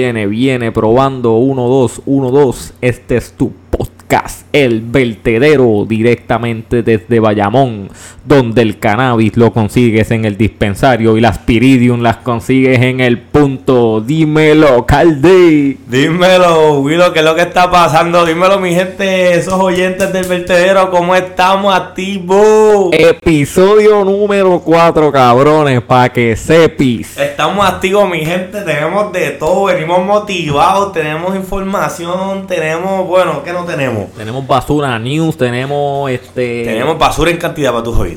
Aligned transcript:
Viene, 0.00 0.26
viene 0.26 0.72
probando 0.72 1.34
1, 1.34 1.68
2, 1.68 2.02
1, 2.06 2.30
2. 2.30 2.72
Este 2.80 3.18
es 3.18 3.32
tu 3.32 3.52
podcast, 3.68 4.46
El 4.50 4.80
Vertedero, 4.80 5.84
directamente 5.86 6.82
desde 6.82 7.20
Bayamón, 7.20 7.90
donde 8.24 8.62
el 8.62 8.78
cannabis 8.78 9.36
lo 9.36 9.52
consigues 9.52 10.10
en 10.10 10.24
el 10.24 10.36
dispensario 10.36 11.16
y 11.16 11.20
las 11.20 11.38
piridium 11.38 12.02
las 12.02 12.18
consigues 12.18 12.80
en 12.80 13.00
el 13.00 13.18
punto. 13.18 14.00
Dímelo, 14.00 14.84
Calde. 14.86 15.78
Dímelo, 15.86 16.80
Willow, 16.80 17.12
¿qué 17.12 17.20
es 17.20 17.24
lo 17.24 17.34
que 17.34 17.42
está 17.42 17.70
pasando? 17.70 18.24
Dímelo, 18.24 18.58
mi 18.58 18.74
gente, 18.74 19.34
esos 19.34 19.54
oyentes 19.54 20.12
del 20.12 20.26
vertedero, 20.26 20.90
¿cómo 20.90 21.14
estamos 21.14 21.74
activos? 21.74 22.90
Episodio 22.92 24.04
número 24.04 24.60
4, 24.60 25.10
cabrones, 25.12 25.80
para 25.82 26.12
que 26.12 26.36
sepis. 26.36 27.16
Estamos 27.18 27.66
activos, 27.66 28.08
mi 28.08 28.24
gente, 28.24 28.60
tenemos 28.62 29.12
de 29.12 29.30
todo, 29.30 29.64
venimos 29.64 30.04
motivados, 30.04 30.92
tenemos 30.92 31.34
información, 31.34 32.46
tenemos, 32.46 33.06
bueno, 33.06 33.42
¿qué 33.42 33.52
no 33.52 33.64
tenemos? 33.64 34.12
Tenemos 34.12 34.46
basura 34.46 34.98
news, 34.98 35.36
tenemos 35.36 36.10
este. 36.10 36.64
Tenemos 36.64 36.98
basura 36.98 37.30
en 37.30 37.36
cantidad 37.38 37.70
para 37.72 37.84
tus 37.84 37.96
oídos. 37.96 38.09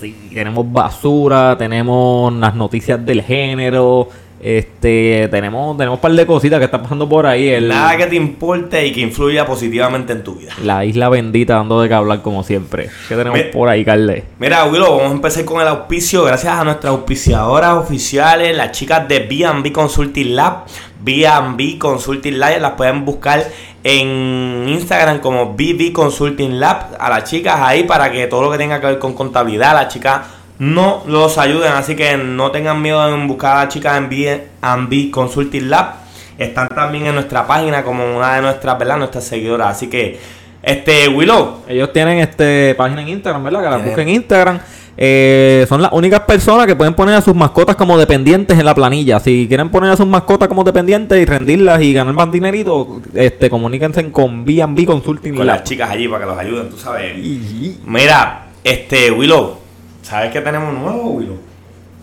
Sí, 0.00 0.14
tenemos 0.34 0.70
basura, 0.70 1.56
tenemos 1.56 2.32
las 2.34 2.54
noticias 2.54 3.04
del 3.04 3.22
género, 3.22 4.08
este, 4.38 5.28
tenemos, 5.28 5.76
tenemos 5.78 5.96
un 5.96 6.00
par 6.00 6.12
de 6.12 6.26
cositas 6.26 6.58
que 6.58 6.66
están 6.66 6.82
pasando 6.82 7.08
por 7.08 7.26
ahí. 7.26 7.48
El, 7.48 7.68
Nada 7.68 7.96
que 7.96 8.06
te 8.06 8.16
importe 8.16 8.86
y 8.86 8.92
que 8.92 9.00
influya 9.00 9.46
positivamente 9.46 10.12
en 10.12 10.22
tu 10.22 10.34
vida. 10.34 10.52
La 10.62 10.84
isla 10.84 11.08
bendita 11.08 11.54
dando 11.54 11.80
de 11.80 11.88
que 11.88 11.94
hablar 11.94 12.20
como 12.20 12.42
siempre. 12.42 12.90
¿Qué 13.08 13.16
tenemos 13.16 13.40
por 13.52 13.68
ahí, 13.68 13.84
Carle? 13.84 14.24
Mira, 14.38 14.64
Willow, 14.66 14.98
vamos 14.98 15.12
a 15.12 15.14
empezar 15.14 15.44
con 15.44 15.60
el 15.62 15.68
auspicio. 15.68 16.24
Gracias 16.24 16.52
a 16.52 16.64
nuestras 16.64 16.92
auspiciadoras 16.92 17.74
oficiales, 17.74 18.54
las 18.56 18.72
chicas 18.72 19.08
de 19.08 19.20
B&B 19.20 19.72
Consulting 19.72 20.36
Lab. 20.36 20.64
B&B 21.00 21.78
Consulting 21.78 22.38
Lab, 22.38 22.60
las 22.60 22.72
pueden 22.72 23.04
buscar 23.04 23.46
en 23.88 24.68
Instagram 24.68 25.20
como 25.20 25.54
BB 25.54 25.92
Consulting 25.92 26.58
Lab. 26.58 26.96
A 26.98 27.08
las 27.08 27.22
chicas 27.22 27.54
ahí 27.60 27.84
para 27.84 28.10
que 28.10 28.26
todo 28.26 28.42
lo 28.42 28.50
que 28.50 28.58
tenga 28.58 28.80
que 28.80 28.86
ver 28.88 28.98
con 28.98 29.14
contabilidad, 29.14 29.74
las 29.74 29.92
chicas 29.92 30.22
no 30.58 31.04
los 31.06 31.38
ayuden. 31.38 31.72
Así 31.72 31.94
que 31.94 32.16
no 32.16 32.50
tengan 32.50 32.82
miedo 32.82 33.14
en 33.14 33.28
buscar 33.28 33.56
a 33.56 33.64
las 33.64 33.72
chicas 33.72 33.96
en 33.96 34.08
B&B 34.08 35.12
Consulting 35.12 35.70
Lab. 35.70 35.94
Están 36.36 36.66
también 36.68 37.06
en 37.06 37.14
nuestra 37.14 37.46
página 37.46 37.84
como 37.84 38.16
una 38.16 38.34
de 38.34 38.42
nuestras, 38.42 38.76
¿verdad? 38.76 38.98
Nuestras 38.98 39.22
seguidoras. 39.22 39.76
Así 39.76 39.88
que, 39.88 40.18
este, 40.62 41.06
Willow, 41.08 41.60
Ellos 41.68 41.92
tienen 41.92 42.18
este 42.18 42.74
página 42.74 43.02
en 43.02 43.08
Instagram, 43.10 43.44
¿verdad? 43.44 43.62
Que 43.62 43.70
la 43.70 43.76
busquen 43.76 44.08
en 44.08 44.14
Instagram. 44.16 44.60
Eh, 44.98 45.66
son 45.68 45.82
las 45.82 45.92
únicas 45.92 46.20
personas 46.20 46.66
que 46.66 46.74
pueden 46.74 46.94
poner 46.94 47.14
a 47.16 47.20
sus 47.20 47.34
mascotas 47.34 47.76
como 47.76 47.98
dependientes 47.98 48.58
en 48.58 48.64
la 48.64 48.74
planilla. 48.74 49.20
Si 49.20 49.46
quieren 49.46 49.68
poner 49.68 49.90
a 49.90 49.96
sus 49.96 50.06
mascotas 50.06 50.48
como 50.48 50.64
dependientes 50.64 51.20
y 51.20 51.24
rendirlas 51.26 51.82
y 51.82 51.92
ganar 51.92 52.14
más 52.14 52.32
dinerito, 52.32 53.02
este, 53.14 53.50
comuníquense 53.50 54.10
con 54.10 54.44
B&B 54.44 54.86
Consulting 54.86 55.36
con 55.36 55.46
Lab. 55.46 55.56
las 55.58 55.64
chicas 55.68 55.90
allí 55.90 56.08
para 56.08 56.24
que 56.24 56.30
los 56.30 56.38
ayuden, 56.38 56.70
tú 56.70 56.78
sabes. 56.78 57.16
Y- 57.18 57.78
Mira, 57.84 58.46
este, 58.64 59.10
Willow, 59.10 59.58
¿sabes 60.02 60.32
qué 60.32 60.40
tenemos 60.40 60.72
nuevo, 60.72 61.10
Willow? 61.10 61.36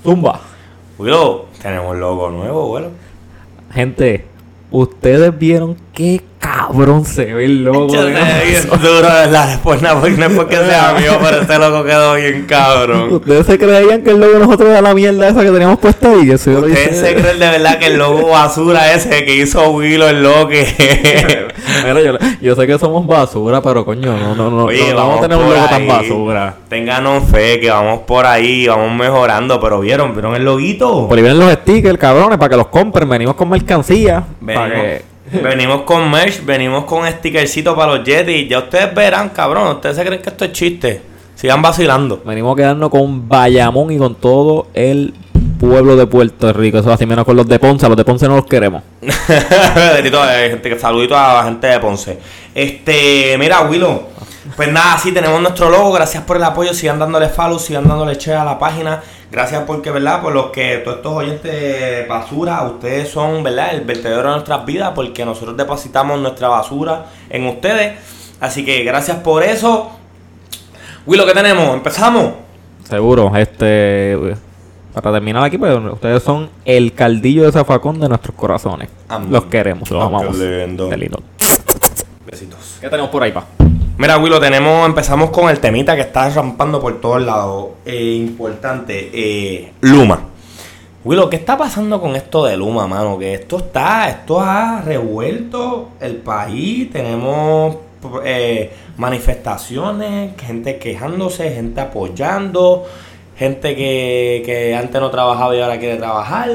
Zumba. 0.04 0.40
Willow, 1.00 1.46
tenemos 1.62 1.98
logo 1.98 2.30
nuevo, 2.30 2.74
Willow. 2.74 2.92
Gente, 3.74 4.26
ustedes 4.70 5.36
vieron 5.38 5.76
qué 5.94 6.22
cabrón 6.44 7.06
se 7.06 7.34
ve 7.34 7.46
el 7.46 7.64
logo. 7.64 7.88
Yo 7.94 8.04
de 8.06 8.12
bien 8.12 8.68
duro. 8.82 9.08
Después 9.48 9.82
no, 9.82 10.00
porque 10.00 10.12
no 10.18 10.26
es 10.26 10.34
porque 10.34 10.58
sea 10.58 10.94
mío, 11.00 11.18
pero 11.24 11.42
este 11.42 11.58
logo 11.58 11.84
quedó 11.84 12.14
bien 12.16 12.46
cabrón. 12.48 13.14
Ustedes 13.14 13.46
se 13.46 13.58
creían 13.58 14.04
que 14.04 14.12
el 14.12 14.20
logo 14.20 14.40
nosotros 14.40 14.70
era 14.70 14.82
la 14.82 14.94
mierda 14.94 15.28
esa 15.30 15.42
que 15.42 15.52
teníamos 15.52 15.80
puesta 15.80 16.10
ahí. 16.12 16.30
Eso 16.30 16.52
yo 16.52 16.60
lo 16.62 16.68
¿Ustedes 16.68 16.92
hice- 16.98 17.08
se 17.08 17.16
creen 17.16 17.40
de 17.40 17.50
verdad 17.50 17.80
que 17.80 17.86
el 17.88 17.98
logo 17.98 18.30
basura 18.30 18.94
ese 18.94 19.24
que 19.26 19.36
hizo 19.38 19.70
Willow 19.72 20.08
el 20.10 20.22
logo 20.22 20.50
que... 20.50 21.48
Mira, 21.86 22.02
yo, 22.02 22.14
yo 22.42 22.56
sé 22.56 22.68
que 22.68 22.78
somos 22.78 23.08
basura, 23.08 23.62
pero 23.62 23.86
coño, 23.86 24.16
no, 24.18 24.36
no, 24.36 24.50
no. 24.52 24.66
Oye, 24.66 24.90
no 24.92 24.98
vamos 24.98 25.20
a 25.20 25.22
tener 25.22 25.38
un 25.38 25.50
logo 25.50 25.66
tan 25.70 25.88
basura. 25.88 26.56
Tenganos 26.70 27.24
fe, 27.32 27.60
que 27.60 27.70
vamos 27.70 28.02
por 28.02 28.26
ahí, 28.26 28.68
vamos 28.68 28.92
mejorando, 28.94 29.60
pero 29.62 29.80
¿vieron? 29.80 30.12
¿Vieron 30.14 30.36
el 30.36 30.44
loguito? 30.44 31.08
Por 31.08 31.18
ahí 31.18 31.24
vienen 31.24 31.40
los 31.40 31.52
stickers, 31.54 31.98
cabrones, 31.98 32.38
para 32.38 32.50
que 32.50 32.58
los 32.58 32.68
compren. 32.68 33.08
Venimos 33.10 33.36
con 33.36 33.50
mercancía. 33.50 34.24
Para 34.46 34.62
Venimos, 34.64 34.84
que... 34.84 35.13
venimos 35.42 35.82
con 35.82 36.10
merch, 36.10 36.44
venimos 36.44 36.86
con 36.86 37.10
stickercito 37.10 37.76
para 37.76 37.96
los 37.96 38.06
Yetis. 38.06 38.50
Ya 38.50 38.60
ustedes 38.60 38.94
verán, 38.94 39.30
cabrón. 39.30 39.76
Ustedes 39.76 39.96
se 39.96 40.06
creen 40.06 40.22
que 40.22 40.30
esto 40.30 40.46
es 40.46 40.52
chiste. 40.52 41.02
Sigan 41.36 41.62
vacilando. 41.62 42.22
Venimos 42.26 42.56
quedando 42.56 42.90
con 42.90 43.28
Bayamón 43.28 43.92
y 43.92 43.98
con 43.98 44.16
todo 44.16 44.68
el 44.74 45.14
pueblo 45.60 45.96
de 45.96 46.06
Puerto 46.08 46.54
Rico. 46.54 46.78
Eso 46.78 46.92
así 46.92 47.06
menos 47.06 47.26
con 47.26 47.36
los 47.36 47.48
de 47.48 47.60
Ponce. 47.60 47.86
A 47.86 47.90
los 47.90 47.98
de 47.98 48.06
Ponce 48.06 48.28
no 48.28 48.36
los 48.36 48.46
queremos. 48.46 48.84
Eh, 50.66 50.78
saludito 50.80 51.18
a 51.18 51.34
la 51.34 51.44
gente 51.44 51.68
de 51.68 51.80
Ponce. 51.80 52.20
Este, 52.54 53.36
mira, 53.38 53.62
Willow. 53.62 54.10
Pues 54.56 54.72
nada, 54.72 54.98
sí, 54.98 55.12
tenemos 55.12 55.42
nuestro 55.42 55.70
logo. 55.70 55.92
Gracias 55.92 56.24
por 56.24 56.38
el 56.38 56.44
apoyo. 56.44 56.74
Sigan 56.74 57.00
dándole 57.00 57.30
follow, 57.30 57.60
sigan 57.60 57.88
dándole 57.88 58.16
share 58.16 58.38
a 58.38 58.46
la 58.46 58.60
página. 58.60 59.02
Gracias 59.34 59.64
porque, 59.66 59.90
¿verdad? 59.90 60.22
Por 60.22 60.32
los 60.32 60.52
que 60.52 60.78
todos 60.78 60.98
estos 60.98 61.12
oyentes 61.12 61.52
de 61.52 62.06
basura, 62.08 62.62
ustedes 62.66 63.10
son, 63.10 63.42
¿verdad? 63.42 63.74
El 63.74 63.82
vertedero 63.82 64.22
de 64.22 64.30
nuestras 64.36 64.64
vidas 64.64 64.92
porque 64.94 65.26
nosotros 65.26 65.58
depositamos 65.58 66.20
nuestra 66.20 66.50
basura 66.50 67.08
en 67.32 67.48
ustedes. 67.48 67.94
Así 68.40 68.64
que 68.64 68.84
gracias 68.84 69.18
por 69.18 69.42
eso. 69.42 69.90
Willow, 71.08 71.26
¿qué 71.26 71.34
tenemos? 71.34 71.74
¿Empezamos? 71.74 72.34
Seguro, 72.84 73.36
este. 73.36 74.36
Para 74.94 75.14
terminar 75.14 75.44
aquí, 75.44 75.58
pues 75.58 75.80
ustedes 75.92 76.22
son 76.22 76.52
el 76.64 76.94
caldillo 76.94 77.46
de 77.46 77.52
zafacón 77.52 78.00
de 78.00 78.10
nuestros 78.10 78.36
corazones. 78.36 78.90
Amén. 79.10 79.32
Los 79.32 79.46
queremos, 79.46 79.90
los 79.90 80.04
amamos. 80.04 80.38
Qué 80.38 80.68
lindo. 80.96 81.24
Besitos. 82.24 82.78
¿Qué 82.80 82.88
tenemos 82.88 83.10
por 83.10 83.24
ahí, 83.24 83.32
pa? 83.32 83.44
Mira, 83.96 84.18
Willow, 84.18 84.40
tenemos, 84.40 84.88
empezamos 84.88 85.30
con 85.30 85.52
el 85.52 85.60
temita 85.60 85.96
que 85.96 86.02
está 86.02 86.28
rampando 86.30 86.82
por 86.82 87.00
todos 87.00 87.22
lados. 87.22 87.68
Eh, 87.86 88.16
importante, 88.16 89.12
eh, 89.14 89.72
Luma. 89.82 90.20
Willow, 91.06 91.30
¿qué 91.30 91.36
está 91.36 91.56
pasando 91.60 92.02
con 92.02 92.16
esto 92.16 92.44
de 92.44 92.58
Luma, 92.58 92.88
mano? 92.88 93.20
Que 93.20 93.36
esto 93.36 93.58
está, 93.58 94.10
esto 94.10 94.42
ha 94.42 94.82
revuelto 94.82 95.90
el 96.00 96.16
país. 96.16 96.92
Tenemos 96.92 97.78
eh, 98.26 98.74
manifestaciones, 98.98 100.32
gente 100.42 100.80
quejándose, 100.80 101.52
gente 101.52 101.80
apoyando, 101.80 102.86
gente 103.38 103.76
que, 103.76 104.42
que 104.44 104.76
antes 104.76 105.00
no 105.00 105.12
trabajaba 105.12 105.56
y 105.56 105.62
ahora 105.62 105.78
quiere 105.78 105.98
trabajar, 105.98 106.50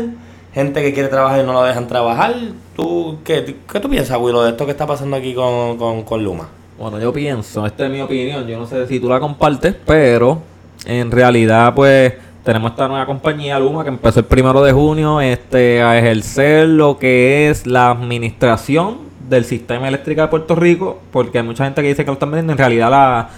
gente 0.53 0.83
que 0.83 0.93
quiere 0.93 1.09
trabajar 1.09 1.41
y 1.41 1.47
no 1.47 1.53
lo 1.53 1.63
dejan 1.63 1.87
trabajar. 1.87 2.35
¿Tú, 2.75 3.19
qué, 3.25 3.55
qué 3.73 3.79
tú 3.79 3.89
piensas, 3.89 4.19
Willow, 4.19 4.43
de 4.43 4.51
esto 4.51 4.65
que 4.65 4.73
está 4.73 4.89
pasando 4.89 5.17
aquí 5.17 5.35
con, 5.35 6.03
con 6.03 6.25
Luma? 6.25 6.58
Bueno, 6.79 7.01
yo 7.01 7.13
pienso, 7.13 7.67
esta 7.67 7.87
es 7.87 7.91
mi 7.91 8.01
opinión, 8.01 8.47
yo 8.47 8.57
no 8.57 8.65
sé 8.65 8.87
si 8.87 9.01
tú 9.01 9.09
la 9.09 9.19
compartes, 9.19 9.75
pero 9.85 10.41
en 10.87 11.11
realidad 11.11 11.75
pues 11.75 12.15
tenemos 12.45 12.71
esta 12.71 12.87
nueva 12.87 13.05
compañía 13.05 13.59
Luma 13.59 13.83
que 13.83 13.89
empezó 13.89 14.21
el 14.21 14.27
primero 14.27 14.63
de 14.63 14.71
junio 14.71 15.21
este, 15.21 15.83
a 15.83 15.99
ejercer 15.99 16.69
lo 16.69 16.97
que 16.97 17.51
es 17.51 17.67
la 17.67 17.91
administración 17.91 18.99
del 19.29 19.45
sistema 19.45 19.89
eléctrico 19.89 20.23
de 20.23 20.29
Puerto 20.29 20.55
Rico, 20.55 21.01
porque 21.11 21.39
hay 21.39 21.45
mucha 21.45 21.65
gente 21.65 21.83
que 21.83 21.89
dice 21.89 22.05
que 22.05 22.11
lo 22.11 22.13
están 22.13 22.31
vendiendo, 22.31 22.53
en 22.53 22.59
realidad 22.59 22.91
la, 22.91 23.29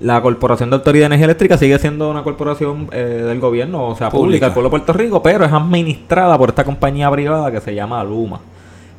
la 0.00 0.20
Corporación 0.20 0.68
de 0.68 0.76
Autoridad 0.76 1.04
de 1.04 1.06
Energía 1.06 1.24
Eléctrica 1.24 1.56
sigue 1.56 1.78
siendo 1.78 2.10
una 2.10 2.22
corporación 2.22 2.90
eh, 2.92 3.24
del 3.26 3.40
gobierno, 3.40 3.88
o 3.88 3.96
sea, 3.96 4.10
pública, 4.10 4.26
Pública. 4.26 4.46
del 4.46 4.52
pueblo 4.52 4.68
de 4.68 4.70
Puerto 4.70 4.92
Rico, 4.92 5.22
pero 5.22 5.46
es 5.46 5.52
administrada 5.52 6.36
por 6.36 6.50
esta 6.50 6.62
compañía 6.62 7.10
privada 7.10 7.50
que 7.50 7.62
se 7.62 7.74
llama 7.74 8.04
Luma. 8.04 8.40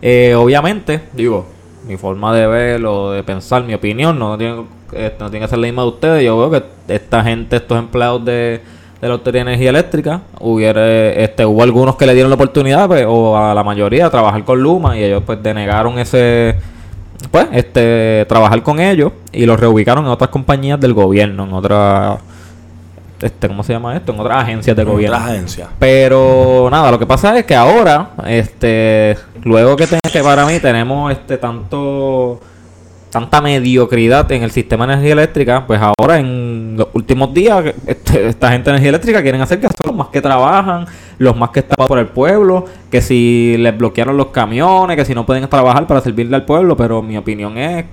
Eh, 0.01 0.33
obviamente, 0.35 1.03
digo, 1.13 1.45
mi 1.87 1.97
forma 1.97 2.33
de 2.33 2.47
ver 2.47 2.85
o 2.85 3.11
de 3.11 3.23
pensar, 3.23 3.63
mi 3.63 3.73
opinión, 3.73 4.17
no 4.17 4.37
tiene, 4.37 4.63
eh, 4.93 5.13
no 5.19 5.29
tiene 5.29 5.45
que 5.45 5.49
ser 5.49 5.59
la 5.59 5.67
misma 5.67 5.81
de 5.83 5.87
ustedes. 5.89 6.23
Yo 6.25 6.37
veo 6.37 6.51
que 6.51 6.93
esta 6.93 7.23
gente, 7.23 7.57
estos 7.57 7.77
empleados 7.77 8.23
de, 8.25 8.61
de 9.01 9.07
la 9.07 9.13
Autoridad 9.13 9.45
de 9.45 9.51
Energía 9.51 9.69
Eléctrica, 9.69 10.21
hubiera, 10.39 10.85
este, 10.87 11.45
hubo 11.45 11.61
algunos 11.61 11.95
que 11.95 12.05
le 12.05 12.13
dieron 12.13 12.29
la 12.29 12.35
oportunidad, 12.35 12.87
pues, 12.87 13.05
o 13.07 13.37
a 13.37 13.53
la 13.53 13.63
mayoría, 13.63 14.05
a 14.05 14.09
trabajar 14.09 14.43
con 14.43 14.61
Luma, 14.61 14.97
y 14.97 15.03
ellos 15.03 15.23
pues 15.25 15.43
denegaron 15.43 15.99
ese, 15.99 16.55
pues, 17.31 17.47
este, 17.51 18.25
trabajar 18.29 18.63
con 18.63 18.79
ellos 18.79 19.11
y 19.31 19.45
los 19.45 19.59
reubicaron 19.59 20.05
en 20.05 20.11
otras 20.11 20.29
compañías 20.29 20.79
del 20.79 20.93
gobierno, 20.93 21.43
en 21.43 21.53
otras, 21.53 22.19
este, 23.21 23.47
¿cómo 23.47 23.63
se 23.63 23.73
llama 23.73 23.95
esto? 23.95 24.13
En 24.13 24.19
otras 24.19 24.43
agencias 24.43 24.75
de 24.75 24.83
gobierno. 24.83 25.15
Otras 25.15 25.31
agencias. 25.31 25.69
Pero 25.79 26.67
nada, 26.69 26.91
lo 26.91 26.99
que 26.99 27.05
pasa 27.05 27.37
es 27.37 27.45
que 27.45 27.55
ahora, 27.55 28.09
este, 28.27 29.17
luego 29.43 29.75
que, 29.75 29.87
para 30.21 30.45
mí 30.45 30.59
tenemos 30.59 31.11
este 31.11 31.37
tanto 31.37 32.39
tanta 33.09 33.41
mediocridad 33.41 34.31
en 34.31 34.41
el 34.41 34.49
sistema 34.49 34.87
de 34.87 34.93
energía 34.93 35.13
eléctrica, 35.13 35.67
pues 35.67 35.79
ahora 35.79 36.17
en 36.17 36.75
los 36.77 36.87
últimos 36.93 37.31
días 37.31 37.63
este, 37.85 38.27
esta 38.27 38.51
gente 38.51 38.71
de 38.71 38.77
energía 38.77 38.89
eléctrica 38.89 39.21
quieren 39.21 39.39
hacer 39.39 39.59
que 39.59 39.67
son 39.67 39.85
los 39.85 39.95
más 39.95 40.07
que 40.07 40.19
trabajan, 40.19 40.87
los 41.19 41.37
más 41.37 41.51
que 41.51 41.59
están 41.59 41.85
por 41.87 41.99
el 41.99 42.07
pueblo, 42.07 42.65
que 42.89 43.01
si 43.01 43.55
les 43.59 43.77
bloquearon 43.77 44.17
los 44.17 44.29
camiones, 44.29 44.97
que 44.97 45.05
si 45.05 45.13
no 45.13 45.27
pueden 45.27 45.47
trabajar 45.47 45.85
para 45.85 46.01
servirle 46.01 46.35
al 46.35 46.45
pueblo, 46.45 46.75
pero 46.75 47.03
mi 47.03 47.15
opinión 47.15 47.55
es 47.55 47.85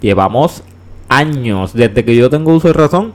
llevamos 0.00 0.62
años 1.10 1.74
desde 1.74 2.02
que 2.02 2.16
yo 2.16 2.30
tengo 2.30 2.54
uso 2.54 2.68
de 2.68 2.74
razón 2.74 3.12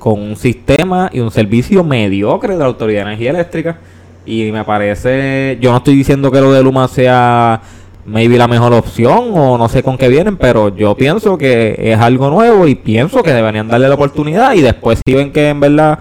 con 0.00 0.20
un 0.20 0.34
sistema 0.34 1.08
y 1.12 1.20
un 1.20 1.30
servicio 1.30 1.84
mediocre 1.84 2.54
de 2.54 2.58
la 2.58 2.64
Autoridad 2.64 3.04
de 3.04 3.12
Energía 3.12 3.30
Eléctrica 3.30 3.78
Y 4.26 4.50
me 4.50 4.64
parece, 4.64 5.58
yo 5.60 5.70
no 5.70 5.76
estoy 5.76 5.94
diciendo 5.94 6.32
que 6.32 6.40
lo 6.40 6.52
de 6.52 6.62
Luma 6.64 6.88
sea 6.88 7.60
maybe 8.06 8.36
la 8.38 8.48
mejor 8.48 8.72
opción 8.72 9.30
o 9.34 9.56
no 9.56 9.68
sé 9.68 9.82
con 9.82 9.96
qué 9.96 10.08
vienen, 10.08 10.36
pero 10.36 10.74
yo 10.74 10.96
pienso 10.96 11.38
que 11.38 11.76
es 11.78 11.98
algo 12.00 12.30
nuevo 12.30 12.66
y 12.66 12.74
pienso 12.74 13.22
que 13.22 13.32
deberían 13.32 13.68
darle 13.68 13.88
la 13.88 13.94
oportunidad 13.94 14.54
y 14.54 14.62
después 14.62 15.00
si 15.06 15.14
ven 15.14 15.32
que 15.32 15.50
en 15.50 15.60
verdad 15.60 15.98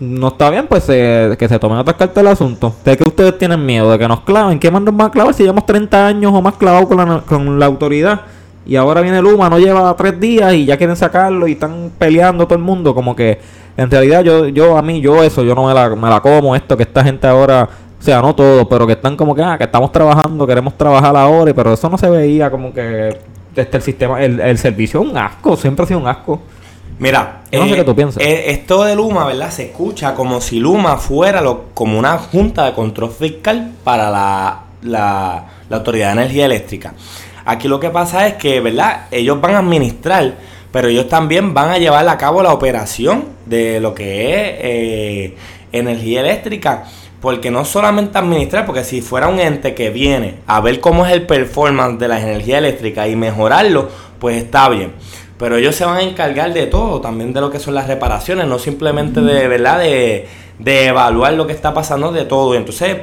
no 0.00 0.28
está 0.28 0.50
bien, 0.50 0.66
pues 0.66 0.84
que 0.84 1.46
se 1.48 1.58
tomen 1.58 1.78
otras 1.78 1.96
cartas 1.96 2.16
del 2.16 2.28
asunto. 2.28 2.74
¿De 2.84 2.96
que 2.96 3.04
ustedes 3.04 3.36
tienen 3.36 3.64
miedo? 3.64 3.90
¿De 3.90 3.98
que 3.98 4.08
nos 4.08 4.20
claven? 4.20 4.58
¿Qué 4.58 4.70
más 4.70 4.82
nos 4.82 4.96
van 4.96 5.08
a 5.08 5.10
clavar 5.10 5.34
si 5.34 5.42
llevamos 5.42 5.66
30 5.66 6.06
años 6.06 6.32
o 6.34 6.40
más 6.40 6.54
clavados 6.54 6.88
con 6.88 6.96
la, 6.96 7.20
con 7.20 7.58
la 7.58 7.66
autoridad? 7.66 8.20
Y 8.68 8.76
ahora 8.76 9.00
viene 9.00 9.22
Luma, 9.22 9.48
no 9.48 9.58
lleva 9.58 9.96
tres 9.96 10.20
días 10.20 10.52
y 10.52 10.66
ya 10.66 10.76
quieren 10.76 10.94
sacarlo 10.94 11.48
y 11.48 11.52
están 11.52 11.90
peleando 11.98 12.46
todo 12.46 12.58
el 12.58 12.62
mundo. 12.62 12.94
Como 12.94 13.16
que 13.16 13.40
en 13.78 13.90
realidad 13.90 14.22
yo, 14.22 14.46
yo 14.48 14.76
a 14.76 14.82
mí, 14.82 15.00
yo 15.00 15.24
eso, 15.24 15.42
yo 15.42 15.54
no 15.54 15.66
me 15.66 15.72
la, 15.72 15.88
me 15.88 16.10
la 16.10 16.20
como 16.20 16.54
esto, 16.54 16.76
que 16.76 16.82
esta 16.82 17.02
gente 17.02 17.26
ahora, 17.26 17.66
o 17.98 18.02
sea, 18.02 18.20
no 18.20 18.34
todo, 18.34 18.68
pero 18.68 18.86
que 18.86 18.92
están 18.92 19.16
como 19.16 19.34
que, 19.34 19.42
ah, 19.42 19.56
que 19.56 19.64
estamos 19.64 19.90
trabajando, 19.90 20.46
queremos 20.46 20.76
trabajar 20.76 21.16
ahora, 21.16 21.54
pero 21.54 21.72
eso 21.72 21.88
no 21.88 21.96
se 21.96 22.10
veía 22.10 22.50
como 22.50 22.74
que 22.74 23.16
desde 23.54 23.76
el 23.76 23.82
sistema, 23.82 24.22
el, 24.22 24.38
el 24.38 24.58
servicio 24.58 25.00
es 25.02 25.08
un 25.08 25.16
asco, 25.16 25.56
siempre 25.56 25.84
ha 25.84 25.88
sido 25.88 26.00
un 26.00 26.06
asco. 26.06 26.38
Mira, 26.98 27.42
no 27.50 27.64
sé 27.64 27.72
eh, 27.72 27.76
qué 27.76 27.84
tú 27.84 27.94
piensas. 27.94 28.22
Eh, 28.22 28.50
esto 28.50 28.84
de 28.84 28.94
Luma, 28.94 29.24
¿verdad? 29.24 29.50
Se 29.50 29.64
escucha 29.64 30.14
como 30.14 30.42
si 30.42 30.60
Luma 30.60 30.98
fuera 30.98 31.40
lo, 31.40 31.66
como 31.72 31.98
una 31.98 32.18
junta 32.18 32.66
de 32.66 32.74
control 32.74 33.12
fiscal 33.12 33.72
para 33.82 34.10
la, 34.10 34.60
la, 34.82 35.44
la 35.70 35.76
Autoridad 35.76 36.08
de 36.08 36.22
Energía 36.22 36.46
Eléctrica. 36.46 36.92
Aquí 37.48 37.66
lo 37.66 37.80
que 37.80 37.88
pasa 37.88 38.26
es 38.26 38.34
que, 38.34 38.60
¿verdad? 38.60 39.06
Ellos 39.10 39.40
van 39.40 39.54
a 39.54 39.60
administrar, 39.60 40.34
pero 40.70 40.88
ellos 40.88 41.08
también 41.08 41.54
van 41.54 41.70
a 41.70 41.78
llevar 41.78 42.06
a 42.06 42.18
cabo 42.18 42.42
la 42.42 42.52
operación 42.52 43.24
de 43.46 43.80
lo 43.80 43.94
que 43.94 44.34
es 44.34 44.54
eh, 44.60 45.36
energía 45.72 46.20
eléctrica. 46.20 46.84
Porque 47.22 47.50
no 47.50 47.64
solamente 47.64 48.18
administrar, 48.18 48.66
porque 48.66 48.84
si 48.84 49.00
fuera 49.00 49.28
un 49.28 49.40
ente 49.40 49.74
que 49.74 49.88
viene 49.88 50.34
a 50.46 50.60
ver 50.60 50.78
cómo 50.80 51.06
es 51.06 51.12
el 51.12 51.22
performance 51.22 51.98
de 51.98 52.08
la 52.08 52.20
energía 52.20 52.58
eléctrica 52.58 53.08
y 53.08 53.16
mejorarlo, 53.16 53.88
pues 54.18 54.36
está 54.36 54.68
bien. 54.68 54.92
Pero 55.38 55.56
ellos 55.56 55.74
se 55.74 55.86
van 55.86 55.96
a 55.96 56.02
encargar 56.02 56.52
de 56.52 56.66
todo, 56.66 57.00
también 57.00 57.32
de 57.32 57.40
lo 57.40 57.50
que 57.50 57.60
son 57.60 57.74
las 57.74 57.86
reparaciones, 57.86 58.46
no 58.46 58.58
simplemente 58.58 59.22
de, 59.22 59.48
¿verdad? 59.48 59.78
De, 59.78 60.28
de 60.58 60.86
evaluar 60.88 61.32
lo 61.32 61.46
que 61.46 61.54
está 61.54 61.72
pasando 61.72 62.12
de 62.12 62.26
todo. 62.26 62.54
Entonces, 62.54 62.98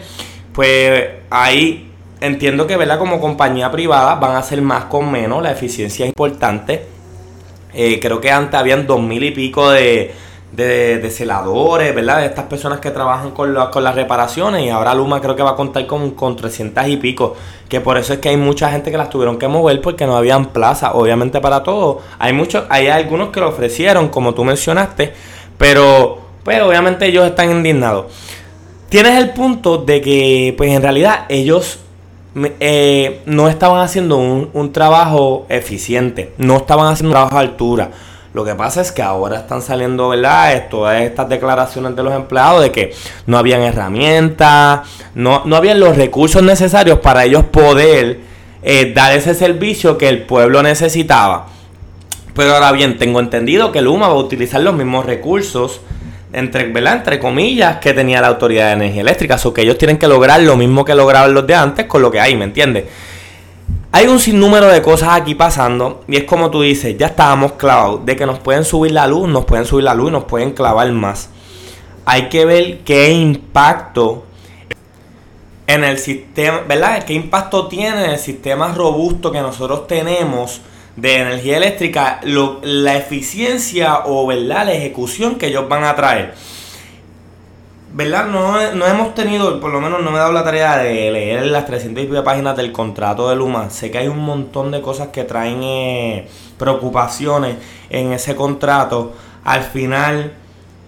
pues 0.53 1.03
ahí 1.31 1.84
entiendo 2.21 2.67
que, 2.67 2.77
¿verdad? 2.77 2.99
Como 2.99 3.19
compañía 3.19 3.71
privada 3.71 4.15
van 4.15 4.31
a 4.31 4.39
hacer 4.39 4.61
más 4.61 4.85
con 4.85 5.11
menos, 5.11 5.41
la 5.43 5.51
eficiencia 5.51 6.05
es 6.05 6.09
importante. 6.09 6.85
Eh, 7.73 7.99
creo 7.99 8.21
que 8.21 8.31
antes 8.31 8.59
habían 8.59 8.87
dos 8.87 9.01
mil 9.01 9.23
y 9.23 9.31
pico 9.31 9.69
de, 9.69 10.13
de, 10.53 11.09
celadores, 11.11 11.93
¿verdad? 11.93 12.19
De 12.19 12.27
estas 12.27 12.45
personas 12.45 12.79
que 12.79 12.91
trabajan 12.91 13.31
con, 13.31 13.53
con 13.71 13.83
las 13.83 13.95
reparaciones 13.95 14.63
y 14.63 14.69
ahora 14.69 14.95
Luma 14.95 15.19
creo 15.21 15.35
que 15.35 15.43
va 15.43 15.51
a 15.51 15.55
contar 15.55 15.85
con, 15.85 16.11
con 16.11 16.35
300 16.35 16.87
y 16.87 16.97
pico. 16.97 17.35
Que 17.67 17.81
por 17.81 17.97
eso 17.97 18.13
es 18.13 18.19
que 18.19 18.29
hay 18.29 18.37
mucha 18.37 18.71
gente 18.71 18.91
que 18.91 18.97
las 18.97 19.09
tuvieron 19.09 19.37
que 19.37 19.47
mover 19.47 19.81
porque 19.81 20.05
no 20.05 20.15
habían 20.15 20.47
plaza, 20.47 20.93
obviamente 20.93 21.41
para 21.41 21.63
todo. 21.63 22.01
Hay 22.19 22.33
muchos, 22.33 22.63
hay 22.69 22.87
algunos 22.87 23.29
que 23.29 23.39
lo 23.39 23.49
ofrecieron, 23.49 24.09
como 24.09 24.33
tú 24.33 24.43
mencionaste, 24.43 25.13
pero 25.57 26.19
pues 26.43 26.61
obviamente 26.61 27.07
ellos 27.07 27.25
están 27.25 27.51
indignados. 27.51 28.05
Tienes 28.89 29.17
el 29.17 29.31
punto 29.31 29.79
de 29.79 29.99
que 29.99 30.53
pues 30.55 30.69
en 30.71 30.81
realidad 30.81 31.25
ellos 31.27 31.79
eh, 32.35 33.21
no 33.25 33.47
estaban 33.47 33.81
haciendo 33.81 34.17
un, 34.17 34.73
trabajo 34.73 35.45
eficiente, 35.47 36.33
no 36.37 36.57
estaban 36.57 36.91
haciendo 36.91 37.09
un 37.09 37.13
trabajo 37.13 37.37
a 37.37 37.39
altura. 37.39 37.91
Lo 38.33 38.43
que 38.43 38.53
pasa 38.53 38.81
es 38.81 38.91
que 38.91 39.01
ahora 39.01 39.37
están 39.37 39.61
saliendo, 39.61 40.09
¿verdad? 40.09 40.67
Todas 40.69 41.01
estas 41.01 41.29
declaraciones 41.29 41.95
de 41.95 42.03
los 42.03 42.13
empleados 42.13 42.63
de 42.63 42.71
que 42.71 42.93
no 43.25 43.37
habían 43.37 43.61
herramientas, 43.61 44.81
no, 45.13 45.43
no 45.45 45.55
habían 45.55 45.79
los 45.79 45.95
recursos 45.95 46.43
necesarios 46.43 46.99
para 46.99 47.23
ellos 47.23 47.45
poder 47.45 48.19
eh, 48.61 48.91
dar 48.93 49.15
ese 49.15 49.33
servicio 49.33 49.97
que 49.97 50.09
el 50.09 50.23
pueblo 50.23 50.61
necesitaba. 50.61 51.47
Pero 52.33 52.53
ahora 52.53 52.73
bien, 52.73 52.97
tengo 52.97 53.21
entendido 53.21 53.71
que 53.71 53.81
Luma 53.81 54.09
va 54.09 54.15
a 54.15 54.17
utilizar 54.17 54.59
los 54.59 54.75
mismos 54.75 55.05
recursos 55.05 55.79
entre, 56.35 56.71
entre 56.71 57.19
comillas, 57.19 57.77
que 57.77 57.93
tenía 57.93 58.21
la 58.21 58.27
Autoridad 58.27 58.67
de 58.67 58.73
Energía 58.73 59.01
Eléctrica. 59.01 59.37
O 59.43 59.53
que 59.53 59.61
ellos 59.61 59.77
tienen 59.77 59.97
que 59.97 60.07
lograr 60.07 60.41
lo 60.41 60.55
mismo 60.55 60.83
que 60.83 60.93
lograban 60.93 61.33
los 61.33 61.47
de 61.47 61.55
antes 61.55 61.85
con 61.85 62.01
lo 62.01 62.11
que 62.11 62.19
hay, 62.19 62.35
¿me 62.35 62.45
entiendes? 62.45 62.85
Hay 63.91 64.07
un 64.07 64.19
sinnúmero 64.19 64.67
de 64.67 64.81
cosas 64.81 65.09
aquí 65.13 65.35
pasando 65.35 66.03
y 66.07 66.17
es 66.17 66.25
como 66.25 66.51
tú 66.51 66.61
dices, 66.61 66.97
ya 66.97 67.07
estábamos 67.07 67.53
clavados 67.53 68.05
de 68.05 68.17
que 68.17 68.25
nos 68.25 68.39
pueden 68.39 68.65
subir 68.65 68.91
la 68.91 69.07
luz, 69.07 69.29
nos 69.29 69.45
pueden 69.45 69.65
subir 69.65 69.85
la 69.85 69.93
luz 69.93 70.09
y 70.09 70.11
nos 70.11 70.25
pueden 70.25 70.51
clavar 70.51 70.91
más. 70.91 71.29
Hay 72.03 72.27
que 72.27 72.43
ver 72.43 72.79
qué 72.79 73.13
impacto 73.13 74.25
en 75.65 75.83
el 75.85 75.97
sistema, 75.97 76.61
¿verdad? 76.67 77.03
¿Qué 77.03 77.13
impacto 77.13 77.67
tiene 77.67 78.03
en 78.03 78.11
el 78.11 78.19
sistema 78.19 78.73
robusto 78.73 79.31
que 79.31 79.39
nosotros 79.39 79.87
tenemos 79.87 80.61
de 80.95 81.17
energía 81.17 81.57
eléctrica, 81.57 82.19
la 82.23 82.95
eficiencia 82.95 84.01
o 84.05 84.25
¿verdad? 84.27 84.65
la 84.65 84.73
ejecución 84.73 85.35
que 85.35 85.47
ellos 85.47 85.67
van 85.67 85.83
a 85.83 85.95
traer. 85.95 86.33
¿Verdad? 87.93 88.27
No, 88.27 88.73
no, 88.73 88.85
hemos 88.85 89.15
tenido, 89.15 89.61
por 89.61 89.71
lo 89.71 89.79
menos 89.79 90.03
no 90.03 90.11
me 90.11 90.17
he 90.17 90.19
dado 90.19 90.33
la 90.33 90.43
tarea 90.43 90.77
de 90.77 91.11
leer 91.11 91.45
las 91.45 91.65
300 91.65 92.03
y 92.03 92.07
páginas 92.23 92.57
del 92.57 92.73
contrato 92.73 93.29
de 93.29 93.37
Luma. 93.37 93.69
Sé 93.69 93.89
que 93.89 93.99
hay 93.99 94.09
un 94.09 94.19
montón 94.19 94.71
de 94.71 94.81
cosas 94.81 95.09
que 95.09 95.23
traen 95.23 95.63
eh, 95.63 96.27
preocupaciones 96.57 97.55
en 97.89 98.11
ese 98.11 98.35
contrato. 98.35 99.13
Al 99.45 99.63
final 99.63 100.33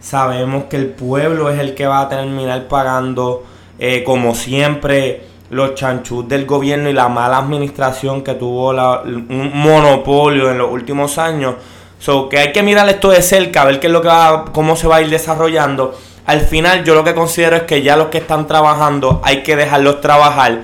sabemos 0.02 0.66
que 0.66 0.76
el 0.76 0.88
pueblo 0.88 1.50
es 1.50 1.60
el 1.60 1.76
que 1.76 1.88
va 1.88 2.02
a 2.02 2.10
terminar 2.10 2.68
pagando, 2.68 3.46
eh, 3.80 4.04
como 4.04 4.36
siempre 4.36 5.27
los 5.50 5.76
chanchus 5.76 6.28
del 6.28 6.46
gobierno 6.46 6.90
y 6.90 6.94
la 6.94 7.08
mala 7.08 7.38
administración 7.38 8.24
que 8.24 8.34
tuvo 8.34 8.70
un 8.70 9.52
monopolio 9.54 10.52
en 10.52 10.58
los 10.58 10.72
últimos 10.72 11.18
años. 11.18 11.56
So, 12.00 12.30
que 12.30 12.38
hay 12.38 12.52
que 12.52 12.62
mirar 12.62 12.88
esto 12.90 13.10
de 13.10 13.22
cerca, 13.22 13.66
ver 13.66 13.80
qué 13.80 13.88
es 13.88 13.94
lo 13.94 14.02
que 14.02 14.10
cómo 14.54 14.76
se 14.76 14.88
va 14.88 14.98
a 14.98 15.02
ir 15.02 15.10
desarrollando. 15.10 15.98
Al 16.26 16.42
final, 16.42 16.84
yo 16.84 16.94
lo 16.94 17.04
que 17.04 17.16
considero 17.16 17.56
es 17.56 17.64
que 17.64 17.82
ya 17.82 17.96
los 17.96 18.08
que 18.08 18.20
están 18.20 18.48
trabajando 18.48 19.22
hay 19.24 19.44
que 19.44 19.56
dejarlos 19.56 20.02
trabajar. 20.02 20.62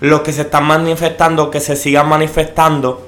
Los 0.00 0.22
que 0.22 0.32
se 0.32 0.42
están 0.42 0.64
manifestando, 0.64 1.50
que 1.50 1.60
se 1.60 1.76
sigan 1.76 2.08
manifestando. 2.08 3.06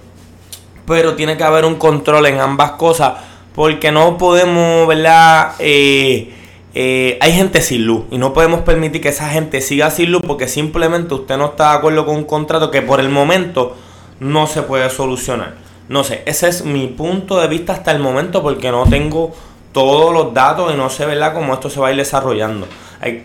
Pero 0.87 1.15
tiene 1.15 1.37
que 1.37 1.45
haber 1.45 1.65
un 1.65 1.77
control 1.77 2.27
en 2.27 2.39
ambas 2.39 2.73
cosas. 2.73 3.15
Porque 3.55 3.91
no 3.91 4.19
podemos, 4.19 4.87
¿verdad? 4.87 5.55
Eh, 5.59 6.36
eh, 6.79 7.17
hay 7.23 7.33
gente 7.33 7.63
sin 7.63 7.87
luz 7.87 8.05
y 8.11 8.19
no 8.19 8.35
podemos 8.35 8.61
permitir 8.61 9.01
que 9.01 9.09
esa 9.09 9.31
gente 9.31 9.63
siga 9.63 9.91
sin 9.91 10.13
luz 10.13 10.21
porque 10.27 10.47
simplemente 10.47 11.15
usted 11.15 11.39
no 11.39 11.47
está 11.47 11.71
de 11.71 11.79
acuerdo 11.79 12.05
con 12.05 12.17
un 12.17 12.25
contrato 12.25 12.71
que 12.71 12.83
por 12.83 13.01
el 13.01 13.09
momento 13.09 13.75
no 14.21 14.47
se 14.47 14.61
puede 14.61 14.91
solucionar. 14.91 15.55
No 15.89 16.05
sé, 16.05 16.23
ese 16.27 16.51
es 16.51 16.67
mi 16.67 16.87
punto 16.89 17.41
de 17.41 17.49
vista 17.49 17.73
hasta 17.73 17.93
el 17.93 17.99
momento 17.99 18.43
porque 18.43 18.71
no 18.71 18.85
tengo 18.85 19.33
todos 19.73 20.13
los 20.13 20.35
datos 20.35 20.71
y 20.75 20.77
no 20.77 20.91
sé 20.91 21.07
¿verdad? 21.07 21.33
cómo 21.33 21.55
esto 21.55 21.71
se 21.71 21.81
va 21.81 21.89
a 21.89 21.93
ir 21.93 21.97
desarrollando. 21.97 22.67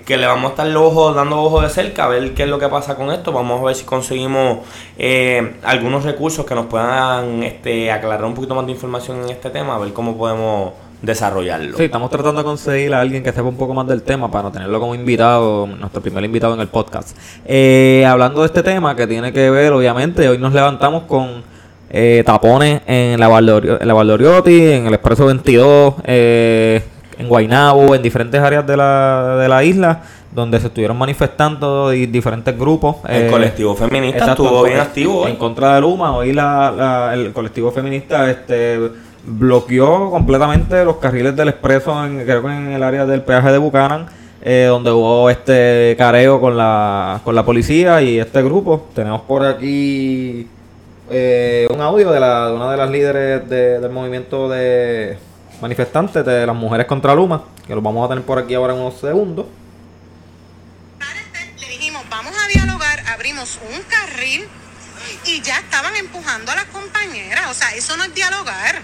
Que 0.05 0.15
le 0.15 0.27
vamos 0.27 0.45
a 0.45 0.49
estar 0.51 0.67
los 0.67 0.83
ojos, 0.83 1.13
dando 1.13 1.41
ojos 1.41 1.63
de 1.63 1.69
cerca 1.71 2.05
a 2.05 2.07
ver 2.07 2.33
qué 2.33 2.43
es 2.43 2.49
lo 2.49 2.57
que 2.57 2.69
pasa 2.69 2.95
con 2.95 3.11
esto. 3.11 3.33
Vamos 3.33 3.59
a 3.59 3.65
ver 3.65 3.75
si 3.75 3.83
conseguimos 3.83 4.59
eh, 4.97 5.55
algunos 5.63 6.05
recursos 6.05 6.45
que 6.45 6.55
nos 6.55 6.67
puedan 6.67 7.43
este, 7.43 7.91
aclarar 7.91 8.23
un 8.23 8.33
poquito 8.33 8.55
más 8.55 8.65
de 8.65 8.71
información 8.71 9.25
en 9.25 9.29
este 9.31 9.49
tema, 9.49 9.75
a 9.75 9.79
ver 9.79 9.91
cómo 9.91 10.15
podemos 10.15 10.71
desarrollarlo. 11.01 11.77
Sí, 11.77 11.85
estamos 11.85 12.09
tratando 12.09 12.41
de 12.41 12.45
conseguir 12.45 12.93
a 12.93 13.01
alguien 13.01 13.23
que 13.23 13.31
sepa 13.31 13.47
un 13.47 13.57
poco 13.57 13.73
más 13.73 13.87
del 13.87 14.03
tema 14.03 14.29
para 14.29 14.51
tenerlo 14.51 14.79
como 14.79 14.95
invitado, 14.95 15.67
nuestro 15.67 16.01
primer 16.01 16.23
invitado 16.23 16.53
en 16.53 16.61
el 16.61 16.67
podcast. 16.67 17.17
Eh, 17.45 18.05
hablando 18.07 18.41
de 18.41 18.47
este 18.47 18.63
tema 18.63 18.95
que 18.95 19.07
tiene 19.07 19.33
que 19.33 19.49
ver, 19.49 19.73
obviamente, 19.73 20.27
hoy 20.29 20.37
nos 20.37 20.53
levantamos 20.53 21.03
con 21.03 21.43
eh, 21.89 22.23
tapones 22.25 22.81
en 22.85 23.19
la, 23.19 23.27
Valdoriotti, 23.27 24.71
en 24.71 24.87
el 24.87 24.93
Expreso 24.93 25.25
22, 25.25 25.95
eh, 26.03 26.83
en 27.17 27.27
Guaynabo, 27.27 27.95
en 27.95 28.01
diferentes 28.01 28.39
áreas 28.39 28.65
de 28.65 28.77
la, 28.77 29.37
de 29.39 29.49
la 29.49 29.63
isla 29.63 30.01
donde 30.33 30.59
se 30.59 30.67
estuvieron 30.67 30.97
manifestando 30.97 31.89
diferentes 31.89 32.57
grupos. 32.57 32.97
El 33.07 33.29
colectivo 33.29 33.75
feminista 33.75 34.31
estuvo 34.31 34.63
bien 34.63 34.79
activo. 34.79 35.27
En 35.27 35.35
contra 35.35 35.75
de 35.75 35.81
Luma, 35.81 36.15
hoy 36.15 36.31
la, 36.31 37.11
el 37.13 37.33
colectivo 37.33 37.71
feminista 37.71 38.29
este 38.31 38.79
bloqueó 39.23 40.09
completamente 40.09 40.83
los 40.83 40.97
carriles 40.97 41.35
del 41.35 41.49
expreso, 41.49 42.05
en, 42.05 42.23
creo 42.23 42.41
que 42.41 42.47
en 42.47 42.71
el 42.71 42.83
área 42.83 43.05
del 43.05 43.21
peaje 43.21 43.51
de 43.51 43.57
Buchanan, 43.57 44.07
eh, 44.41 44.65
donde 44.67 44.91
hubo 44.91 45.29
este 45.29 45.95
careo 45.97 46.41
con 46.41 46.57
la, 46.57 47.21
con 47.23 47.35
la 47.35 47.45
policía 47.45 48.01
y 48.01 48.19
este 48.19 48.41
grupo. 48.41 48.89
Tenemos 48.95 49.21
por 49.21 49.45
aquí 49.45 50.47
eh, 51.09 51.67
un 51.69 51.81
audio 51.81 52.11
de, 52.11 52.19
la, 52.19 52.47
de 52.47 52.53
una 52.53 52.71
de 52.71 52.77
las 52.77 52.89
líderes 52.89 53.49
del 53.49 53.91
movimiento 53.91 54.49
de 54.49 55.17
manifestantes 55.61 56.25
de 56.25 56.45
las 56.47 56.55
mujeres 56.55 56.87
contra 56.87 57.13
Luma, 57.13 57.43
que 57.67 57.75
lo 57.75 57.81
vamos 57.81 58.05
a 58.05 58.09
tener 58.09 58.23
por 58.23 58.39
aquí 58.39 58.55
ahora 58.55 58.73
en 58.73 58.79
unos 58.79 58.95
segundos. 58.99 59.45
Le 61.59 61.67
dijimos, 61.67 62.03
vamos 62.09 62.33
a 62.43 62.47
dialogar, 62.47 63.03
abrimos 63.13 63.59
un 63.71 63.81
carril 63.83 64.47
y 65.25 65.41
ya 65.41 65.57
estaban 65.59 65.95
empujando 65.97 66.51
a 66.51 66.55
las 66.55 66.65
compañeras. 66.65 67.51
O 67.51 67.53
sea, 67.53 67.69
eso 67.75 67.95
no 67.97 68.03
es 68.03 68.15
dialogar. 68.15 68.81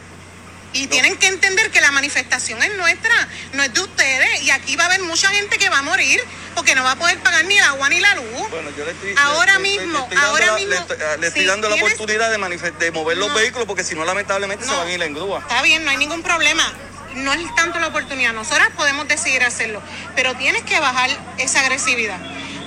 Y 0.73 0.87
tienen 0.87 1.17
que 1.17 1.27
entender 1.27 1.71
que 1.71 1.81
la 1.81 1.91
manifestación 1.91 2.61
es 2.61 2.75
nuestra, 2.77 3.27
no 3.53 3.63
es 3.63 3.73
de 3.73 3.79
ustedes. 3.81 4.41
Y 4.43 4.51
aquí 4.51 4.75
va 4.75 4.83
a 4.83 4.87
haber 4.87 5.01
mucha 5.01 5.29
gente 5.29 5.57
que 5.57 5.69
va 5.69 5.79
a 5.79 5.81
morir 5.81 6.21
porque 6.55 6.75
no 6.75 6.83
va 6.83 6.91
a 6.91 6.95
poder 6.97 7.17
pagar 7.19 7.45
ni 7.45 7.57
el 7.57 7.63
agua 7.63 7.89
ni 7.89 7.99
la 7.99 8.13
luz. 8.15 8.49
Bueno, 8.51 8.69
yo 8.77 8.85
le 8.85 8.91
estoy, 8.91 9.15
Ahora 9.17 9.53
le- 9.53 9.59
mismo, 9.59 10.07
le 10.11 10.17
ahora 10.17 10.53
mismo, 10.53 10.69
le 10.69 10.77
estoy, 10.77 10.97
le 11.19 11.27
estoy 11.27 11.41
si 11.43 11.47
dando 11.47 11.69
la 11.69 11.75
tienes- 11.75 11.93
oportunidad 11.93 12.29
de, 12.31 12.71
de 12.71 12.91
mover 12.91 13.17
los 13.17 13.29
No. 13.29 13.35
vehículos 13.35 13.65
porque 13.67 13.83
si 13.83 13.95
no, 13.95 14.05
lamentablemente 14.05 14.65
se 14.65 14.71
van 14.71 14.87
a 14.87 14.91
ir 14.91 15.01
en 15.01 15.13
grúa. 15.13 15.39
Está 15.39 15.61
bien, 15.61 15.83
no 15.83 15.91
hay 15.91 15.97
ningún 15.97 16.21
problema. 16.21 16.63
No 17.15 17.33
es 17.33 17.55
tanto 17.55 17.79
la 17.79 17.87
oportunidad. 17.87 18.33
Nosotras 18.33 18.69
podemos 18.75 19.07
decidir 19.07 19.41
hacerlo. 19.43 19.81
Pero 20.15 20.35
tienes 20.35 20.63
que 20.63 20.79
bajar 20.79 21.09
esa 21.39 21.61
agresividad. 21.61 22.19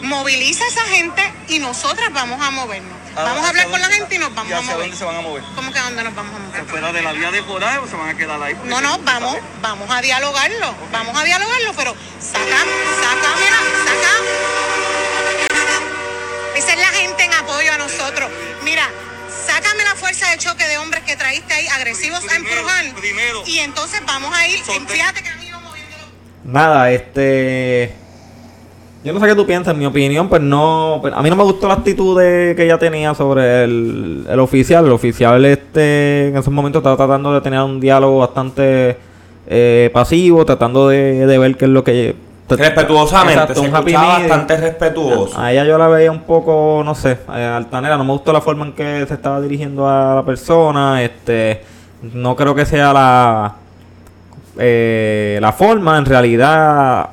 Moviliza 0.03 0.65
a 0.65 0.69
esa 0.69 0.83
gente 0.87 1.23
y 1.49 1.59
nosotras 1.59 2.13
vamos 2.13 2.41
a 2.43 2.51
movernos. 2.51 2.97
Ah, 3.17 3.25
Vamos 3.25 3.39
a 3.45 3.49
¿hacia 3.49 3.49
hablar 3.51 3.69
con 3.71 3.81
la 3.81 3.89
gente 3.89 4.15
y 4.15 4.19
nos 4.19 4.35
vamos 4.35 4.51
¿Y 4.51 4.55
a 4.55 4.61
mover. 4.61 4.79
dónde 4.79 4.97
se 4.97 5.05
van 5.05 5.17
a 5.17 5.21
mover? 5.21 5.43
¿Cómo 5.57 5.73
que 5.73 5.79
a 5.79 5.83
dónde 5.83 6.03
nos 6.05 6.15
vamos 6.15 6.35
a 6.35 6.39
mover? 6.39 6.65
¿Fuera 6.67 6.93
de 6.93 7.03
la 7.03 7.13
vía 7.13 7.31
de 7.33 7.43
por 7.43 7.63
ahí 7.63 7.77
o 7.79 7.87
se 7.89 7.97
van 7.97 8.09
a 8.11 8.17
quedar 8.17 8.41
ahí? 8.43 8.57
No, 8.65 8.81
no, 8.81 8.99
vamos, 9.01 9.37
vamos 9.61 9.91
a 9.91 10.01
dialogarlo. 10.01 10.75
Vamos 10.93 11.19
a 11.19 11.25
dialogarlo, 11.25 11.73
pero 11.77 11.95
saca, 12.21 12.65
sácamela, 13.03 13.59
saca. 13.85 15.61
Esa 16.57 16.73
es 16.73 16.79
la 16.79 16.89
gente 16.89 17.25
en 17.25 17.33
apoyo 17.35 17.73
a 17.73 17.79
nosotros. 17.79 18.31
Mira, 18.63 18.89
sácame 19.47 19.83
la 19.85 19.95
fuerza 19.97 20.31
de 20.31 20.39
choque 20.39 20.67
de 20.69 20.79
hombres 20.79 21.03
que 21.05 21.17
traíste 21.17 21.53
ahí, 21.53 21.67
agresivos 21.69 22.21
a 22.25 22.29
Primero, 22.29 22.57
empujar. 22.61 22.85
primero. 22.95 23.43
Y 23.47 23.59
entonces 23.59 24.01
vamos 24.07 24.33
a 24.37 24.47
ir, 24.47 24.63
Solte- 24.65 24.87
fíjate 24.93 25.23
que 25.23 25.29
han 25.29 25.43
ido 25.43 25.61
moviéndolo. 25.61 26.05
Nada, 26.45 26.91
este. 26.93 27.95
Yo 29.03 29.15
no 29.15 29.21
sé 29.21 29.27
qué 29.27 29.35
tú 29.35 29.47
piensas, 29.47 29.73
en 29.73 29.79
mi 29.81 29.87
opinión, 29.87 30.29
pues 30.29 30.43
no. 30.43 30.99
pues 31.01 31.15
a 31.15 31.23
mí 31.23 31.31
no 31.31 31.37
me 31.37 31.43
gustó 31.45 31.69
la 31.69 31.75
actitud 31.75 32.19
de- 32.21 32.55
que 32.55 32.65
ella 32.65 32.79
tenía 32.79 33.15
sobre 33.15 33.65
el, 33.65 34.27
el 34.29 34.41
oficial. 34.41 34.85
El 34.85 34.93
oficial, 34.93 35.43
este, 35.47 36.29
en 36.29 36.37
esos 36.37 36.53
momentos 36.53 36.81
estaba 36.81 36.97
tratando 36.97 37.33
de 37.33 37.41
tener 37.41 37.61
un 37.61 37.81
diálogo 37.81 38.19
bastante 38.19 38.99
eh, 39.47 39.91
pasivo, 39.95 40.45
tratando 40.45 40.89
de, 40.89 41.27
de 41.27 41.39
ver 41.39 41.57
qué 41.57 41.65
es 41.65 41.71
lo 41.71 41.83
que. 41.83 42.15
Respetuosamente, 42.51 43.33
Exacto, 43.41 43.63
se 43.63 43.69
un 43.69 43.75
happy 43.77 43.93
bastante 43.93 44.57
respetuoso. 44.57 45.41
A 45.41 45.53
ella 45.53 45.65
yo 45.65 45.79
la 45.79 45.87
veía 45.89 46.11
un 46.11 46.23
poco, 46.25 46.83
no 46.85 46.95
sé, 46.97 47.17
eh, 47.35 47.43
altanera. 47.45 47.97
No 47.97 48.05
me 48.05 48.13
gustó 48.13 48.33
la 48.33 48.41
forma 48.41 48.67
en 48.67 48.73
que 48.73 49.07
se 49.07 49.15
estaba 49.15 49.41
dirigiendo 49.41 49.89
a 49.89 50.17
la 50.17 50.25
persona. 50.25 51.01
Este, 51.03 51.63
no 52.13 52.35
creo 52.37 52.55
que 52.55 52.67
sea 52.67 52.93
la 52.93 53.55
eh, 54.59 55.39
la 55.41 55.53
forma. 55.53 55.97
En 55.99 56.05
realidad, 56.05 57.09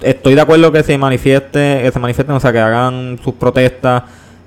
estoy 0.00 0.34
de 0.34 0.40
acuerdo 0.40 0.72
que 0.72 0.82
se 0.82 0.96
manifieste, 0.98 1.80
que 1.82 1.90
se 1.92 1.98
manifiesten, 1.98 2.34
o 2.34 2.40
sea, 2.40 2.52
que 2.52 2.60
hagan 2.60 3.18
sus 3.22 3.34
protestas. 3.34 4.04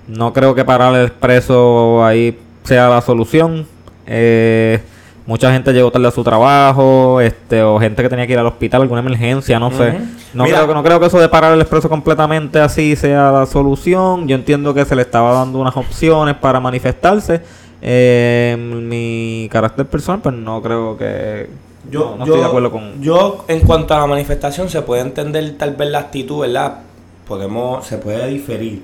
No 0.08 0.34
creo 0.34 0.56
que 0.56 0.66
parar 0.66 0.94
el 0.96 1.06
expreso 1.06 2.04
ahí 2.04 2.38
sea 2.64 2.90
la 2.90 3.02
solución. 3.02 3.66
Eh, 4.06 4.82
mucha 5.26 5.52
gente 5.52 5.72
llegó 5.74 5.92
tarde 5.92 6.08
a 6.08 6.12
su 6.12 6.24
trabajo, 6.24 7.22
este, 7.22 7.62
o 7.62 7.80
gente 7.80 8.02
que 8.02 8.10
tenía 8.10 8.28
que 8.28 8.34
ir 8.34 8.40
al 8.40 8.48
hospital, 8.48 8.82
alguna 8.82 9.02
emergencia, 9.02 9.60
no 9.60 9.72
sé. 9.72 10.00
No 10.34 10.44
Mira. 10.44 10.58
creo 10.58 10.68
que 10.68 10.74
no 10.74 10.84
creo 10.84 11.00
que 11.00 11.06
eso 11.06 11.20
de 11.20 11.30
parar 11.30 11.54
el 11.54 11.62
expreso 11.62 11.90
completamente 11.90 12.60
así 12.60 12.96
sea 12.96 13.32
la 13.32 13.46
solución. 13.46 14.28
Yo 14.28 14.36
entiendo 14.36 14.74
que 14.74 14.86
se 14.86 14.96
le 14.96 15.04
estaba 15.04 15.34
dando 15.34 15.60
unas 15.60 15.76
opciones 15.78 16.36
para 16.36 16.60
manifestarse. 16.60 17.42
Eh, 17.82 18.56
mi 18.60 19.50
carácter 19.52 19.86
personal, 19.88 20.22
pues 20.22 20.36
no 20.36 20.62
creo 20.62 20.98
que 20.98 21.50
Yo, 21.90 22.12
no, 22.12 22.18
no 22.18 22.26
yo- 22.26 22.34
estoy 22.34 22.40
de 22.42 22.46
acuerdo 22.48 22.72
con 22.72 23.02
yo, 23.02 23.46
en 23.48 23.62
cuanto 23.62 23.94
a 23.96 24.00
la 24.00 24.08
manifestación, 24.08 24.70
se 24.70 24.82
puede 24.84 25.02
entender 25.02 25.58
tal 25.58 25.76
vez 25.76 25.90
la 25.90 26.00
actitud, 26.00 26.42
¿verdad? 26.42 26.80
Podemos, 27.28 27.86
se 27.88 27.98
puede 27.98 28.28
diferir, 28.28 28.82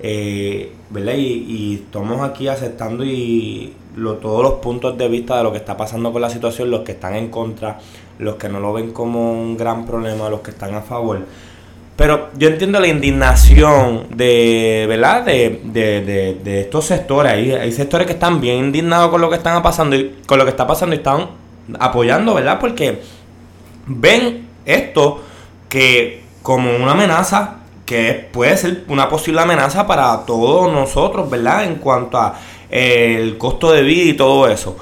eh, 0.00 0.72
¿verdad? 0.90 1.14
Y, 1.14 1.22
y 1.48 1.74
estamos 1.84 2.20
aquí 2.22 2.46
aceptando 2.48 3.04
y 3.04 3.72
lo- 3.96 4.14
todos 4.16 4.42
los 4.42 4.52
puntos 4.54 4.96
de 4.96 5.08
vista 5.08 5.36
de 5.38 5.42
lo 5.42 5.50
que 5.52 5.58
está 5.58 5.76
pasando 5.76 6.12
con 6.12 6.22
la 6.22 6.30
situación, 6.30 6.70
los 6.70 6.80
que 6.82 6.92
están 6.92 7.16
en 7.16 7.28
contra, 7.30 7.78
los 8.20 8.36
que 8.36 8.48
no 8.48 8.60
lo 8.60 8.72
ven 8.72 8.92
como 8.92 9.32
un 9.32 9.56
gran 9.56 9.84
problema, 9.86 10.28
los 10.28 10.40
que 10.40 10.50
están 10.52 10.74
a 10.74 10.82
favor. 10.82 11.20
Pero 11.96 12.28
yo 12.38 12.48
entiendo 12.48 12.78
la 12.78 12.86
indignación 12.86 14.06
de, 14.14 14.84
¿verdad? 14.88 15.24
De, 15.24 15.60
de, 15.64 16.00
de, 16.04 16.34
de 16.44 16.60
estos 16.60 16.84
sectores. 16.84 17.32
Hay, 17.32 17.50
hay 17.50 17.72
sectores 17.72 18.06
que 18.06 18.12
están 18.12 18.40
bien 18.40 18.66
indignados 18.66 19.10
con 19.10 19.20
lo 19.20 19.28
que 19.28 19.34
están 19.36 19.60
pasando 19.64 19.96
y 19.96 20.14
con 20.24 20.38
lo 20.38 20.44
que 20.44 20.50
está 20.50 20.64
pasando 20.64 20.94
y 20.94 20.98
están 20.98 21.26
apoyando, 21.78 22.34
¿verdad? 22.34 22.58
Porque 22.60 23.02
ven 23.86 24.48
esto 24.64 25.22
que 25.68 26.22
como 26.42 26.74
una 26.76 26.92
amenaza 26.92 27.56
que 27.84 28.28
puede 28.32 28.56
ser 28.56 28.84
una 28.88 29.08
posible 29.08 29.40
amenaza 29.40 29.86
para 29.86 30.24
todos 30.26 30.70
nosotros, 30.72 31.28
¿verdad? 31.30 31.64
En 31.64 31.76
cuanto 31.76 32.18
a 32.18 32.38
eh, 32.70 33.16
el 33.18 33.38
costo 33.38 33.72
de 33.72 33.82
vida 33.82 34.10
y 34.10 34.12
todo 34.14 34.48
eso. 34.48 34.76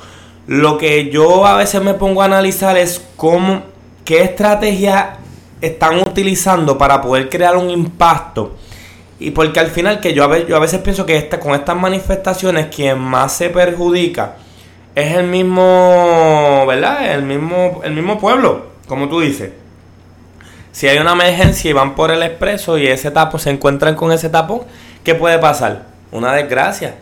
Lo 0.46 0.76
que 0.76 1.10
yo 1.10 1.46
a 1.46 1.56
veces 1.56 1.82
me 1.82 1.94
pongo 1.94 2.22
a 2.22 2.26
analizar 2.26 2.76
es 2.76 3.04
cómo, 3.16 3.62
qué 4.04 4.22
estrategia 4.22 5.18
están 5.60 5.98
utilizando 6.00 6.76
para 6.78 7.00
poder 7.00 7.28
crear 7.28 7.56
un 7.56 7.70
impacto. 7.70 8.56
Y 9.18 9.30
porque 9.30 9.60
al 9.60 9.68
final 9.68 10.00
que 10.00 10.12
yo 10.12 10.24
a 10.24 10.58
veces, 10.58 10.80
pienso 10.80 11.06
que 11.06 11.28
con 11.40 11.54
estas 11.54 11.76
manifestaciones 11.76 12.74
quien 12.74 12.98
más 12.98 13.32
se 13.32 13.50
perjudica 13.50 14.36
es 14.96 15.14
el 15.14 15.26
mismo, 15.26 16.64
¿verdad? 16.66 17.14
El 17.14 17.22
mismo, 17.22 17.82
el 17.84 17.92
mismo 17.92 18.18
pueblo, 18.18 18.64
como 18.88 19.08
tú 19.10 19.20
dices. 19.20 19.52
Si 20.72 20.88
hay 20.88 20.96
una 20.98 21.12
emergencia 21.12 21.70
y 21.70 21.74
van 21.74 21.94
por 21.94 22.10
el 22.10 22.22
expreso 22.22 22.78
y 22.78 22.86
ese 22.86 23.10
tapón 23.10 23.38
se 23.38 23.50
encuentran 23.50 23.94
con 23.94 24.10
ese 24.10 24.30
tapón, 24.30 24.62
¿qué 25.04 25.14
puede 25.14 25.38
pasar? 25.38 25.82
Una 26.12 26.32
desgracia. 26.32 26.94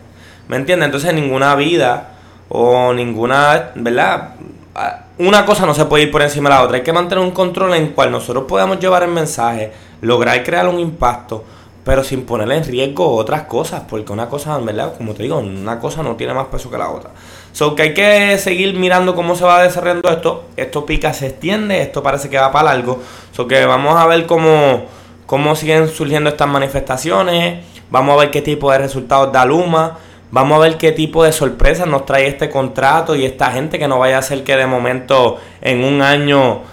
¿Me 0.49 0.57
entiendes? 0.57 0.87
Entonces 0.87 1.13
ninguna 1.13 1.55
vida 1.55 2.09
o 2.49 2.93
ninguna, 2.93 3.71
¿verdad? 3.75 4.35
Ah, 4.75 5.03
Una 5.17 5.45
cosa 5.45 5.65
no 5.65 5.73
se 5.73 5.85
puede 5.85 6.03
ir 6.03 6.11
por 6.11 6.21
encima 6.21 6.49
de 6.49 6.55
la 6.55 6.63
otra. 6.63 6.75
Hay 6.75 6.83
que 6.83 6.91
mantener 6.91 7.23
un 7.23 7.31
control 7.31 7.75
en 7.75 7.83
el 7.83 7.91
cual 7.93 8.11
nosotros 8.11 8.43
podamos 8.45 8.77
llevar 8.77 9.03
el 9.03 9.11
mensaje, 9.11 9.71
lograr 10.01 10.43
crear 10.43 10.67
un 10.67 10.81
impacto, 10.81 11.45
pero 11.85 12.03
sin 12.03 12.25
poner 12.25 12.51
en 12.51 12.63
riesgo 12.63 13.15
otras 13.15 13.43
cosas, 13.43 13.83
porque 13.87 14.11
una 14.11 14.27
cosa, 14.27 14.57
¿verdad? 14.57 14.95
Como 14.97 15.13
te 15.13 15.21
digo, 15.21 15.37
una 15.37 15.79
cosa 15.79 16.01
no 16.01 16.15
tiene 16.15 16.33
más 16.33 16.47
peso 16.47 16.71
que 16.71 16.79
la 16.79 16.89
otra. 16.89 17.11
So 17.51 17.75
que 17.75 17.83
hay 17.83 17.93
que 17.93 18.39
seguir 18.39 18.73
mirando 18.73 19.13
cómo 19.13 19.35
se 19.35 19.45
va 19.45 19.61
desarrollando 19.61 20.09
esto. 20.09 20.45
Esto 20.57 20.83
pica, 20.83 21.13
se 21.13 21.27
extiende, 21.27 21.83
esto 21.83 22.01
parece 22.01 22.27
que 22.27 22.37
va 22.39 22.51
para 22.51 22.73
largo. 22.73 22.99
So 23.33 23.47
que 23.47 23.63
vamos 23.67 23.95
a 23.95 24.07
ver 24.07 24.25
cómo, 24.25 24.85
cómo 25.27 25.55
siguen 25.55 25.87
surgiendo 25.87 26.31
estas 26.31 26.49
manifestaciones. 26.49 27.63
Vamos 27.91 28.15
a 28.15 28.21
ver 28.21 28.31
qué 28.31 28.41
tipo 28.41 28.71
de 28.71 28.79
resultados 28.79 29.31
da 29.31 29.45
Luma. 29.45 29.99
Vamos 30.31 30.57
a 30.57 30.61
ver 30.61 30.77
qué 30.77 30.91
tipo 30.91 31.23
de 31.23 31.31
sorpresas 31.31 31.85
nos 31.85 32.07
trae 32.07 32.25
este 32.25 32.49
contrato 32.49 33.15
y 33.15 33.25
esta 33.25 33.51
gente 33.51 33.77
que 33.77 33.87
no 33.87 33.99
vaya 33.99 34.17
a 34.17 34.23
ser 34.23 34.43
que 34.43 34.55
de 34.55 34.65
momento 34.65 35.37
en 35.61 35.83
un 35.83 36.01
año 36.01 36.63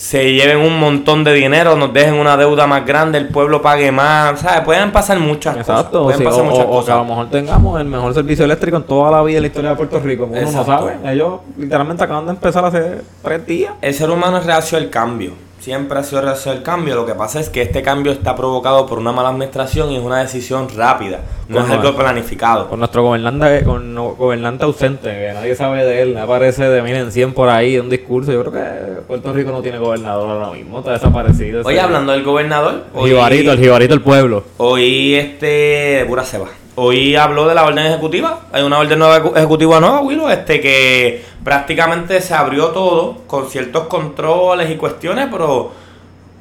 se 0.00 0.32
lleven 0.32 0.56
un 0.56 0.80
montón 0.80 1.24
de 1.24 1.34
dinero, 1.34 1.76
nos 1.76 1.92
dejen 1.92 2.14
una 2.14 2.34
deuda 2.38 2.66
más 2.66 2.86
grande, 2.86 3.18
el 3.18 3.28
pueblo 3.28 3.60
pague 3.60 3.92
más, 3.92 4.40
¿sabes? 4.40 4.62
Pueden 4.62 4.92
pasar 4.92 5.18
muchas 5.20 5.58
Exacto, 5.58 6.04
cosas. 6.04 6.04
Pueden 6.04 6.18
sí, 6.20 6.24
pasar 6.24 6.40
o, 6.40 6.44
muchas 6.44 6.64
o- 6.64 6.68
o 6.78 6.84
que 6.86 6.90
a 6.90 6.94
lo 6.94 7.00
cosas. 7.02 7.08
mejor 7.10 7.30
tengamos 7.30 7.78
el 7.82 7.86
mejor 7.86 8.14
servicio 8.14 8.46
eléctrico 8.46 8.78
en 8.78 8.84
toda 8.84 9.10
la 9.10 9.22
vida 9.22 9.34
de 9.34 9.40
la 9.42 9.46
historia 9.48 9.70
de 9.70 9.76
Puerto 9.76 10.00
Rico. 10.00 10.26
Uno 10.32 10.50
no 10.52 10.64
sabe. 10.64 10.94
Ellos 11.04 11.40
literalmente 11.58 12.02
acaban 12.02 12.24
de 12.24 12.30
empezar 12.30 12.64
hace 12.64 13.02
tres 13.22 13.46
días. 13.46 13.74
El 13.82 13.92
ser 13.92 14.08
humano 14.08 14.38
es 14.38 14.46
reacio 14.46 14.78
al 14.78 14.88
cambio. 14.88 15.32
Siempre 15.60 15.98
ha 15.98 16.02
sido 16.02 16.22
reacio 16.22 16.50
al 16.52 16.62
cambio. 16.62 16.94
Lo 16.94 17.04
que 17.04 17.14
pasa 17.14 17.38
es 17.38 17.50
que 17.50 17.60
este 17.60 17.82
cambio 17.82 18.12
está 18.12 18.34
provocado 18.34 18.86
por 18.86 18.98
una 18.98 19.12
mala 19.12 19.28
administración 19.28 19.90
y 19.92 19.96
es 19.96 20.02
una 20.02 20.20
decisión 20.20 20.68
rápida. 20.74 21.20
No 21.48 21.60
es 21.62 21.70
algo 21.70 21.94
planificado. 21.94 22.68
Con 22.68 22.78
nuestro 22.78 23.02
gobernante, 23.02 23.62
con 23.64 23.94
gobernante 24.16 24.64
ausente, 24.64 25.10
que 25.10 25.32
nadie 25.34 25.54
sabe 25.54 25.84
de 25.84 26.00
él, 26.02 26.16
aparece 26.16 26.64
de 26.68 26.80
miren 26.80 27.12
100 27.12 27.34
por 27.34 27.50
ahí, 27.50 27.78
un 27.78 27.90
discurso. 27.90 28.32
Yo 28.32 28.40
creo 28.42 28.52
que 28.52 29.00
Puerto 29.02 29.32
Rico 29.34 29.50
no 29.50 29.60
tiene 29.60 29.76
gobernador 29.78 30.30
ahora 30.30 30.50
mismo, 30.56 30.78
está 30.78 30.92
desaparecido. 30.92 31.60
Oye, 31.64 31.76
ese- 31.76 31.84
hablando 31.84 32.12
del 32.12 32.22
gobernador, 32.24 32.84
El 32.96 33.08
jibarito, 33.08 33.52
el 33.52 33.58
jibarito 33.58 33.92
del 33.94 34.02
pueblo. 34.02 34.44
Hoy 34.56 35.14
este 35.14 35.46
de 35.46 36.04
pura 36.08 36.24
ceba. 36.24 36.46
Hoy 36.76 37.16
habló 37.16 37.46
de 37.46 37.54
la 37.54 37.64
orden 37.66 37.84
ejecutiva. 37.84 38.46
Hay 38.52 38.62
una 38.62 38.78
orden 38.78 38.98
nueva 38.98 39.18
ejecu- 39.20 39.36
ejecutiva 39.36 39.80
nueva, 39.80 40.00
Willow, 40.00 40.30
este 40.30 40.60
que 40.60 41.22
prácticamente 41.44 42.20
se 42.20 42.34
abrió 42.34 42.68
todo 42.68 43.18
con 43.26 43.48
ciertos 43.48 43.86
controles 43.86 44.70
y 44.70 44.76
cuestiones, 44.76 45.28
pero 45.30 45.70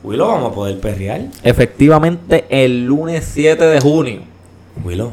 Willow 0.03 0.27
vamos 0.27 0.51
a 0.51 0.55
poder 0.55 0.79
perrear. 0.79 1.21
Efectivamente, 1.43 2.45
el 2.49 2.85
lunes 2.85 3.29
7 3.31 3.65
de 3.65 3.79
junio. 3.81 4.21
Willow, 4.83 5.11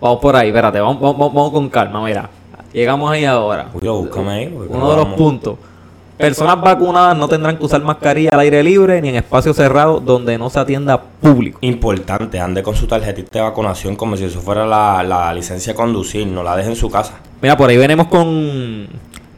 Vamos 0.00 0.18
por 0.20 0.34
ahí, 0.34 0.48
espérate, 0.48 0.80
vamos, 0.80 1.00
vamos, 1.00 1.32
vamos 1.32 1.52
con 1.52 1.68
calma, 1.68 2.02
mira. 2.02 2.30
Llegamos 2.72 3.10
ahí 3.10 3.24
ahora. 3.24 3.68
Willow, 3.74 4.04
búscame 4.04 4.30
ahí. 4.30 4.46
Uno 4.68 4.90
de 4.90 4.96
los 4.96 5.06
puntos. 5.08 5.56
Personas 6.16 6.60
vacunadas 6.60 7.16
no 7.16 7.28
tendrán 7.28 7.56
que 7.56 7.64
usar 7.64 7.82
mascarilla 7.82 8.30
al 8.32 8.40
aire 8.40 8.62
libre 8.62 9.00
ni 9.00 9.08
en 9.08 9.16
espacios 9.16 9.56
cerrados 9.56 10.04
donde 10.04 10.36
no 10.36 10.50
se 10.50 10.60
atienda 10.60 11.00
público. 11.00 11.58
Importante, 11.62 12.38
ande 12.38 12.62
con 12.62 12.74
su 12.74 12.86
tarjetita 12.86 13.38
de 13.38 13.40
vacunación 13.40 13.96
como 13.96 14.18
si 14.18 14.24
eso 14.24 14.40
fuera 14.40 14.66
la, 14.66 15.02
la 15.02 15.32
licencia 15.32 15.72
de 15.72 15.76
conducir, 15.76 16.26
no 16.26 16.42
la 16.42 16.56
deje 16.56 16.68
en 16.68 16.76
su 16.76 16.90
casa. 16.90 17.20
Mira, 17.42 17.56
por 17.56 17.70
ahí 17.70 17.76
venimos 17.76 18.06
con 18.08 18.88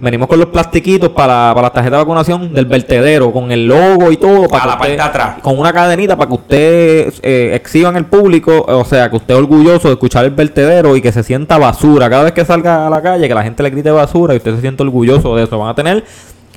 venimos 0.03 0.27
con 0.27 0.41
los 0.41 0.49
plastiquitos 0.49 1.11
para, 1.11 1.53
para 1.55 1.69
la 1.69 1.73
tarjeta 1.73 1.97
de 1.97 2.03
vacunación 2.03 2.53
del 2.53 2.67
vertedero, 2.67 3.33
con 3.33 3.53
el 3.53 3.69
logo 3.69 4.11
y 4.11 4.17
todo. 4.17 4.49
Para 4.49 4.65
A 4.65 4.67
la 4.67 4.79
parte 4.79 4.97
de 4.97 5.01
atrás. 5.01 5.37
Con 5.41 5.57
una 5.57 5.73
cadenita 5.73 6.17
para 6.17 6.29
que 6.29 6.35
usted 6.35 7.15
eh, 7.23 7.53
exhiba 7.55 7.89
en 7.91 7.97
el 7.97 8.07
público, 8.07 8.65
o 8.67 8.85
sea, 8.85 9.09
que 9.09 9.17
usted 9.17 9.35
es 9.35 9.41
orgulloso 9.41 9.87
de 9.87 9.95
escuchar 9.95 10.25
el 10.25 10.33
vertedero 10.33 10.97
y 10.97 11.01
que 11.01 11.13
se 11.13 11.23
sienta 11.23 11.57
basura. 11.57 12.11
Cada 12.11 12.25
vez 12.25 12.33
que 12.33 12.45
salga 12.45 12.89
a 12.89 12.91
la 12.91 13.01
calle, 13.01 13.29
que 13.29 13.35
la 13.35 13.45
gente 13.45 13.63
le 13.63 13.71
grite 13.71 13.93
basura 13.93 14.35
y 14.35 14.39
usted 14.39 14.57
se 14.57 14.61
siente 14.61 14.83
orgulloso 14.83 15.37
de 15.37 15.45
eso. 15.45 15.57
Van 15.57 15.69
a 15.69 15.75
tener 15.77 16.03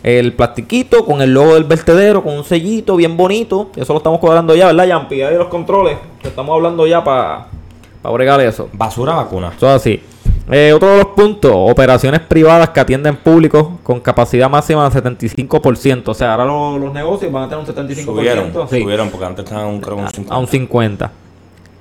el 0.01 0.33
plastiquito 0.33 1.05
con 1.05 1.21
el 1.21 1.31
logo 1.31 1.53
del 1.53 1.65
vertedero, 1.65 2.23
con 2.23 2.33
un 2.33 2.43
sellito 2.43 2.95
bien 2.95 3.15
bonito. 3.15 3.69
Eso 3.75 3.93
lo 3.93 3.97
estamos 3.97 4.19
cuadrando 4.19 4.55
ya, 4.55 4.65
¿verdad, 4.65 4.87
Yampi? 4.87 5.21
Ahí 5.21 5.37
los 5.37 5.49
controles. 5.49 5.97
Estamos 6.23 6.55
hablando 6.55 6.87
ya 6.87 7.03
para 7.03 7.45
pa 8.01 8.09
bregar 8.09 8.41
eso. 8.41 8.69
Basura 8.73 9.13
vacuna. 9.13 9.51
Eso 9.55 9.67
es 9.67 9.75
así. 9.75 10.01
Eh, 10.51 10.71
otro 10.73 10.91
de 10.91 10.97
los 10.97 11.07
puntos, 11.07 11.51
operaciones 11.55 12.19
privadas 12.21 12.69
que 12.69 12.79
atienden 12.79 13.15
público 13.15 13.79
con 13.81 13.99
capacidad 13.99 14.47
máxima 14.49 14.87
de 14.87 14.95
75%. 15.01 16.11
O 16.11 16.13
sea, 16.13 16.33
ahora 16.33 16.45
lo- 16.45 16.77
los 16.77 16.93
negocios 16.93 17.31
van 17.31 17.43
a 17.43 17.49
tener 17.49 17.59
un 17.61 17.65
75%. 17.65 18.05
Subieron, 18.05 18.69
sí, 18.69 18.81
subieron 18.81 19.09
porque 19.09 19.25
antes 19.25 19.43
estaban 19.45 19.65
un, 19.67 19.81
creo, 19.81 19.95
un 19.97 20.07
50. 20.09 20.33
a 20.35 20.37
un 20.37 20.47
50%. 20.47 21.09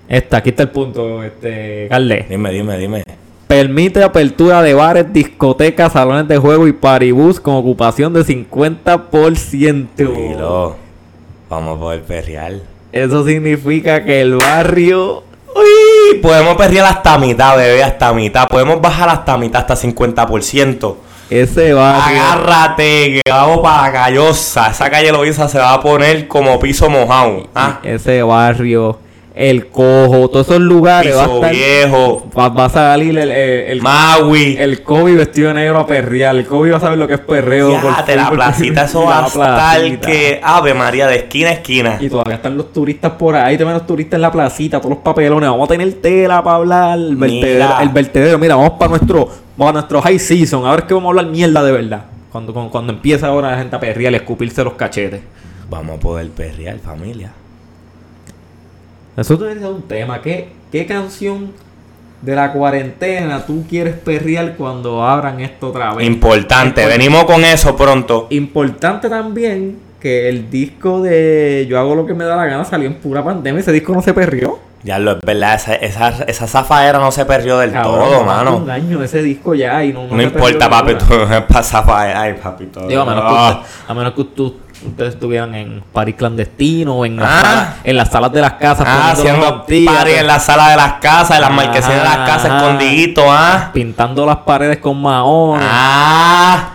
Esta, 0.09 0.37
aquí 0.38 0.50
está 0.50 0.62
el 0.62 0.71
punto, 0.71 1.23
este, 1.23 1.88
Carle. 1.90 2.26
Dime, 2.28 2.50
dime, 2.52 2.78
dime. 2.78 3.02
Permite 3.47 4.02
apertura 4.02 4.62
de 4.62 4.73
bares, 4.75 5.12
discotecas, 5.12 5.92
salones 5.92 6.26
de 6.28 6.38
juego 6.38 6.66
y 6.66 6.73
paribús 6.73 7.38
con 7.40 7.54
ocupación 7.56 8.12
de 8.14 8.25
50%. 8.25 10.11
Miro, 10.14 10.76
vamos 11.50 11.76
a 11.76 11.80
poder 11.80 12.02
perrear. 12.02 12.54
Eso 12.92 13.25
significa 13.26 14.04
que 14.04 14.21
el 14.23 14.37
barrio... 14.37 15.23
Uy, 15.54 16.18
podemos 16.20 16.56
perrear 16.56 16.87
hasta 16.87 17.16
mitad, 17.18 17.56
bebé, 17.56 17.82
hasta 17.82 18.12
mitad. 18.12 18.49
Podemos 18.49 18.80
bajar 18.80 19.08
hasta 19.08 19.37
mitad, 19.37 19.61
hasta 19.61 19.76
50%. 19.76 20.96
Ese 21.30 21.73
barrio... 21.73 22.20
Agárrate, 22.23 23.20
que 23.25 23.30
vamos 23.30 23.61
para 23.61 23.82
la 23.82 23.92
callosa. 23.92 24.68
Esa 24.70 24.90
calle 24.90 25.11
Loiza 25.12 25.49
se 25.49 25.58
va 25.58 25.73
a 25.73 25.80
poner 25.80 26.28
como 26.28 26.58
piso 26.58 26.90
mojado. 26.90 27.49
¿ah? 27.54 27.78
Ese 27.82 28.23
barrio, 28.23 28.99
el 29.34 29.66
cojo, 29.66 30.28
todos 30.30 30.46
esos 30.48 30.60
lugares. 30.60 31.14
Va 31.16 31.24
a, 31.24 31.26
Piso 31.26 31.36
estar- 31.36 31.52
viejo, 31.52 32.30
va, 32.38 32.48
va 32.50 32.64
a 32.66 32.68
salir 32.68 33.18
el, 33.18 33.30
el, 33.32 33.60
el, 33.72 33.82
Maui. 33.82 34.56
el 34.58 34.82
Kobe 34.82 35.14
vestido 35.14 35.48
de 35.48 35.54
negro 35.54 35.80
a 35.80 35.86
perrear. 35.86 36.36
El 36.36 36.46
Kobe 36.46 36.70
va 36.70 36.76
a 36.76 36.80
saber 36.80 36.98
lo 36.98 37.08
que 37.08 37.14
es 37.14 37.20
perreo. 37.20 37.80
Fíjate, 37.80 38.14
la 38.14 38.30
placita, 38.30 38.84
eso 38.84 39.04
va 39.06 39.24
a 39.24 39.26
estar 39.26 40.00
que. 40.00 40.40
Ave 40.42 40.72
María, 40.74 41.08
de 41.08 41.16
esquina 41.16 41.48
a 41.48 41.52
esquina. 41.54 41.98
Y 42.00 42.08
todavía 42.08 42.36
están 42.36 42.56
los 42.56 42.72
turistas 42.72 43.12
por 43.12 43.34
ahí, 43.34 43.56
también 43.58 43.74
los 43.78 43.86
turistas 43.86 44.18
en 44.18 44.22
la 44.22 44.30
placita, 44.30 44.78
todos 44.78 44.90
los 44.94 45.02
papelones. 45.02 45.50
Vamos 45.50 45.68
a 45.68 45.72
tener 45.72 45.92
tela 45.94 46.42
para 46.42 46.56
hablar, 46.56 46.98
el 46.98 47.16
vertedero. 47.16 47.64
Mira. 47.64 47.82
El 47.82 47.88
vertedero. 47.88 48.38
Mira, 48.38 48.54
vamos 48.54 48.74
para 48.78 48.90
nuestro, 48.90 49.28
vamos 49.56 49.70
a 49.70 49.72
nuestro 49.72 50.00
high 50.00 50.18
season. 50.20 50.64
A 50.64 50.70
ver 50.70 50.84
qué 50.84 50.94
vamos 50.94 51.08
a 51.08 51.10
hablar 51.10 51.26
mierda 51.26 51.62
de 51.64 51.72
verdad. 51.72 52.04
Cuando, 52.30 52.52
cuando, 52.52 52.70
cuando 52.70 52.92
empieza 52.92 53.26
ahora 53.26 53.50
la 53.50 53.58
gente 53.58 53.74
a 53.74 53.80
perrear 53.80 54.12
y 54.12 54.14
a 54.16 54.18
escupirse 54.18 54.62
los 54.62 54.74
cachetes. 54.74 55.22
Vamos 55.68 55.96
a 55.96 56.00
poder 56.00 56.28
perrear, 56.30 56.78
familia. 56.78 57.32
Eso 59.16 59.37
debería 59.37 59.62
ser 59.62 59.73
un 59.73 59.83
tema. 59.83 60.21
¿Qué, 60.21 60.49
¿Qué 60.73 60.87
canción 60.87 61.52
de 62.23 62.35
la 62.35 62.52
cuarentena 62.52 63.44
tú 63.47 63.64
quieres 63.68 63.94
perrear 63.94 64.54
cuando 64.56 65.04
abran 65.04 65.40
esto 65.40 65.68
otra 65.68 65.94
vez? 65.94 66.06
Importante, 66.06 66.85
Impor- 66.85 66.88
venimos 66.88 67.25
con 67.25 67.44
eso 67.44 67.76
pronto. 67.76 68.26
Importante 68.30 69.09
también 69.09 69.78
que 70.00 70.28
el 70.28 70.50
disco 70.50 71.00
de 71.00 71.66
Yo 71.68 71.78
hago 71.78 71.94
lo 71.94 72.04
que 72.06 72.12
me 72.14 72.25
da 72.25 72.37
la 72.37 72.44
gana 72.47 72.64
salió 72.64 72.87
en 72.88 72.94
pura 72.94 73.23
pandemia. 73.25 73.61
Ese 73.61 73.73
disco 73.73 73.92
no 73.94 74.02
se 74.02 74.12
perrió. 74.12 74.59
Ya 74.83 74.99
lo 74.99 75.12
es 75.12 75.21
verdad, 75.25 75.54
esa, 75.54 75.75
esa, 75.76 76.09
esa 76.26 76.47
zafaera 76.47 76.99
no 76.99 77.11
se 77.11 77.25
perdió 77.25 77.56
del 77.59 77.73
Cabrón, 77.73 78.00
todo, 78.00 78.23
mano. 78.25 78.59
Un 78.59 78.68
año 78.68 79.02
ese 79.02 79.23
disco 79.23 79.54
ya 79.54 79.83
y 79.83 79.94
no, 79.94 80.06
No, 80.06 80.14
se 80.18 80.23
importa, 80.25 80.68
papi, 80.68 80.94
tú 80.97 81.06
pasas 81.49 81.68
zafaera. 81.68 82.21
Ay, 82.21 82.35
papi, 82.35 82.66
todo. 82.66 82.87
Digo, 82.87 83.00
a 83.00 83.04
menos, 83.06 83.23
Ah. 83.26 83.30
que, 83.30 83.61
usted- 83.62 83.90
a 83.90 83.94
menos 83.94 84.12
que 84.12 84.25
tú- 84.25 84.56
ustedes 84.88 85.14
estuvieran 85.14 85.54
en 85.54 85.82
party 85.92 86.12
clandestino 86.14 86.94
o 86.96 87.04
en, 87.06 87.16
las 87.16 87.28
Ah. 87.30 87.40
salas, 87.42 87.74
en 87.84 87.96
las 87.96 88.10
salas 88.10 88.32
de 88.32 88.40
las 88.40 88.52
casas. 88.54 88.86
Ah, 88.88 89.10
haciendo 89.12 89.64
party 89.66 89.86
en 90.18 90.26
la 90.26 90.38
sala 90.38 90.70
de 90.70 90.76
las 90.76 90.92
casas, 90.94 91.37
en 91.37 91.40
las 91.42 91.50
marquesinas 91.52 91.98
de 91.98 92.04
las 92.04 92.16
casas, 92.28 92.46
Ajá. 92.46 92.56
escondidito, 92.59 93.22
¿ah? 93.28 93.70
Pintando 93.72 94.24
las 94.26 94.37
paredes 94.38 94.78
con 94.78 95.00
maones. 95.00 95.66
Ah, 95.70 96.70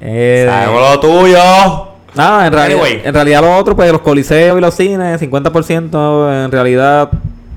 Eh, 0.00 0.46
sabemos 0.48 0.80
lo 0.80 1.00
tuyo. 1.00 1.88
Nada, 2.14 2.46
en 2.46 2.52
realidad, 2.52 2.80
Anyway. 2.82 3.02
en 3.04 3.14
realidad 3.14 3.40
lo 3.42 3.56
otro, 3.56 3.76
pues 3.76 3.90
los 3.92 4.00
coliseos 4.00 4.56
y 4.58 4.60
los 4.60 4.74
cines, 4.74 5.20
50%, 5.20 6.44
en 6.44 6.50
realidad, 6.50 7.10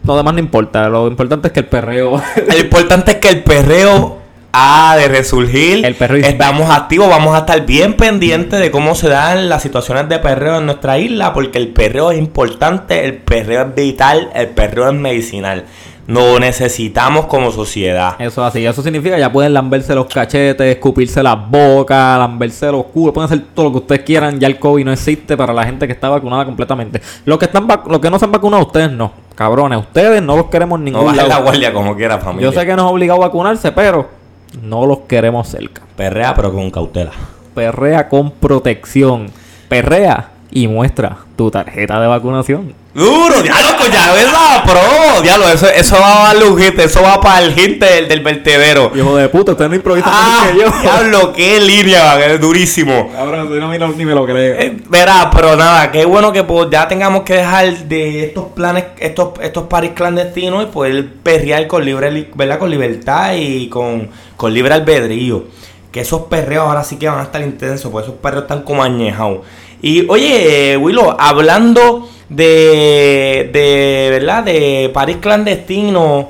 lo 0.04 0.18
demás 0.18 0.34
no 0.34 0.40
importa. 0.40 0.88
Lo 0.90 1.08
importante 1.08 1.48
es 1.48 1.54
que 1.54 1.60
el 1.62 1.68
perreo... 1.68 2.22
Lo 2.48 2.58
importante 2.58 3.12
es 3.12 3.18
que 3.18 3.30
el 3.30 3.44
perreo 3.44 4.21
ha 4.52 4.96
de 4.98 5.08
resurgir. 5.08 5.86
El 5.86 5.96
perreo 5.96 6.18
is 6.20 6.28
Estamos 6.28 6.70
activos, 6.70 7.10
vamos 7.10 7.36
a 7.36 7.40
estar 7.40 7.66
bien 7.66 7.96
pendientes 7.96 8.60
de 8.60 8.72
cómo 8.72 8.96
se 8.96 9.10
dan 9.10 9.50
las 9.50 9.62
situaciones 9.62 10.10
de 10.10 10.20
perreo 10.20 10.58
en 10.58 10.66
nuestra 10.66 10.98
isla, 10.98 11.34
porque 11.34 11.58
el 11.58 11.70
perreo 11.70 12.12
es 12.12 12.18
importante, 12.18 13.06
el 13.06 13.16
perreo 13.16 13.68
es 13.68 13.76
vital, 13.76 14.30
el 14.34 14.48
perreo 14.48 14.90
es 14.90 14.96
medicinal. 14.96 15.66
Lo 16.08 16.40
necesitamos 16.40 17.28
como 17.28 17.52
sociedad. 17.52 18.16
Eso 18.20 18.44
así, 18.44 18.66
eso 18.66 18.82
significa 18.82 19.18
ya 19.18 19.32
pueden 19.32 19.54
lamberse 19.54 19.96
los 19.96 20.08
cachetes, 20.08 20.76
escupirse 20.76 21.24
las 21.24 21.38
bocas, 21.50 22.18
lamberse 22.18 22.70
los 22.72 22.86
culos, 22.86 23.14
pueden 23.14 23.32
hacer 23.32 23.46
todo 23.54 23.68
lo 23.68 23.72
que 23.72 23.78
ustedes 23.78 24.02
quieran, 24.02 24.40
ya 24.40 24.48
el 24.48 24.60
COVID 24.60 24.84
no 24.84 24.92
existe 24.92 25.38
para 25.38 25.54
la 25.54 25.64
gente 25.64 25.88
que 25.88 25.94
está 25.94 26.10
vacunada 26.10 26.44
completamente. 26.44 27.02
Los 27.24 27.38
que 27.38 27.46
están 27.46 27.66
los 27.88 28.00
que 28.00 28.10
no 28.10 28.20
se 28.20 28.26
han 28.26 28.32
vacunado, 28.32 28.64
ustedes 28.66 28.92
no, 28.92 29.14
cabrones, 29.36 29.80
ustedes 29.80 30.22
no 30.22 30.36
los 30.36 30.48
queremos 30.48 30.80
en 30.80 30.86
No 30.86 31.00
ningún 31.00 31.06
bajen 31.06 31.30
la 31.30 31.40
guardia 31.40 31.72
como 31.72 31.96
quiera, 31.96 32.18
familia. 32.18 32.50
Yo 32.50 32.60
sé 32.60 32.66
que 32.66 32.76
no 32.76 32.88
es 32.88 32.92
obligado 32.92 33.24
a 33.24 33.28
vacunarse, 33.28 33.72
pero 33.72 34.21
no 34.62 34.86
los 34.86 35.00
queremos 35.00 35.48
cerca. 35.48 35.82
Perrea, 35.96 36.34
pero 36.36 36.52
con 36.54 36.72
cautela. 36.72 37.12
Perrea 37.54 38.10
con 38.10 38.32
protección. 38.32 39.28
Perrea 39.70 40.32
y 40.52 40.68
muestra 40.68 41.18
tu 41.36 41.52
tarjeta 41.52 42.00
de 42.02 42.08
vacunación. 42.08 42.74
Duro, 42.94 43.42
diablo, 43.42 43.68
pues 43.78 43.90
ya 43.90 44.12
ves 44.14 44.26
la 44.26 44.64
pro. 44.66 45.22
Diablo, 45.22 45.48
eso, 45.48 45.66
eso 45.70 45.96
va 45.98 46.30
a 46.32 46.34
hit, 46.34 46.78
eso 46.78 47.02
va 47.02 47.22
para 47.22 47.40
el 47.46 47.54
hit 47.54 47.80
del, 47.82 48.10
del 48.10 48.20
vertedero. 48.20 48.92
Hijo 48.94 49.16
de 49.16 49.30
puta, 49.30 49.54
usted 49.54 49.70
no 49.70 49.76
improvisa 49.76 50.08
Ah, 50.12 50.42
más 50.44 50.52
que 50.52 50.60
yo. 50.60 50.82
diablo, 50.82 51.32
qué 51.32 51.62
línea, 51.62 52.18
que 52.18 52.34
es 52.34 52.42
durísimo. 52.42 53.10
Usted 53.14 53.60
no 53.62 53.88
ni 53.94 54.04
me 54.06 54.14
lo 54.14 54.26
creo. 54.26 54.60
Eh, 54.60 54.78
verá, 54.90 55.32
pero 55.34 55.56
nada, 55.56 55.90
qué 55.90 56.04
bueno 56.04 56.34
que 56.34 56.44
pues, 56.44 56.68
ya 56.70 56.86
tengamos 56.90 57.22
que 57.24 57.36
dejar 57.36 57.74
de 57.86 58.26
estos 58.26 58.48
planes, 58.54 58.84
estos, 59.00 59.30
estos 59.42 59.68
paris 59.68 59.92
clandestinos 59.96 60.64
y 60.64 60.66
poder 60.66 61.14
perrear 61.24 61.68
con 61.68 61.86
libre, 61.86 62.12
li- 62.12 62.28
¿verdad? 62.36 62.60
Con 62.60 62.70
libertad 62.70 63.36
y 63.38 63.70
con, 63.70 64.10
con 64.36 64.54
libre 64.54 64.74
albedrío. 64.74 65.46
Que 65.94 66.02
esos 66.02 66.24
perreos 66.24 66.66
ahora 66.68 66.84
sí 66.84 66.98
que 66.98 67.08
van 67.08 67.20
a 67.20 67.24
estar 67.24 67.42
intensos, 67.42 67.90
porque 67.90 68.08
esos 68.10 68.20
perreos 68.20 68.44
están 68.44 68.64
como 68.64 68.84
añejados. 68.84 69.40
Y 69.82 70.06
oye, 70.10 70.76
Willow, 70.78 71.16
hablando 71.18 72.10
de, 72.36 73.50
de, 73.52 74.08
¿verdad? 74.12 74.44
De 74.44 74.90
París 74.94 75.18
clandestino, 75.20 76.30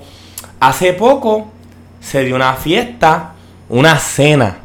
hace 0.60 0.94
poco 0.94 1.52
se 2.00 2.24
dio 2.26 2.36
una 2.36 2.54
fiesta, 2.54 3.34
una 3.70 3.98
cena 4.00 4.58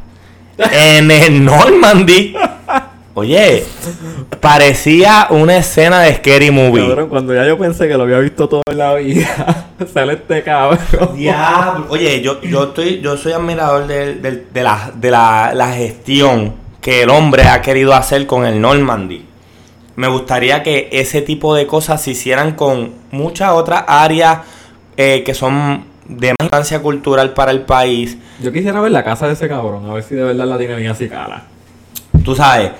en 0.57 1.11
el 1.11 1.45
Normandy. 1.45 2.35
Oye, 3.13 3.63
parecía 4.39 5.27
una 5.31 5.57
escena 5.57 6.01
de 6.01 6.15
Scary 6.15 6.51
Movie. 6.51 6.87
Cabrón, 6.87 7.09
cuando 7.09 7.33
ya 7.33 7.45
yo 7.47 7.57
pensé 7.57 7.87
que 7.87 7.95
lo 7.95 8.03
había 8.03 8.19
visto 8.19 8.47
todo 8.47 8.61
en 8.69 8.77
la 8.77 8.93
vida, 8.95 9.67
sale 9.93 10.13
este 10.13 10.43
cabrón. 10.43 10.79
Diablo. 11.15 11.85
Oye, 11.89 12.21
yo, 12.21 12.41
yo 12.41 12.65
estoy, 12.65 12.99
yo 13.01 13.17
soy 13.17 13.33
admirador 13.33 13.87
de, 13.87 14.15
de- 14.15 14.45
de 14.53 14.63
la, 14.63 14.91
de 14.93 15.11
la, 15.11 15.51
la 15.55 15.71
gestión 15.73 16.53
que 16.81 17.03
el 17.03 17.09
hombre 17.09 17.43
ha 17.47 17.61
querido 17.61 17.93
hacer 17.93 18.27
con 18.27 18.45
el 18.45 18.61
Normandy. 18.61 19.25
Me 19.97 20.07
gustaría 20.07 20.61
que 20.63 20.87
ese 20.91 21.21
tipo 21.21 21.53
de 21.55 21.65
cosas 21.67 22.01
se 22.01 22.11
hicieran 22.11 22.53
con 22.53 22.91
muchas 23.11 23.49
otras 23.51 23.83
áreas 23.87 24.39
eh, 24.95 25.23
que 25.25 25.33
son 25.33 25.85
de 26.07 26.27
más 26.29 26.35
importancia 26.39 26.79
cultural 26.81 27.33
para 27.33 27.51
el 27.51 27.61
país. 27.61 28.15
Yo 28.41 28.53
quisiera 28.53 28.79
ver 28.79 28.91
la 28.91 29.03
casa 29.03 29.27
de 29.27 29.33
ese 29.33 29.49
cabrón, 29.49 29.89
a 29.89 29.93
ver 29.95 30.03
si 30.03 30.13
de 30.15 30.23
verdad 30.23 30.45
la 30.45 30.57
tiene 30.57 30.75
bien 30.75 30.91
así 30.91 31.09
cara. 31.09 31.43
Tú 32.23 32.35
sabes, 32.35 32.71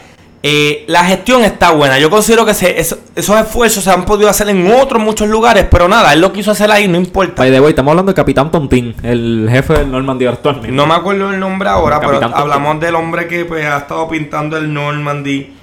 eh, 0.43 0.85
la 0.87 1.03
gestión 1.05 1.43
está 1.43 1.71
buena. 1.71 1.97
Yo 1.97 2.11
considero 2.11 2.45
que 2.45 2.53
se- 2.53 2.79
esos 2.79 2.99
esfuerzos 3.39 3.83
se 3.83 3.89
han 3.89 4.05
podido 4.05 4.29
hacer 4.29 4.47
en 4.49 4.71
otros 4.71 5.01
muchos 5.01 5.27
lugares, 5.27 5.65
pero 5.71 5.87
nada, 5.87 6.13
él 6.13 6.21
lo 6.21 6.31
quiso 6.31 6.51
hacer 6.51 6.69
ahí, 6.69 6.87
no 6.87 6.97
importa. 6.97 7.41
By 7.41 7.51
the 7.51 7.59
way, 7.59 7.71
estamos 7.71 7.91
hablando 7.93 8.11
del 8.11 8.15
Capitán 8.15 8.51
Tontín, 8.51 8.95
el 9.01 9.47
jefe 9.51 9.73
del 9.73 9.91
Normandy 9.91 10.27
actualmente. 10.27 10.71
No 10.71 10.85
me 10.85 10.93
acuerdo 10.93 11.31
el 11.31 11.39
nombre 11.39 11.67
ahora, 11.67 11.99
pero 11.99 12.19
Capitán 12.19 12.39
hablamos 12.39 12.79
del 12.79 12.93
hombre 12.93 13.27
que 13.27 13.43
pues, 13.45 13.65
ha 13.65 13.79
estado 13.79 14.07
pintando 14.07 14.55
el 14.55 14.71
Normandy 14.71 15.56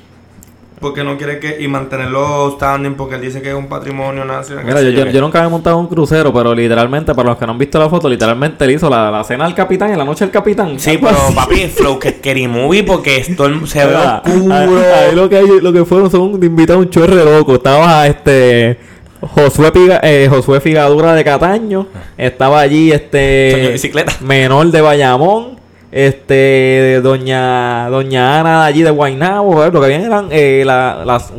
porque 0.84 1.02
no 1.02 1.16
quiere 1.16 1.38
que 1.38 1.56
y 1.60 1.66
mantenerlo 1.66 2.50
standing 2.56 2.94
porque 2.94 3.14
él 3.14 3.22
dice 3.22 3.40
que 3.40 3.48
es 3.48 3.54
un 3.54 3.66
patrimonio 3.68 4.24
nacional. 4.24 4.64
Mira, 4.66 4.82
yo, 5.10 5.20
nunca 5.22 5.38
había 5.38 5.48
montado 5.48 5.78
un 5.78 5.86
crucero, 5.86 6.30
pero 6.32 6.54
literalmente, 6.54 7.14
para 7.14 7.30
los 7.30 7.38
que 7.38 7.46
no 7.46 7.52
han 7.52 7.58
visto 7.58 7.78
la 7.78 7.88
foto, 7.88 8.06
literalmente 8.08 8.64
él 8.66 8.72
hizo 8.72 8.90
la, 8.90 9.10
la 9.10 9.24
cena 9.24 9.44
del 9.46 9.54
capitán 9.54 9.92
y 9.94 9.96
la 9.96 10.04
noche 10.04 10.24
del 10.26 10.30
capitán. 10.32 10.78
Sí, 10.78 10.98
pero 10.98 11.16
así. 11.16 11.34
papi, 11.36 11.56
Flow 11.68 11.98
que 11.98 12.10
Scary 12.10 12.46
Movie 12.46 12.82
porque 12.84 13.16
esto 13.16 13.66
se 13.66 13.84
ve 13.86 13.94
Ah, 13.96 14.22
oscuro. 14.24 14.54
Ahí, 14.54 14.68
ahí 15.08 15.14
lo 15.16 15.28
que 15.28 15.36
hay, 15.38 15.46
lo 15.62 15.72
que 15.72 15.84
fueron 15.86 16.10
son 16.10 16.32
invitados 16.44 16.84
un 16.84 16.90
chorre 16.90 17.24
loco. 17.24 17.54
Estaba 17.54 18.06
este 18.06 18.78
Josué, 19.20 19.72
Piga- 19.72 20.00
eh, 20.02 20.28
Josué 20.30 20.60
Figadura 20.60 21.14
de 21.14 21.24
Cataño. 21.24 21.86
Estaba 22.18 22.60
allí 22.60 22.90
Señor 22.90 23.00
este 23.04 23.68
bicicleta. 23.72 24.12
menor 24.20 24.66
de 24.70 24.80
Bayamón. 24.82 25.54
Este 25.96 27.00
doña 27.04 27.88
Doña 27.88 28.40
Ana 28.40 28.62
de 28.62 28.66
allí 28.66 28.83
de 28.83 28.90
Guaynabo. 28.90 29.64
Lo 29.66 29.80
que 29.80 29.87
habían 29.87 30.02
eran 30.02 30.26
eh, 30.33 30.64
la- 30.66 31.04
las. 31.04 31.33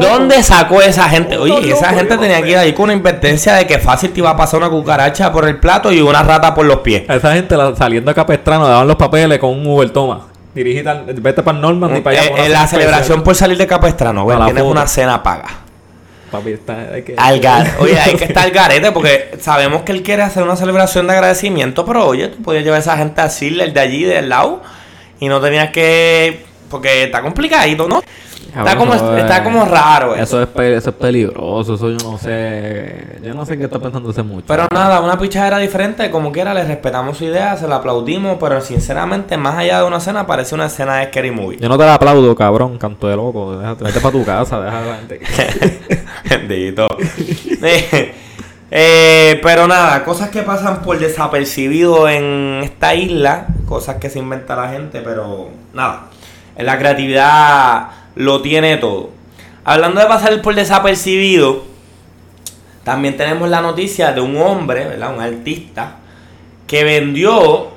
¿Dónde 0.00 0.42
sacó 0.42 0.80
esa 0.80 1.06
gente? 1.10 1.36
Oye, 1.36 1.70
esa 1.72 1.90
gente 1.90 2.16
tenía 2.16 2.40
que 2.40 2.50
ir 2.52 2.56
ahí 2.56 2.72
con 2.72 2.84
una 2.84 2.94
advertencia 2.94 3.52
de 3.52 3.66
que 3.66 3.78
fácil 3.78 4.10
te 4.10 4.20
iba 4.20 4.30
a 4.30 4.36
pasar 4.36 4.60
una 4.60 4.70
cucaracha 4.70 5.30
por 5.30 5.46
el 5.46 5.58
plato 5.58 5.92
y 5.92 6.00
una 6.00 6.22
rata 6.22 6.54
por 6.54 6.64
los 6.64 6.78
pies. 6.78 7.02
Esa 7.10 7.34
gente 7.34 7.58
la- 7.58 7.76
saliendo 7.76 8.10
a 8.10 8.14
Capestrano 8.14 8.66
daban 8.66 8.88
los 8.88 8.96
papeles 8.96 9.38
con 9.38 9.50
un 9.50 9.66
Uber 9.66 9.90
Toma. 9.90 10.20
Dirigida, 10.54 11.02
vete 11.06 11.42
para 11.42 11.58
Norman 11.58 11.94
y 11.94 12.00
para 12.00 12.18
allá. 12.18 12.30
Eh, 12.30 12.46
eh, 12.46 12.48
la 12.48 12.66
celebración 12.66 13.22
por 13.22 13.34
salir 13.34 13.58
de 13.58 13.66
Capestrano, 13.66 14.24
güey. 14.24 14.38
Tienes 14.46 14.62
una 14.62 14.86
cena 14.86 15.22
paga. 15.22 15.44
Papi, 16.30 16.50
está, 16.50 16.92
hay 16.94 17.02
que- 17.02 17.14
Al 17.16 17.40
gar- 17.40 17.74
Oye, 17.80 17.98
hay 17.98 18.14
que 18.14 18.24
estar 18.24 18.44
al 18.44 18.50
garete 18.50 18.92
porque 18.92 19.36
sabemos 19.40 19.82
que 19.82 19.92
él 19.92 20.02
quiere 20.02 20.22
hacer 20.22 20.42
una 20.42 20.56
celebración 20.56 21.06
de 21.06 21.12
agradecimiento, 21.14 21.84
pero 21.84 22.06
oye, 22.06 22.28
tú 22.28 22.42
podías 22.42 22.64
llevar 22.64 22.78
a 22.78 22.80
esa 22.80 22.96
gente 22.96 23.20
a 23.20 23.28
Sidler 23.28 23.72
de 23.72 23.80
allí, 23.80 24.04
del 24.04 24.28
lado, 24.28 24.62
y 25.20 25.28
no 25.28 25.40
tenías 25.40 25.70
que. 25.70 26.44
Porque 26.68 27.04
está 27.04 27.22
complicadito, 27.22 27.86
¿no? 27.88 28.00
Está 28.46 28.70
Cabrón, 28.74 28.88
como, 28.88 29.16
está 29.18 29.36
es- 29.36 29.42
como 29.42 29.64
raro 29.66 30.14
eso. 30.14 30.22
Eso 30.22 30.42
es, 30.42 30.48
eso 30.78 30.90
es 30.90 30.96
peligroso, 30.96 31.74
eso 31.74 31.90
yo 31.90 31.98
no 32.10 32.16
sé. 32.16 33.18
Yo 33.22 33.34
no 33.34 33.44
sé 33.44 33.58
qué 33.58 33.64
está 33.64 33.78
pensando 33.78 34.10
ese 34.10 34.22
muchacho. 34.22 34.46
Pero 34.48 34.66
nada, 34.72 35.00
una 35.00 35.18
pichadera 35.18 35.58
diferente, 35.58 36.10
como 36.10 36.32
quiera, 36.32 36.54
le 36.54 36.64
respetamos 36.64 37.18
su 37.18 37.24
idea, 37.24 37.54
se 37.58 37.68
la 37.68 37.76
aplaudimos, 37.76 38.38
pero 38.40 38.62
sinceramente, 38.62 39.36
más 39.36 39.56
allá 39.58 39.80
de 39.80 39.86
una 39.86 40.00
cena, 40.00 40.26
parece 40.26 40.54
una 40.54 40.66
escena 40.66 40.96
de 40.96 41.06
Scary 41.08 41.30
Movie. 41.32 41.58
Yo 41.60 41.68
no 41.68 41.76
te 41.76 41.84
la 41.84 41.94
aplaudo, 41.94 42.34
cabrón, 42.34 42.78
canto 42.78 43.08
de 43.08 43.16
loco. 43.16 43.58
Déjate, 43.58 43.84
vete 43.84 44.00
para 44.00 44.12
tu 44.12 44.24
casa, 44.24 44.58
deja 44.60 44.78
a 44.78 44.86
la 44.86 44.96
gente. 44.96 45.20
Bendito. 46.28 46.86
Eh, 48.68 49.38
pero 49.44 49.68
nada, 49.68 50.02
cosas 50.04 50.30
que 50.30 50.42
pasan 50.42 50.82
por 50.82 50.98
desapercibido 50.98 52.08
en 52.08 52.62
esta 52.64 52.96
isla, 52.96 53.46
cosas 53.64 53.96
que 53.96 54.10
se 54.10 54.18
inventa 54.18 54.56
la 54.56 54.70
gente, 54.70 55.02
pero 55.02 55.50
nada, 55.72 56.08
la 56.58 56.76
creatividad 56.76 57.90
lo 58.16 58.42
tiene 58.42 58.76
todo. 58.76 59.10
Hablando 59.64 60.00
de 60.00 60.06
pasar 60.08 60.42
por 60.42 60.56
desapercibido, 60.56 61.64
también 62.82 63.16
tenemos 63.16 63.48
la 63.48 63.60
noticia 63.62 64.12
de 64.12 64.20
un 64.20 64.36
hombre, 64.36 64.84
¿verdad? 64.86 65.14
Un 65.14 65.20
artista, 65.20 65.98
que 66.66 66.82
vendió 66.82 67.68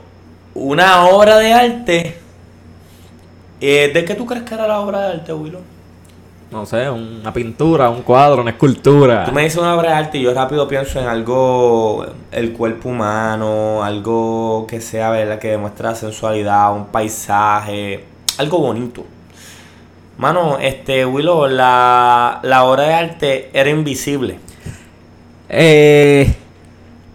una 0.55 1.05
obra 1.05 1.37
de 1.37 1.53
arte. 1.53 2.17
Eh, 3.61 3.91
¿De 3.93 4.05
qué 4.05 4.15
tú 4.15 4.25
crees 4.25 4.43
que 4.43 4.55
era 4.55 4.67
la 4.67 4.79
obra 4.79 5.01
de 5.01 5.13
arte, 5.13 5.33
Willow? 5.33 5.61
No 6.51 6.65
sé, 6.65 6.89
una 6.89 7.31
pintura, 7.31 7.91
un 7.91 8.01
cuadro, 8.01 8.41
una 8.41 8.51
escultura. 8.51 9.23
Tú 9.25 9.31
me 9.31 9.43
dices 9.43 9.59
una 9.59 9.75
obra 9.75 9.89
de 9.91 9.95
arte 9.95 10.17
y 10.17 10.23
yo 10.23 10.33
rápido 10.33 10.67
pienso 10.67 10.99
en 10.99 11.05
algo, 11.05 12.03
el 12.31 12.53
cuerpo 12.53 12.89
humano, 12.89 13.83
algo 13.83 14.65
que 14.67 14.81
sea, 14.81 15.11
¿verdad? 15.11 15.37
Que 15.37 15.49
demuestre 15.49 15.85
la 15.85 15.93
sensualidad, 15.93 16.73
un 16.75 16.87
paisaje, 16.87 18.03
algo 18.39 18.57
bonito. 18.57 19.05
Mano, 20.17 20.57
este, 20.59 21.05
Willow, 21.05 21.47
la, 21.47 22.39
la 22.41 22.63
obra 22.63 22.83
de 22.83 22.93
arte 22.93 23.49
era 23.53 23.69
invisible. 23.69 24.39
Eh, 25.49 26.33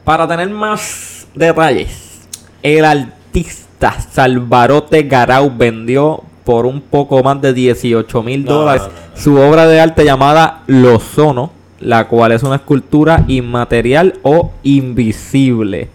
para 0.04 0.28
tener 0.28 0.48
más 0.50 1.26
detalles, 1.34 2.22
el 2.62 2.84
artista 2.84 3.96
Salvarote 4.00 5.02
Garau 5.02 5.50
vendió 5.54 6.22
por 6.44 6.66
un 6.66 6.80
poco 6.80 7.22
más 7.22 7.40
de 7.40 7.52
18 7.52 8.22
mil 8.22 8.44
dólares 8.44 8.82
no, 8.82 8.88
no, 8.88 8.94
no. 8.94 9.20
su 9.20 9.36
obra 9.36 9.66
de 9.66 9.80
arte 9.80 10.04
llamada 10.04 10.62
Lozono, 10.66 11.50
la 11.80 12.06
cual 12.06 12.32
es 12.32 12.42
una 12.42 12.56
escultura 12.56 13.24
inmaterial 13.28 14.14
o 14.22 14.52
invisible. 14.62 15.88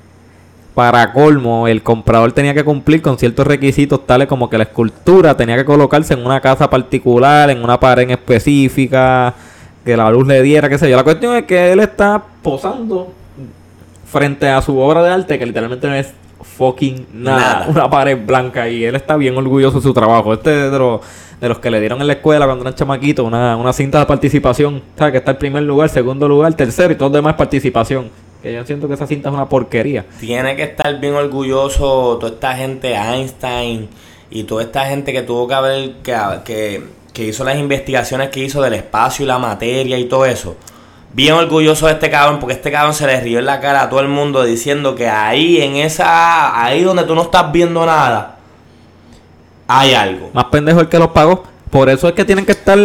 Para 0.73 1.11
colmo, 1.11 1.67
el 1.67 1.83
comprador 1.83 2.31
tenía 2.31 2.53
que 2.53 2.63
cumplir 2.63 3.01
con 3.01 3.17
ciertos 3.17 3.45
requisitos 3.45 4.05
tales 4.07 4.27
como 4.27 4.49
que 4.49 4.57
la 4.57 4.63
escultura 4.63 5.35
tenía 5.35 5.57
que 5.57 5.65
colocarse 5.65 6.13
en 6.13 6.25
una 6.25 6.39
casa 6.39 6.69
particular, 6.69 7.49
en 7.49 7.63
una 7.63 7.79
pared 7.79 8.03
en 8.03 8.11
específica, 8.11 9.33
que 9.83 9.97
la 9.97 10.09
luz 10.09 10.25
le 10.27 10.41
diera, 10.41 10.69
qué 10.69 10.77
sé 10.77 10.89
yo. 10.89 10.95
La 10.95 11.03
cuestión 11.03 11.35
es 11.35 11.43
que 11.43 11.73
él 11.73 11.79
está 11.79 12.23
posando 12.41 13.11
frente 14.09 14.47
a 14.47 14.61
su 14.61 14.77
obra 14.79 15.03
de 15.03 15.11
arte 15.11 15.37
que 15.37 15.45
literalmente 15.45 15.87
no 15.87 15.93
es 15.93 16.13
fucking 16.41 17.07
nada, 17.13 17.39
Nada. 17.39 17.67
una 17.67 17.89
pared 17.89 18.17
blanca 18.25 18.67
y 18.69 18.83
él 18.83 18.95
está 18.95 19.15
bien 19.17 19.35
orgulloso 19.37 19.77
de 19.77 19.83
su 19.83 19.93
trabajo. 19.93 20.33
Este 20.33 20.65
es 20.65 20.71
de 20.71 20.79
los, 20.79 21.01
de 21.39 21.49
los 21.49 21.59
que 21.59 21.69
le 21.71 21.79
dieron 21.79 22.01
en 22.01 22.07
la 22.07 22.13
escuela 22.13 22.45
cuando 22.45 22.63
eran 22.63 22.75
chamaquitos 22.75 23.25
una, 23.25 23.55
una 23.57 23.73
cinta 23.73 23.99
de 23.99 24.05
participación, 24.05 24.81
¿sabes? 24.97 25.11
Que 25.13 25.17
está 25.19 25.31
en 25.31 25.37
primer 25.37 25.63
lugar, 25.63 25.89
segundo 25.89 26.27
lugar, 26.27 26.53
tercero 26.53 26.93
y 26.93 26.95
todo 26.95 27.09
lo 27.09 27.15
demás 27.15 27.35
participación. 27.35 28.09
Que 28.41 28.53
yo 28.53 28.65
siento 28.65 28.87
que 28.87 28.93
esa 28.93 29.05
cinta 29.05 29.29
es 29.29 29.35
una 29.35 29.49
porquería. 29.49 30.05
Tiene 30.19 30.55
que 30.55 30.63
estar 30.63 30.99
bien 30.99 31.13
orgulloso 31.13 32.17
toda 32.19 32.31
esta 32.33 32.55
gente, 32.55 32.93
Einstein, 32.95 33.89
y 34.31 34.43
toda 34.43 34.63
esta 34.63 34.85
gente 34.85 35.11
que 35.11 35.23
tuvo 35.23 35.47
que 35.47 35.53
haber, 35.55 35.91
que, 36.03 36.15
que, 36.45 36.83
que 37.11 37.25
hizo 37.25 37.43
las 37.43 37.57
investigaciones 37.57 38.29
que 38.29 38.39
hizo 38.41 38.61
del 38.61 38.75
espacio 38.75 39.25
y 39.25 39.27
la 39.27 39.39
materia 39.39 39.97
y 39.97 40.05
todo 40.05 40.25
eso. 40.25 40.55
Bien 41.13 41.33
orgulloso 41.33 41.87
de 41.87 41.93
este 41.93 42.09
cabrón, 42.09 42.39
porque 42.39 42.53
este 42.53 42.71
cabrón 42.71 42.93
se 42.93 43.07
le 43.07 43.19
rió 43.19 43.39
en 43.39 43.45
la 43.45 43.59
cara 43.59 43.83
a 43.83 43.89
todo 43.89 43.99
el 43.99 44.07
mundo 44.07 44.43
diciendo 44.43 44.93
que 44.95 45.07
ahí, 45.07 45.61
en 45.61 45.75
esa, 45.77 46.63
ahí 46.63 46.83
donde 46.83 47.03
tú 47.03 47.15
no 47.15 47.23
estás 47.23 47.51
viendo 47.51 47.85
nada, 47.85 48.37
hay 49.67 49.93
algo. 49.93 50.29
Más 50.33 50.45
pendejo 50.45 50.81
el 50.81 50.89
que 50.89 50.99
los 50.99 51.09
pagó. 51.09 51.43
Por 51.69 51.89
eso 51.89 52.07
es 52.07 52.13
que 52.15 52.25
tienen 52.25 52.45
que 52.45 52.53
estar 52.53 52.77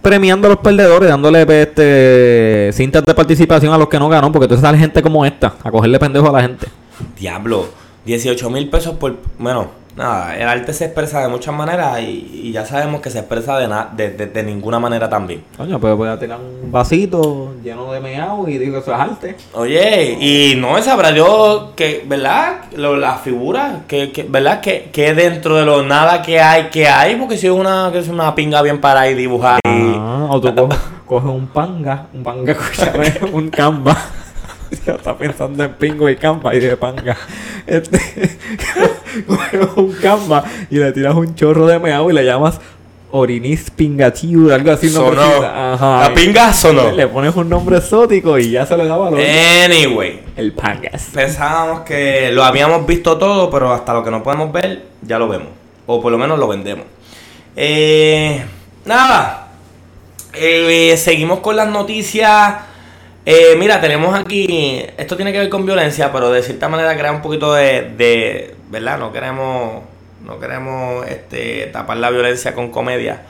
premiando 0.00 0.48
a 0.48 0.50
los 0.50 0.58
perdedores, 0.58 1.08
dándole 1.08 1.46
pues, 1.46 1.68
este, 1.68 2.70
cintas 2.72 3.04
de 3.04 3.14
participación 3.14 3.72
a 3.72 3.78
los 3.78 3.88
que 3.88 3.98
no 3.98 4.08
ganó, 4.08 4.32
porque 4.32 4.44
entonces 4.44 4.62
sale 4.62 4.78
gente 4.78 5.00
como 5.00 5.24
esta, 5.24 5.54
a 5.62 5.70
cogerle 5.70 5.98
pendejo 5.98 6.28
a 6.28 6.32
la 6.32 6.42
gente. 6.42 6.66
Diablo, 7.18 7.68
18 8.04 8.50
mil 8.50 8.68
pesos 8.68 8.96
por... 8.96 9.16
Bueno, 9.38 9.81
nada, 9.96 10.36
el 10.36 10.48
arte 10.48 10.72
se 10.72 10.86
expresa 10.86 11.20
de 11.20 11.28
muchas 11.28 11.54
maneras 11.54 12.00
y, 12.00 12.42
y 12.44 12.52
ya 12.52 12.64
sabemos 12.64 13.00
que 13.00 13.10
se 13.10 13.18
expresa 13.18 13.58
de, 13.58 13.68
na- 13.68 13.88
de, 13.94 14.10
de- 14.10 14.26
de 14.26 14.42
ninguna 14.42 14.78
manera 14.78 15.08
también. 15.08 15.42
Coño, 15.56 15.78
pues 15.78 15.94
voy 15.96 16.08
a 16.08 16.18
tirar 16.18 16.38
un 16.40 16.70
vasito 16.72 17.54
lleno 17.62 17.92
de 17.92 18.00
meao 18.00 18.48
y 18.48 18.58
digo, 18.58 18.78
eso 18.78 18.92
es 18.94 19.00
arte. 19.00 19.36
Oye, 19.54 20.16
y 20.20 20.54
no 20.56 20.80
sabrá 20.82 21.10
yo 21.10 21.72
que, 21.76 22.04
¿verdad? 22.06 22.62
Lo- 22.76 22.96
las 22.96 23.20
figuras, 23.20 23.82
que, 23.86 24.12
que- 24.12 24.22
¿verdad? 24.24 24.60
Que, 24.60 24.90
que 24.92 25.14
dentro 25.14 25.56
de 25.56 25.64
lo 25.66 25.82
nada 25.82 26.22
que 26.22 26.40
hay, 26.40 26.64
que 26.64 26.88
hay, 26.88 27.16
porque 27.16 27.36
si 27.36 27.46
es 27.46 27.52
una, 27.52 27.90
que 27.92 27.98
es 27.98 28.08
una 28.08 28.34
pinga 28.34 28.62
bien 28.62 28.80
para 28.80 29.08
y 29.10 29.14
dibujar 29.14 29.60
y... 29.64 29.94
Ah, 29.98 30.26
o 30.30 30.40
tú 30.40 30.54
coges, 30.56 30.78
coges 31.06 31.30
un 31.30 31.46
panga, 31.48 32.06
un 32.14 32.22
panga, 32.22 32.56
un 33.32 33.48
canva. 33.50 33.96
Ya 34.86 34.94
está 34.94 35.14
pensando 35.14 35.62
en 35.64 35.72
pingo 35.74 36.08
y 36.08 36.16
canva 36.16 36.54
y 36.54 36.60
de 36.60 36.76
panga. 36.78 37.14
Este, 37.66 37.98
un 39.76 39.92
canva 39.92 40.44
y 40.70 40.76
le 40.76 40.92
tiras 40.92 41.14
un 41.14 41.34
chorro 41.34 41.66
de 41.66 41.78
meao 41.78 42.10
y 42.10 42.14
le 42.14 42.24
llamas 42.24 42.60
Orinis 43.12 43.70
Pingachiur, 43.70 44.52
algo 44.52 44.72
así. 44.72 44.88
Sonó. 44.88 45.14
nombrecita. 45.14 45.72
Ajá. 45.74 46.08
La 46.08 46.14
pinga 46.14 46.52
sonó. 46.52 46.92
Le 46.92 47.06
pones 47.06 47.36
un 47.36 47.48
nombre 47.48 47.76
exótico 47.76 48.38
y 48.38 48.50
ya 48.50 48.64
se 48.64 48.76
le 48.76 48.86
da 48.86 48.96
valor. 48.96 49.20
Anyway, 49.20 50.20
El 50.34 50.52
pangas. 50.52 51.10
pensábamos 51.12 51.80
que 51.80 52.30
lo 52.32 52.42
habíamos 52.42 52.86
visto 52.86 53.18
todo, 53.18 53.50
pero 53.50 53.72
hasta 53.72 53.92
lo 53.92 54.02
que 54.02 54.10
no 54.10 54.22
podemos 54.22 54.50
ver, 54.50 54.86
ya 55.02 55.18
lo 55.18 55.28
vemos. 55.28 55.48
O 55.86 56.00
por 56.00 56.10
lo 56.10 56.16
menos 56.16 56.38
lo 56.38 56.48
vendemos. 56.48 56.86
Eh, 57.54 58.42
nada. 58.86 59.48
Eh, 60.32 60.94
seguimos 60.96 61.40
con 61.40 61.56
las 61.56 61.68
noticias. 61.68 62.54
Eh, 63.26 63.54
mira, 63.58 63.78
tenemos 63.78 64.18
aquí. 64.18 64.82
Esto 64.96 65.16
tiene 65.16 65.32
que 65.32 65.38
ver 65.38 65.48
con 65.50 65.66
violencia, 65.66 66.10
pero 66.10 66.30
de 66.32 66.42
cierta 66.42 66.68
manera 66.70 66.96
crea 66.96 67.12
un 67.12 67.20
poquito 67.20 67.52
de. 67.52 67.90
de 67.96 68.61
¿Verdad? 68.72 68.98
No 68.98 69.12
queremos. 69.12 69.82
No 70.24 70.40
queremos 70.40 71.06
este, 71.06 71.66
tapar 71.74 71.98
la 71.98 72.08
violencia 72.08 72.54
con 72.54 72.70
comedia. 72.70 73.20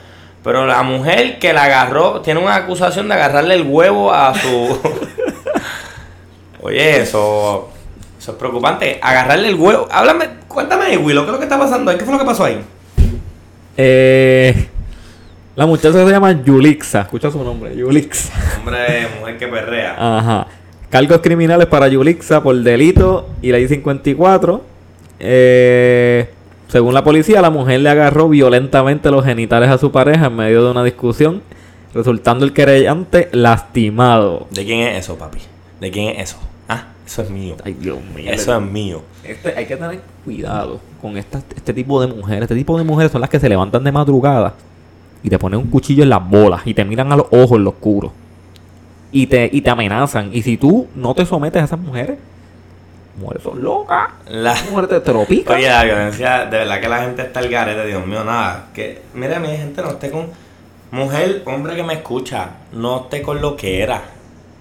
Pero 0.41 0.65
la 0.65 0.81
mujer 0.83 1.37
que 1.37 1.51
la 1.51 1.65
agarró. 1.65 2.21
Tiene 2.21 2.39
una 2.39 2.55
acusación 2.55 3.09
de 3.09 3.15
agarrarle 3.15 3.55
el 3.55 3.63
huevo 3.63 4.13
a 4.13 4.33
su. 4.33 4.81
Oye, 6.61 7.01
eso. 7.01 7.69
Eso 8.17 8.31
es 8.31 8.37
preocupante. 8.37 8.99
Agarrarle 9.01 9.49
el 9.49 9.55
huevo. 9.55 9.85
Háblame, 9.91 10.29
cuéntame 10.47 10.85
ahí, 10.85 10.97
Willow, 10.97 11.25
¿qué 11.25 11.31
es 11.31 11.33
lo 11.33 11.39
que 11.39 11.45
está 11.45 11.59
pasando 11.59 11.91
ahí? 11.91 11.97
¿Qué 11.97 12.05
fue 12.05 12.13
lo 12.13 12.19
que 12.19 12.25
pasó 12.25 12.45
ahí? 12.45 12.63
Eh, 13.75 14.69
la 15.57 15.65
muchacha 15.65 16.05
se 16.05 16.09
llama 16.09 16.31
Yulixa. 16.41 17.01
Escucha 17.01 17.29
su 17.29 17.43
nombre, 17.43 17.75
Yulixa. 17.75 18.31
Hombre, 18.59 19.09
mujer 19.19 19.37
que 19.37 19.47
perrea. 19.49 19.95
Ajá. 19.99 20.47
Cargos 20.89 21.19
criminales 21.19 21.67
para 21.67 21.89
Yulixa 21.89 22.41
por 22.41 22.55
delito 22.55 23.27
y 23.41 23.51
ley 23.51 23.67
54. 23.67 24.72
Eh, 25.25 26.29
según 26.67 26.93
la 26.93 27.03
policía, 27.03 27.41
la 27.41 27.49
mujer 27.49 27.79
le 27.79 27.89
agarró 27.89 28.27
violentamente 28.27 29.09
los 29.09 29.23
genitales 29.23 29.69
a 29.69 29.77
su 29.77 29.89
pareja 29.91 30.25
en 30.27 30.35
medio 30.35 30.65
de 30.65 30.71
una 30.71 30.83
discusión, 30.83 31.41
resultando 31.93 32.43
el 32.43 32.51
querellante 32.51 33.29
lastimado. 33.31 34.47
¿De 34.51 34.65
quién 34.65 34.79
es 34.81 34.97
eso, 35.05 35.15
papi? 35.17 35.39
¿De 35.79 35.91
quién 35.91 36.09
es 36.09 36.29
eso? 36.31 36.37
Ah, 36.67 36.87
eso 37.05 37.21
es 37.21 37.29
mío. 37.29 37.55
Ay, 37.63 37.73
Dios 37.79 37.97
mío. 38.15 38.31
Eso 38.31 38.53
es 38.55 38.61
mío. 38.61 39.01
Este, 39.23 39.53
hay 39.55 39.65
que 39.65 39.77
tener 39.77 40.01
cuidado 40.25 40.79
con 41.01 41.17
esta- 41.17 41.41
este 41.55 41.73
tipo 41.73 42.01
de 42.01 42.07
mujeres. 42.07 42.41
Este 42.43 42.55
tipo 42.55 42.77
de 42.77 42.83
mujeres 42.83 43.11
son 43.11 43.21
las 43.21 43.29
que 43.29 43.39
se 43.39 43.47
levantan 43.47 43.83
de 43.83 43.91
madrugada 43.91 44.53
y 45.23 45.29
te 45.29 45.39
ponen 45.39 45.59
un 45.59 45.67
cuchillo 45.67 46.03
en 46.03 46.09
las 46.09 46.27
bolas 46.29 46.61
y 46.65 46.73
te 46.73 46.83
miran 46.83 47.11
a 47.13 47.15
los 47.15 47.27
ojos 47.31 47.57
en 47.57 47.63
lo 47.63 47.69
oscuro. 47.69 48.11
Y 49.11 49.27
te, 49.27 49.49
y 49.53 49.61
te 49.61 49.69
amenazan. 49.69 50.31
Y 50.33 50.41
si 50.41 50.57
tú 50.57 50.87
no 50.95 51.13
te 51.13 51.25
sometes 51.25 51.61
a 51.61 51.65
esas 51.65 51.79
mujeres, 51.79 52.17
mujeres 53.17 53.43
son 53.43 53.63
locas. 53.63 54.09
La... 54.27 54.55
Mujeres 54.69 54.89
te 54.89 54.99
tropican. 55.01 55.57
Oye, 55.57 55.69
la 55.69 55.83
violencia, 55.83 56.45
de 56.45 56.57
verdad 56.57 56.81
que 56.81 56.89
la 56.89 56.99
gente 57.01 57.21
está 57.21 57.39
al 57.39 57.49
garete, 57.49 57.85
Dios 57.85 58.05
mío, 58.05 58.23
nada. 58.23 58.65
Que, 58.73 59.01
mira, 59.13 59.39
mi 59.39 59.49
gente, 59.49 59.81
no 59.81 59.89
esté 59.89 60.09
con. 60.11 60.29
Mujer, 60.91 61.41
hombre 61.45 61.75
que 61.75 61.83
me 61.83 61.95
escucha, 61.95 62.49
no 62.71 63.01
esté 63.01 63.21
con 63.21 63.41
lo 63.41 63.55
que 63.55 63.81
era. 63.81 64.01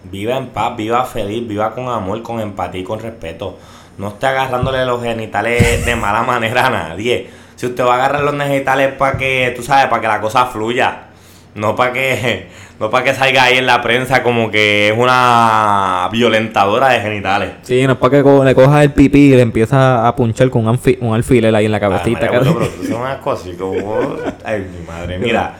Viva 0.05 0.37
en 0.37 0.49
paz, 0.49 0.77
viva 0.77 1.05
feliz, 1.05 1.47
viva 1.47 1.75
con 1.75 1.89
amor, 1.89 2.23
con 2.23 2.41
empatía 2.41 2.81
y 2.81 2.85
con 2.85 3.01
respeto. 3.01 3.59
No 3.99 4.09
esté 4.09 4.27
agarrándole 4.27 4.85
los 4.87 5.03
genitales 5.03 5.85
de 5.85 5.95
mala 5.95 6.23
manera 6.23 6.67
a 6.67 6.71
nadie. 6.71 7.31
Si 7.55 7.67
usted 7.67 7.85
va 7.85 7.93
a 7.93 7.95
agarrar 7.97 8.23
los 8.23 8.35
genitales 8.35 8.95
para 8.95 9.19
que, 9.19 9.53
tú 9.55 9.63
sabes, 9.63 9.87
para 9.87 10.01
que 10.01 10.09
la 10.09 10.21
cosa 10.21 10.47
fluya. 10.47 11.09
No 11.55 11.77
para 11.77 11.93
que, 11.93 12.49
no 12.81 12.89
para 12.91 13.05
que 13.05 13.15
salga 13.15 13.45
ahí 13.45 13.59
en 13.59 13.67
la 13.67 13.83
prensa 13.83 14.23
como 14.23 14.51
que 14.51 14.89
es 14.89 14.99
una 14.99 16.09
violentadora 16.11 16.89
de 16.91 17.01
genitales. 17.01 17.51
Sí, 17.63 17.87
no 17.87 17.93
es 17.93 17.99
para 17.99 18.17
que 18.19 18.23
co- 18.23 18.45
le 18.45 18.55
cojas 18.55 18.83
el 18.85 18.93
pipí 18.93 19.33
y 19.33 19.37
le 19.37 19.43
empieza 19.43 20.07
a 20.09 20.17
punchar 20.17 20.49
con 20.51 20.67
un, 20.67 20.81
un 21.01 21.15
alfiler 21.15 21.55
ahí 21.55 21.67
en 21.67 21.73
la 21.73 21.81
cabecita. 21.81 22.07
Ay, 22.21 22.27
María, 22.27 22.31
cara. 22.41 22.51
bueno, 22.53 22.69
pero 22.79 22.89
son 22.89 23.01
unas 23.03 23.17
cosas 23.19 23.49
como- 23.59 24.17
Ay, 24.45 24.67
mi 24.79 24.87
madre. 24.87 25.19
Mira, 25.19 25.55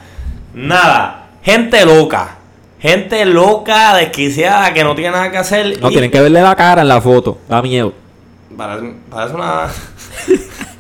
nada. 0.55 1.27
Gente 1.43 1.85
loca. 1.85 2.37
Gente 2.81 3.25
loca, 3.27 3.95
desquiciada, 3.97 4.73
que 4.75 4.83
no 4.83 4.95
tiene 4.95 5.11
nada 5.13 5.31
que 5.31 5.39
hacer. 5.39 5.79
No, 5.81 5.89
y- 5.89 5.93
tienen 5.93 6.11
que 6.11 6.21
verle 6.21 6.41
la 6.43 6.57
cara 6.57 6.83
en 6.83 6.89
la 6.89 7.01
foto. 7.01 7.39
Da 7.49 7.61
miedo. 7.63 7.93
Parece, 8.57 8.95
parece 9.11 9.35
una. 9.35 9.67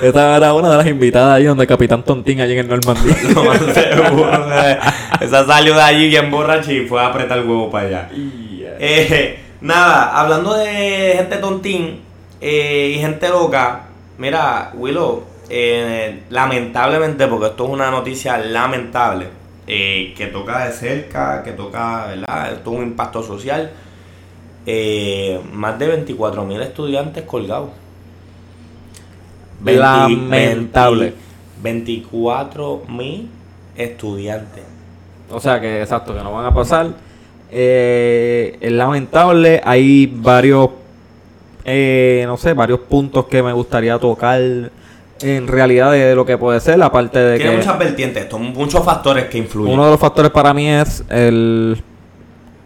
Esta 0.00 0.36
era 0.36 0.54
una 0.54 0.70
de 0.70 0.76
las 0.76 0.86
invitadas 0.86 1.36
ahí 1.36 1.44
donde 1.44 1.66
Capitán 1.66 2.02
Tontín 2.02 2.40
allí 2.40 2.52
en 2.52 2.58
el 2.58 2.68
Normandía. 2.68 3.16
Eh. 4.64 4.78
Esa 5.20 5.46
salió 5.46 5.74
de 5.74 5.82
allí 5.82 6.08
bien 6.08 6.30
borracha 6.30 6.72
y 6.72 6.86
fue 6.86 7.00
a 7.00 7.06
apretar 7.06 7.38
el 7.38 7.48
huevo 7.48 7.70
para 7.70 7.86
allá. 7.86 8.08
Eh, 8.84 9.38
nada, 9.60 10.18
hablando 10.18 10.54
de 10.54 11.14
gente 11.16 11.36
tontín 11.36 12.00
eh, 12.40 12.94
y 12.96 12.98
gente 12.98 13.28
loca, 13.28 13.82
mira, 14.18 14.72
Willow, 14.74 15.22
eh, 15.48 16.22
lamentablemente, 16.30 17.26
porque 17.28 17.46
esto 17.46 17.64
es 17.64 17.70
una 17.70 17.90
noticia 17.90 18.38
lamentable, 18.38 19.28
que 19.66 20.30
toca 20.32 20.66
de 20.66 20.72
cerca, 20.72 21.42
que 21.42 21.52
toca, 21.52 22.06
¿verdad? 22.08 22.52
Esto 22.52 22.72
es 22.72 22.78
un 22.78 22.82
impacto 22.82 23.22
social. 23.22 23.70
más 25.52 25.78
de 25.78 25.86
24 25.86 26.44
mil 26.44 26.60
estudiantes 26.60 27.24
colgados. 27.24 27.70
20 29.62 29.80
Lamentable. 29.80 31.14
24 31.62 32.82
mil 32.88 33.28
estudiantes. 33.76 34.64
O 35.30 35.40
sea 35.40 35.60
que, 35.60 35.80
exacto, 35.80 36.14
que 36.14 36.22
no 36.22 36.32
van 36.32 36.46
a 36.46 36.54
pasar. 36.54 36.88
Eh, 37.50 38.58
es 38.60 38.72
lamentable. 38.72 39.60
Hay 39.64 40.12
varios, 40.14 40.70
eh, 41.64 42.24
no 42.26 42.36
sé, 42.36 42.54
varios 42.54 42.80
puntos 42.80 43.26
que 43.26 43.42
me 43.42 43.52
gustaría 43.52 43.98
tocar 43.98 44.40
en 44.40 45.46
realidad 45.46 45.92
de 45.92 46.14
lo 46.14 46.26
que 46.26 46.36
puede 46.36 46.60
ser. 46.60 46.82
Aparte 46.82 47.18
de 47.18 47.36
Tiene 47.36 47.52
que 47.52 47.56
muchas 47.58 47.78
vertientes, 47.78 48.26
son 48.30 48.52
muchos 48.52 48.84
factores 48.84 49.26
que 49.26 49.38
influyen. 49.38 49.72
uno 49.72 49.84
de 49.84 49.90
los 49.92 50.00
factores 50.00 50.30
para 50.30 50.52
mí 50.52 50.68
es 50.68 51.04
el, 51.08 51.80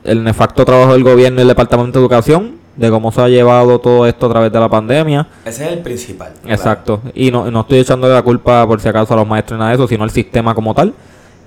el 0.05 0.25
nefacto 0.25 0.65
trabajo 0.65 0.95
del 0.95 1.05
gobierno 1.05 1.41
y 1.41 1.43
el 1.43 1.49
Departamento 1.49 1.99
de 1.99 2.05
Educación, 2.05 2.53
de 2.77 2.91
cómo 2.91 3.11
se 3.11 3.21
ha 3.21 3.29
llevado 3.29 3.79
todo 3.79 4.07
esto 4.07 4.27
a 4.27 4.29
través 4.29 4.53
de 4.53 4.61
la 4.61 4.69
pandemia. 4.69 5.27
Ese 5.45 5.65
es 5.65 5.73
el 5.73 5.79
principal. 5.81 6.33
Exacto. 6.47 7.01
Y 7.15 7.31
no, 7.31 7.51
no 7.51 7.61
estoy 7.61 7.79
echándole 7.79 8.15
la 8.15 8.23
culpa 8.23 8.67
por 8.67 8.81
si 8.81 8.89
acaso 8.89 9.15
a 9.15 9.17
los 9.17 9.27
maestros 9.27 9.57
ni 9.57 9.61
nada 9.61 9.71
de 9.71 9.77
eso, 9.77 9.89
sino 9.89 10.05
al 10.05 10.11
sistema 10.11 10.55
como 10.55 10.75
tal. 10.75 10.93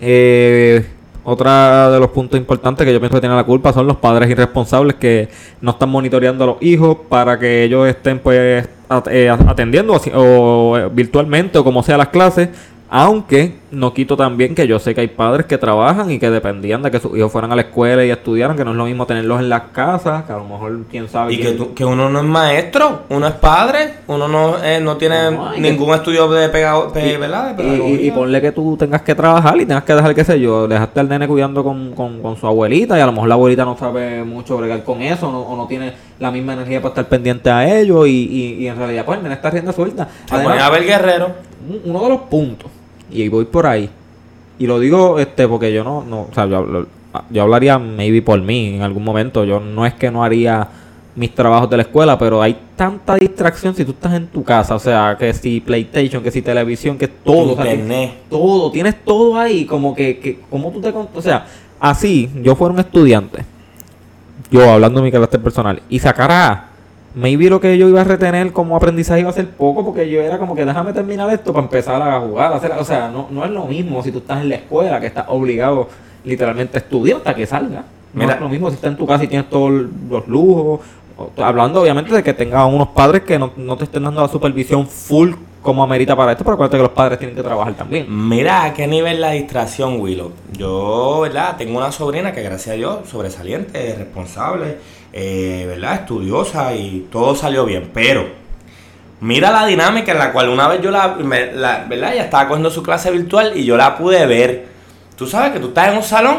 Eh, 0.01 0.85
otra 1.23 1.91
de 1.91 1.99
los 1.99 2.09
puntos 2.09 2.39
importantes 2.39 2.85
que 2.85 2.93
yo 2.93 2.99
pienso 2.99 3.17
que 3.17 3.21
tienen 3.21 3.37
la 3.37 3.43
culpa 3.43 3.71
son 3.71 3.85
los 3.85 3.97
padres 3.97 4.29
irresponsables 4.29 4.95
que 4.95 5.29
no 5.61 5.71
están 5.71 5.89
monitoreando 5.89 6.43
a 6.43 6.47
los 6.47 6.57
hijos 6.61 6.97
para 7.07 7.37
que 7.37 7.65
ellos 7.65 7.87
estén 7.87 8.19
pues 8.19 8.67
eh, 9.11 9.29
atendiendo 9.29 9.99
o 10.15 10.77
eh, 10.77 10.89
virtualmente 10.91 11.57
o 11.57 11.63
como 11.63 11.83
sea 11.83 11.97
las 11.97 12.07
clases. 12.07 12.49
Aunque 12.91 13.53
no 13.69 13.93
quito 13.93 14.17
también 14.17 14.55
que 14.55 14.65
yo 14.65 14.79
sé 14.79 14.95
que 14.95 15.01
hay 15.01 15.07
padres 15.09 15.45
que 15.45 15.59
trabajan 15.59 16.09
y 16.09 16.17
que 16.17 16.31
dependían 16.31 16.81
de 16.81 16.89
que 16.89 16.99
sus 16.99 17.15
hijos 17.15 17.31
fueran 17.31 17.51
a 17.51 17.55
la 17.55 17.61
escuela 17.61 18.03
y 18.03 18.09
estudiaran, 18.09 18.57
que 18.57 18.65
no 18.65 18.71
es 18.71 18.77
lo 18.77 18.85
mismo 18.85 19.05
tenerlos 19.05 19.39
en 19.41 19.47
las 19.49 19.61
casas, 19.71 20.23
que 20.23 20.33
a 20.33 20.37
lo 20.37 20.45
mejor 20.45 20.79
quién 20.89 21.07
sabe. 21.07 21.33
Y 21.33 21.37
quién- 21.37 21.51
que, 21.51 21.57
tú- 21.57 21.73
que 21.75 21.85
uno 21.85 22.09
no 22.09 22.17
es 22.19 22.25
maestro, 22.25 23.01
uno 23.09 23.27
es 23.27 23.33
padre, 23.35 23.93
uno 24.07 24.27
no, 24.27 24.63
eh, 24.63 24.79
no 24.81 24.97
tiene 24.97 25.29
No, 25.29 25.51
ningún 25.55 25.93
estudio 25.93 26.27
de, 26.29 26.49
pega, 26.49 26.91
pe- 26.91 27.13
Y- 27.13 27.17
¿verdad? 27.17 27.53
de 27.53 27.63
Y, 28.01 28.07
y- 28.07 28.11
ponle 28.11 28.41
que 28.41 28.51
tú 28.51 28.75
tengas 28.75 29.03
que 29.03 29.13
trabajar 29.13 29.55
y 29.61 29.67
tengas 29.67 29.83
que 29.83 29.93
dejar, 29.93 30.15
qué 30.15 30.23
sé 30.23 30.39
yo, 30.39 30.67
dejaste 30.67 30.99
al 30.99 31.09
nene 31.09 31.27
cuidando 31.27 31.63
con, 31.63 31.91
con- 31.93 32.23
con 32.23 32.37
su 32.37 32.47
abuelita 32.47 32.97
y 32.97 33.01
a 33.01 33.05
lo 33.05 33.11
mejor 33.11 33.27
la 33.29 33.35
abuelita 33.35 33.65
no 33.65 33.77
sabe 33.77 34.23
mucho 34.23 34.57
bregar 34.57 34.83
con 34.83 35.03
eso 35.03 35.31
no- 35.31 35.41
o 35.41 35.55
no 35.55 35.67
tiene 35.67 35.93
la 36.17 36.31
misma 36.31 36.53
energía 36.53 36.79
para 36.81 36.89
estar 36.89 37.07
pendiente 37.07 37.51
a 37.51 37.79
ellos 37.79 38.07
y, 38.07 38.11
y- 38.11 38.63
y 38.63 38.67
en 38.67 38.77
realidad 38.77 39.05
pues 39.05 39.17
el 39.17 39.23
nene 39.23 39.35
está 39.35 39.51
rienda 39.51 39.73
suelta. 39.73 40.07
Se 40.27 40.39
pone 40.39 40.59
a 40.59 40.69
ver 40.71 40.83
guerrero. 40.85 41.27
un- 41.69 41.81
uno 41.91 42.03
de 42.03 42.09
los 42.09 42.21
puntos, 42.21 42.71
y 43.11 43.27
voy 43.29 43.45
por 43.45 43.67
ahí, 43.67 43.89
y 44.57 44.67
lo 44.67 44.79
digo 44.79 45.19
este 45.19 45.47
porque 45.47 45.73
yo 45.73 45.83
no, 45.83 46.03
no 46.03 46.27
o 46.29 46.33
sea, 46.33 46.45
yo, 46.45 46.85
yo 47.29 47.41
hablaría 47.41 47.79
maybe 47.79 48.21
por 48.21 48.41
mí 48.41 48.75
en 48.75 48.81
algún 48.81 49.03
momento, 49.03 49.43
yo 49.43 49.59
no 49.59 49.85
es 49.85 49.93
que 49.93 50.11
no 50.11 50.23
haría 50.23 50.67
mis 51.15 51.33
trabajos 51.33 51.69
de 51.69 51.77
la 51.77 51.83
escuela, 51.83 52.17
pero 52.17 52.41
hay 52.41 52.55
tanta 52.75 53.15
distracción 53.15 53.75
si 53.75 53.83
tú 53.83 53.91
estás 53.91 54.13
en 54.13 54.27
tu 54.27 54.43
casa, 54.43 54.75
o 54.75 54.79
sea, 54.79 55.17
que 55.19 55.33
si 55.33 55.59
PlayStation, 55.59 56.23
que 56.23 56.31
si 56.31 56.41
televisión, 56.41 56.97
que 56.97 57.07
todo, 57.07 57.53
o 57.53 57.55
sea, 57.55 57.73
Internet. 57.73 58.11
todo, 58.29 58.71
tienes 58.71 59.03
todo 59.03 59.37
ahí, 59.37 59.65
como 59.65 59.93
que, 59.93 60.19
que 60.19 60.39
como 60.49 60.71
tú 60.71 60.79
te, 60.79 60.89
o 60.89 61.21
sea, 61.21 61.45
así, 61.79 62.29
yo 62.41 62.55
fuera 62.55 62.73
un 62.73 62.79
estudiante, 62.79 63.43
yo 64.51 64.69
hablando 64.71 64.99
de 64.99 65.05
mi 65.05 65.11
carácter 65.11 65.41
personal, 65.41 65.81
y 65.89 65.99
sacara 65.99 66.68
maybe 67.15 67.49
lo 67.49 67.59
que 67.59 67.77
yo 67.77 67.87
iba 67.87 68.01
a 68.01 68.03
retener 68.03 68.51
como 68.51 68.75
aprendizaje 68.75 69.21
iba 69.21 69.29
a 69.29 69.33
ser 69.33 69.49
poco, 69.49 69.83
porque 69.83 70.09
yo 70.09 70.21
era 70.21 70.37
como 70.37 70.55
que 70.55 70.65
déjame 70.65 70.93
terminar 70.93 71.31
esto 71.33 71.53
para 71.53 71.63
empezar 71.65 72.01
a 72.01 72.19
jugar, 72.19 72.53
a 72.53 72.55
hacer, 72.57 72.71
o 72.73 72.83
sea, 72.83 73.09
no, 73.09 73.27
no 73.31 73.45
es 73.45 73.51
lo 73.51 73.65
mismo 73.65 74.01
si 74.03 74.11
tú 74.11 74.19
estás 74.19 74.41
en 74.41 74.49
la 74.49 74.55
escuela, 74.55 74.99
que 74.99 75.07
estás 75.07 75.25
obligado 75.27 75.87
literalmente 76.23 76.77
a 76.77 76.81
estudiar 76.81 77.17
hasta 77.17 77.35
que 77.35 77.45
salga. 77.45 77.83
No 78.13 78.21
Mira. 78.21 78.33
es 78.33 78.41
lo 78.41 78.49
mismo 78.49 78.69
si 78.69 78.75
estás 78.75 78.91
en 78.91 78.97
tu 78.97 79.05
casa 79.05 79.23
y 79.23 79.27
tienes 79.27 79.49
todos 79.49 79.71
los 80.09 80.27
lujos. 80.27 80.81
Hablando 81.37 81.81
obviamente 81.81 82.13
de 82.13 82.23
que 82.23 82.33
tengas 82.33 82.65
unos 82.71 82.89
padres 82.89 83.23
que 83.23 83.37
no, 83.37 83.51
no 83.57 83.75
te 83.75 83.83
estén 83.83 84.03
dando 84.03 84.21
la 84.21 84.29
supervisión 84.29 84.87
full 84.87 85.33
como 85.61 85.83
amerita 85.83 86.15
para 86.15 86.31
esto, 86.31 86.43
pero 86.43 86.53
acuérdate 86.53 86.77
que 86.77 86.83
los 86.83 86.91
padres 86.93 87.19
tienen 87.19 87.35
que 87.35 87.43
trabajar 87.43 87.73
también. 87.73 88.05
Mira 88.09 88.63
a 88.63 88.73
qué 88.73 88.87
nivel 88.87 89.19
la 89.19 89.31
distracción, 89.31 89.99
Willow. 89.99 90.31
Yo, 90.53 91.19
¿verdad? 91.21 91.55
Tengo 91.57 91.77
una 91.77 91.91
sobrina 91.91 92.31
que, 92.31 92.41
gracias 92.41 92.73
a 92.75 92.77
Dios, 92.77 93.09
sobresaliente, 93.09 93.95
responsable, 93.97 94.77
eh, 95.11 95.65
¿verdad? 95.67 95.95
Estudiosa 95.95 96.73
y 96.75 97.07
todo 97.11 97.35
salió 97.35 97.65
bien. 97.65 97.91
Pero, 97.93 98.25
mira 99.21 99.51
la 99.51 99.65
dinámica 99.65 100.11
en 100.13 100.19
la 100.19 100.31
cual 100.31 100.49
una 100.49 100.67
vez 100.69 100.81
yo 100.81 100.91
la, 100.91 101.09
me- 101.15 101.51
la- 101.51 101.85
¿verdad? 101.89 102.13
Ella 102.13 102.23
estaba 102.23 102.47
cogiendo 102.47 102.69
su 102.71 102.81
clase 102.81 103.11
virtual 103.11 103.51
y 103.55 103.65
yo 103.65 103.75
la 103.75 103.97
pude 103.97 104.25
ver. 104.25 104.67
Tú 105.17 105.27
sabes 105.27 105.51
que 105.51 105.59
tú 105.59 105.67
estás 105.67 105.89
en 105.89 105.97
un 105.97 106.03
salón 106.03 106.37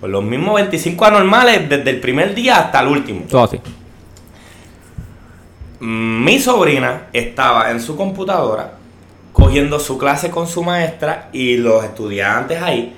con 0.00 0.12
los 0.12 0.22
mismos 0.22 0.54
25 0.54 1.04
anormales 1.04 1.68
desde 1.68 1.90
el 1.90 2.00
primer 2.00 2.34
día 2.34 2.58
hasta 2.58 2.80
el 2.80 2.86
último. 2.88 3.22
Todo 3.28 3.42
así. 3.44 3.60
Mi 5.80 6.38
sobrina 6.38 7.06
estaba 7.14 7.70
en 7.70 7.80
su 7.80 7.96
computadora 7.96 8.72
cogiendo 9.32 9.80
su 9.80 9.96
clase 9.96 10.30
con 10.30 10.46
su 10.46 10.62
maestra 10.62 11.30
y 11.32 11.56
los 11.56 11.82
estudiantes 11.82 12.60
ahí. 12.60 12.94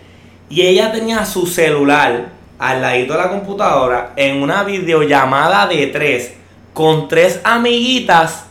Y 0.50 0.62
ella 0.62 0.90
tenía 0.90 1.24
su 1.24 1.46
celular 1.46 2.30
al 2.58 2.82
ladito 2.82 3.12
de 3.12 3.20
la 3.20 3.30
computadora 3.30 4.12
en 4.16 4.42
una 4.42 4.64
videollamada 4.64 5.68
de 5.68 5.86
tres 5.86 6.34
con 6.72 7.06
tres 7.06 7.40
amiguitas, 7.44 8.46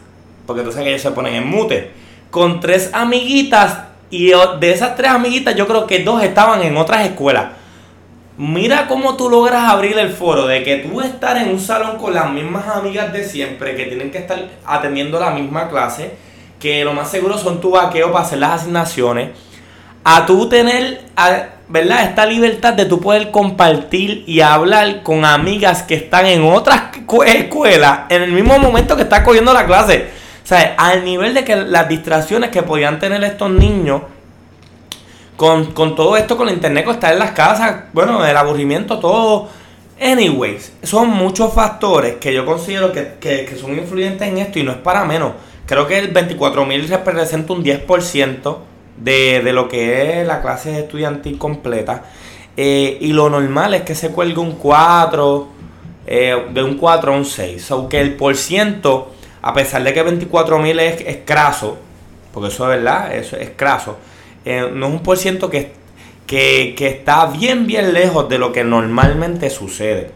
porque 0.48 0.62
tú 0.62 0.72
sabes 0.72 0.86
que 0.86 0.90
ellos 0.92 1.02
se 1.02 1.12
ponen 1.12 1.36
en 1.36 1.48
mute, 1.48 1.92
con 2.30 2.62
tres 2.62 2.90
amiguitas 2.94 3.80
y 4.10 4.32
de 4.60 4.72
esas 4.72 4.96
tres 4.96 5.12
amiguitas 5.12 5.56
yo 5.56 5.68
creo 5.68 5.88
que 5.88 6.04
dos 6.04 6.24
estaban 6.24 6.62
en 6.62 6.78
otras 6.78 7.06
escuelas. 7.06 7.48
Mira 8.44 8.88
cómo 8.88 9.16
tú 9.18 9.30
logras 9.30 9.70
abrir 9.70 9.96
el 10.00 10.10
foro 10.10 10.48
de 10.48 10.64
que 10.64 10.78
tú 10.78 11.00
estar 11.00 11.38
en 11.38 11.50
un 11.50 11.60
salón 11.60 11.98
con 12.00 12.16
las 12.16 12.32
mismas 12.32 12.66
amigas 12.76 13.14
de 13.14 13.24
siempre, 13.24 13.76
que 13.76 13.86
tienen 13.86 14.10
que 14.10 14.18
estar 14.18 14.48
atendiendo 14.66 15.20
la 15.20 15.30
misma 15.30 15.70
clase, 15.70 16.14
que 16.60 16.84
lo 16.84 16.92
más 16.94 17.12
seguro 17.12 17.38
son 17.38 17.62
tu 17.62 17.70
vaqueo 17.70 18.12
para 18.12 18.26
hacer 18.26 18.40
las 18.40 18.62
asignaciones, 18.62 19.30
a 20.04 20.26
tú 20.26 20.50
tener, 20.50 21.02
a- 21.16 21.50
¿verdad? 21.68 22.04
Esta 22.06 22.26
libertad 22.26 22.74
de 22.74 22.86
tú 22.86 23.00
poder 23.00 23.30
compartir 23.30 24.24
y 24.26 24.42
hablar 24.42 25.04
con 25.04 25.24
amigas 25.24 25.84
que 25.84 25.94
están 25.94 26.26
en 26.26 26.44
otras 26.44 26.86
cu- 27.06 27.22
escuelas 27.22 28.00
en 28.10 28.24
el 28.24 28.32
mismo 28.32 28.58
momento 28.58 28.96
que 28.96 29.04
estás 29.04 29.20
cogiendo 29.22 29.54
la 29.54 29.68
clase. 29.68 30.10
O 30.44 30.48
sea, 30.48 30.74
al 30.80 31.06
nivel 31.06 31.36
de 31.36 31.44
que 31.46 31.56
las 31.56 31.88
distracciones 31.88 32.50
que 32.50 32.64
podían 32.64 32.98
tener 32.98 33.24
estos 33.24 33.52
niños 33.52 34.02
con, 35.42 35.72
con 35.72 35.96
todo 35.96 36.16
esto, 36.18 36.38
con 36.38 36.50
el 36.50 36.54
internet, 36.54 36.86
con 36.86 36.94
estar 36.94 37.12
en 37.12 37.18
las 37.18 37.32
casas, 37.32 37.86
bueno, 37.94 38.24
el 38.24 38.38
aburrimiento, 38.38 39.00
todo. 39.00 39.48
Anyways, 40.00 40.72
son 40.84 41.10
muchos 41.10 41.52
factores 41.52 42.18
que 42.18 42.32
yo 42.32 42.46
considero 42.46 42.92
que, 42.92 43.14
que- 43.20 43.46
que 43.46 43.56
son 43.56 43.76
influyentes 43.76 44.28
en 44.28 44.38
esto 44.38 44.60
y 44.60 44.64
no 44.64 44.70
es 44.72 44.78
para 44.78 45.04
menos. 45.04 45.32
Creo 45.66 45.88
que 45.88 45.98
el 45.98 46.14
24.000 46.14 46.88
representa 46.90 47.54
un 47.54 47.64
10% 47.64 48.58
de, 48.98 49.42
de 49.44 49.52
lo 49.52 49.68
que 49.68 50.22
es 50.22 50.28
la 50.28 50.44
clase 50.44 50.78
estudiantil 50.80 51.40
completa. 51.40 52.04
Eh, 52.56 53.00
y 53.02 53.12
lo 53.14 53.28
normal 53.28 53.74
es 53.74 53.82
que 53.82 53.96
se 53.96 54.10
cuelgue 54.10 54.40
un 54.40 54.52
4, 54.58 55.48
eh, 56.06 56.36
de 56.54 56.62
un 56.64 56.78
4 56.78 57.14
a 57.14 57.18
un 57.18 57.26
6. 57.26 57.72
Aunque 57.72 58.00
el 58.00 58.14
por 58.16 58.36
ciento, 58.36 59.12
a 59.42 59.56
pesar 59.56 59.84
de 59.84 59.92
que 59.92 60.06
24.000 60.06 60.80
es 60.82 61.02
escaso, 61.02 61.80
porque 62.32 62.50
eso 62.50 62.64
es 62.72 62.78
verdad, 62.78 63.16
eso 63.16 63.36
es 63.38 63.42
escaso, 63.50 63.98
eh, 64.46 64.70
no 64.74 64.88
es 64.88 64.94
un 64.94 65.00
por 65.04 65.18
ciento 65.18 65.50
que, 65.50 65.74
que, 66.28 66.74
que 66.78 66.88
está 66.88 67.26
bien, 67.28 67.68
bien 67.68 67.94
lejos 67.94 68.28
de 68.30 68.38
lo 68.38 68.52
que 68.52 68.64
normalmente 68.64 69.50
sucede. 69.50 70.12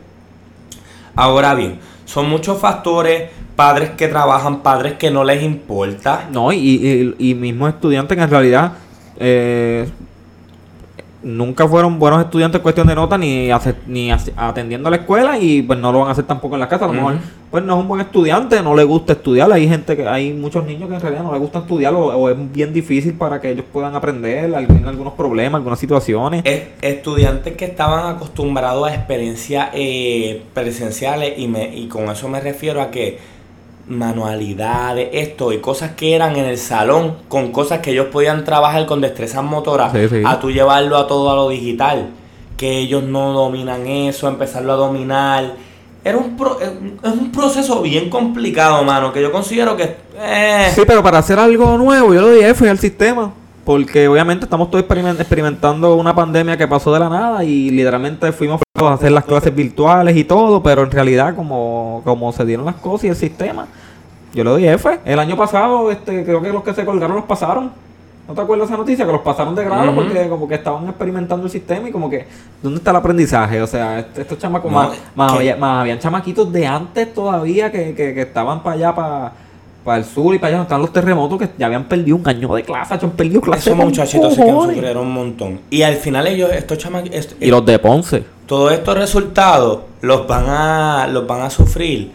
Ahora 1.16 1.54
bien, 1.56 1.80
Son 2.06 2.30
muchos 2.30 2.60
factores, 2.60 3.30
padres 3.56 3.92
que 3.92 4.08
trabajan, 4.08 4.62
padres 4.62 4.94
que 4.94 5.10
no 5.10 5.24
les 5.24 5.44
importa. 5.44 6.30
No, 6.32 6.54
y, 6.54 6.58
y, 6.58 7.16
y 7.18 7.34
mismos 7.34 7.70
estudiantes 7.74 8.16
que 8.16 8.24
en 8.24 8.30
realidad 8.30 8.74
eh, 9.20 9.90
nunca 11.26 11.68
fueron 11.68 11.98
buenos 12.00 12.24
estudiantes 12.24 12.60
en 12.60 12.64
cuestión 12.64 12.88
de 12.88 12.96
nota 12.96 13.18
ni, 13.18 13.50
ni 13.88 14.12
atendiendo 14.38 14.88
a 14.88 14.92
la 14.92 14.98
escuela 14.98 15.38
y 15.40 15.64
pues 15.64 15.80
no 15.80 15.92
lo 15.92 16.00
van 16.00 16.10
a 16.10 16.12
hacer 16.12 16.26
tampoco 16.26 16.56
en 16.56 16.62
la 16.62 16.70
casa. 16.70 16.86
A 16.86 16.88
lo 16.88 16.94
mejor 16.94 17.16
pues 17.52 17.64
no 17.64 17.74
es 17.76 17.80
un 17.82 17.88
buen 17.88 18.02
estudiante, 18.02 18.62
no 18.62 18.76
le 18.76 18.84
gusta 18.84 19.14
estudiar. 19.14 19.52
Hay 19.52 19.68
gente 19.68 19.96
que 19.98 20.08
hay 20.08 20.34
muchos 20.34 20.66
niños 20.66 20.88
que 20.90 20.96
en 20.96 21.02
realidad 21.02 21.24
no 21.24 21.32
les 21.32 21.42
gusta 21.42 21.60
estudiar 21.60 21.94
o, 21.94 22.06
o 22.08 22.30
es 22.30 22.36
bien 22.54 22.74
difícil 22.74 23.14
para 23.14 23.42
que 23.42 23.52
ellos 23.52 23.66
puedan 23.72 23.96
aprender, 23.96 24.54
tienen 24.68 24.88
algunos 24.88 25.14
problemas, 25.14 25.56
algunas 25.60 25.80
situaciones. 25.80 26.42
Es- 26.46 26.64
estudiantes 26.82 27.56
que 27.56 27.66
estaban 27.66 28.16
acostumbrados 28.16 28.88
a 28.90 28.94
experiencias 28.94 29.70
eh, 29.74 30.44
presenciales 30.54 31.34
y, 31.38 31.48
me, 31.48 31.76
y 31.76 31.88
con 31.88 32.10
eso 32.10 32.28
me 32.28 32.40
refiero 32.40 32.82
a 32.82 32.92
que 32.92 33.18
manualidades, 33.88 35.10
esto 35.14 35.52
y 35.52 35.60
cosas 35.60 35.92
que 35.92 36.16
eran 36.16 36.36
en 36.36 36.46
el 36.46 36.58
salón, 36.58 37.16
con 37.28 37.52
cosas 37.52 37.80
que 37.80 37.92
ellos 37.92 38.08
podían 38.12 38.44
trabajar 38.44 38.86
con 38.86 39.02
destrezas 39.02 39.44
motoras, 39.44 39.92
Sí, 39.92 40.08
sí. 40.10 40.22
a 40.26 40.40
tú 40.40 40.52
llevarlo 40.52 40.98
a 40.98 41.08
todo 41.08 41.30
a 41.32 41.36
lo 41.36 41.50
digital, 41.50 42.10
que 42.58 42.78
ellos 42.80 43.04
no 43.04 43.34
dominan 43.34 43.86
eso, 43.88 44.28
empezarlo 44.28 44.74
a 44.74 44.76
dominar. 44.78 45.54
Era 46.04 46.18
un, 46.18 46.38
pro- 46.38 46.60
es 46.62 46.70
un- 46.70 47.00
es 47.04 47.12
un 47.12 47.32
proceso 47.32 47.82
bien 47.82 48.10
complicado, 48.10 48.84
mano, 48.84 49.12
que 49.12 49.22
yo 49.22 49.32
considero 49.32 49.76
que... 49.76 49.96
eh, 50.20 50.72
Sí, 50.74 50.82
pero 50.86 51.02
para 51.04 51.18
hacer 51.20 51.40
algo 51.40 51.78
nuevo, 51.78 52.14
yo 52.14 52.22
le 52.22 52.36
di 52.36 52.42
F 52.44 52.70
al 52.70 52.78
sistema. 52.80 53.34
Porque 53.66 54.08
obviamente 54.08 54.46
estamos 54.46 54.70
todos 54.70 54.86
experiment- 54.88 55.20
experimentando 55.20 55.96
una 55.96 56.14
pandemia 56.14 56.56
que 56.56 56.68
pasó 56.68 56.94
de 56.94 57.00
la 57.00 57.10
nada 57.10 57.44
y 57.44 57.72
literalmente 57.72 58.32
fuimos 58.32 58.62
hacer 58.76 59.12
las 59.12 59.24
clases 59.24 59.56
virtuales 59.56 60.16
y 60.18 60.24
todo, 60.26 60.62
pero 60.62 60.84
en 60.84 60.92
realidad 60.92 61.36
como, 61.36 62.02
como 62.04 62.32
se 62.34 62.46
dieron 62.46 62.66
las 62.66 62.76
cosas 62.76 63.06
y 63.06 63.08
el 63.10 63.16
sistema, 63.16 63.68
yo 64.34 64.44
le 64.44 64.50
doy 64.50 64.68
F. 64.68 65.00
El 65.06 65.18
año 65.20 65.38
pasado, 65.38 65.90
este, 65.92 66.24
creo 66.26 66.42
que 66.42 66.52
los 66.52 66.64
que 66.64 66.74
se 66.74 66.84
colgaron 66.84 67.16
los 67.16 67.26
pasaron. 67.26 67.72
¿No 68.28 68.34
te 68.34 68.42
acuerdas 68.42 68.68
esa 68.68 68.78
noticia? 68.78 69.06
Que 69.06 69.12
los 69.12 69.22
pasaron 69.22 69.54
de 69.54 69.64
grado 69.64 69.94
porque 69.94 70.28
como 70.28 70.48
que 70.48 70.56
estaban 70.56 70.86
experimentando 70.90 71.46
el 71.46 71.52
sistema 71.52 71.88
y 71.88 71.92
como 71.92 72.10
que, 72.10 72.26
¿dónde 72.62 72.80
está 72.80 72.90
el 72.90 72.98
aprendizaje? 72.98 73.62
O 73.62 73.68
sea, 73.68 74.00
est- 74.00 74.18
estos 74.18 74.40
chamacos, 74.40 74.72
No, 74.72 74.90
más, 75.16 75.32
había- 75.32 75.56
más 75.56 75.82
habían 75.82 76.00
chamaquitos 76.00 76.52
de 76.52 76.66
antes 76.66 77.14
todavía 77.14 77.72
que, 77.72 77.94
que, 77.94 78.16
que 78.16 78.22
estaban 78.24 78.64
para 78.64 78.76
allá, 78.78 78.96
para, 78.96 79.32
para 79.84 79.98
el 80.00 80.06
sur 80.06 80.34
y 80.34 80.40
para 80.40 80.48
allá 80.48 80.58
donde 80.58 80.66
están 80.70 80.82
los 80.82 80.92
terremotos 80.92 81.38
que 81.38 81.50
ya 81.56 81.68
habían 81.68 81.84
perdido 81.84 82.18
un 82.18 82.28
año 82.28 82.52
de 82.56 82.64
clase, 82.64 82.96
han 82.96 83.12
perdido 83.12 83.42
clase. 83.42 83.70
esos 83.70 83.78
muchachitos 83.86 84.34
se 84.34 84.42
sufrieron 84.44 85.06
un 85.06 85.14
montón. 85.14 85.60
Y 85.70 85.84
al 85.84 85.94
final 85.96 86.26
ellos, 86.26 86.50
estos 86.52 86.80
chamaquitos... 86.80 87.36
Y 87.40 87.52
los 87.52 87.64
de 87.64 87.78
Ponce. 87.78 88.24
Todos 88.48 88.72
estos 88.74 88.96
resultados 88.98 89.80
los 90.02 90.28
van 90.28 90.46
a, 90.48 91.08
los 91.08 91.26
van 91.26 91.42
a 91.42 91.50
sufrir 91.50 92.12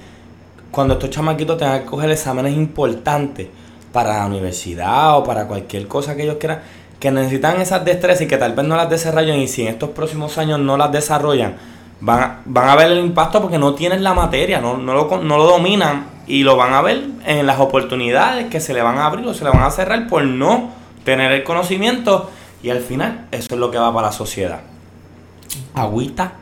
cuando 0.70 0.94
estos 0.94 1.10
chamaquitos 1.10 1.58
tengan 1.58 1.80
que 1.80 1.86
coger 1.86 2.10
exámenes 2.10 2.54
importantes 2.54 3.48
para 3.92 4.18
la 4.18 4.26
universidad 4.26 5.18
o 5.18 5.24
para 5.24 5.48
cualquier 5.48 5.88
cosa 5.88 6.14
que 6.14 6.22
ellos 6.22 6.36
quieran, 6.38 6.60
que 7.00 7.10
necesitan 7.10 7.60
esas 7.60 7.84
destrezas 7.84 8.22
y 8.22 8.26
que 8.28 8.36
tal 8.36 8.52
vez 8.54 8.64
no 8.64 8.76
las 8.76 8.88
desarrollen 8.88 9.40
y 9.40 9.48
si 9.48 9.62
en 9.62 9.68
estos 9.68 9.90
próximos 9.90 10.38
años 10.38 10.60
no 10.60 10.76
las 10.76 10.92
desarrollan, 10.92 11.56
van, 12.00 12.20
a- 12.20 12.40
van 12.44 12.68
a 12.68 12.76
ver 12.76 12.92
el 12.92 12.98
impacto 13.00 13.40
porque 13.42 13.58
no 13.58 13.74
tienen 13.74 14.04
la 14.04 14.14
materia, 14.14 14.60
no, 14.60 14.76
no, 14.76 14.94
lo, 14.94 15.22
no 15.22 15.36
lo 15.36 15.44
dominan 15.44 16.06
y 16.28 16.44
lo 16.44 16.56
van 16.56 16.74
a 16.74 16.82
ver 16.82 17.02
en 17.26 17.44
las 17.46 17.58
oportunidades 17.58 18.46
que 18.46 18.60
se 18.60 18.72
le 18.72 18.82
van 18.82 18.98
a 18.98 19.06
abrir 19.06 19.26
o 19.26 19.34
se 19.34 19.42
le 19.42 19.50
van 19.50 19.64
a 19.64 19.70
cerrar 19.72 20.06
por 20.06 20.22
no 20.22 20.70
tener 21.04 21.32
el 21.32 21.42
conocimiento 21.42 22.30
y 22.62 22.70
al 22.70 22.78
final 22.80 23.26
eso 23.32 23.48
es 23.54 23.58
lo 23.58 23.72
que 23.72 23.78
va 23.78 23.92
para 23.92 24.08
la 24.08 24.12
sociedad. 24.12 24.60
Agüita 25.74 26.32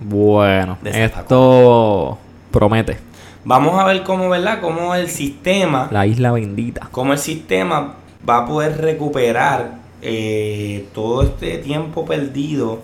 Bueno, 0.00 0.78
esto 0.84 2.18
promete. 2.50 2.98
Vamos 3.44 3.78
a 3.78 3.84
ver 3.84 4.02
cómo, 4.02 4.28
¿verdad? 4.28 4.60
Cómo 4.60 4.94
el 4.94 5.08
sistema, 5.08 5.88
La 5.90 6.06
isla 6.06 6.32
bendita. 6.32 6.88
cómo 6.90 7.12
el 7.12 7.18
sistema 7.18 7.94
va 8.28 8.38
a 8.38 8.46
poder 8.46 8.80
recuperar 8.80 9.72
eh, 10.02 10.86
todo 10.94 11.22
este 11.22 11.58
tiempo 11.58 12.04
perdido 12.04 12.80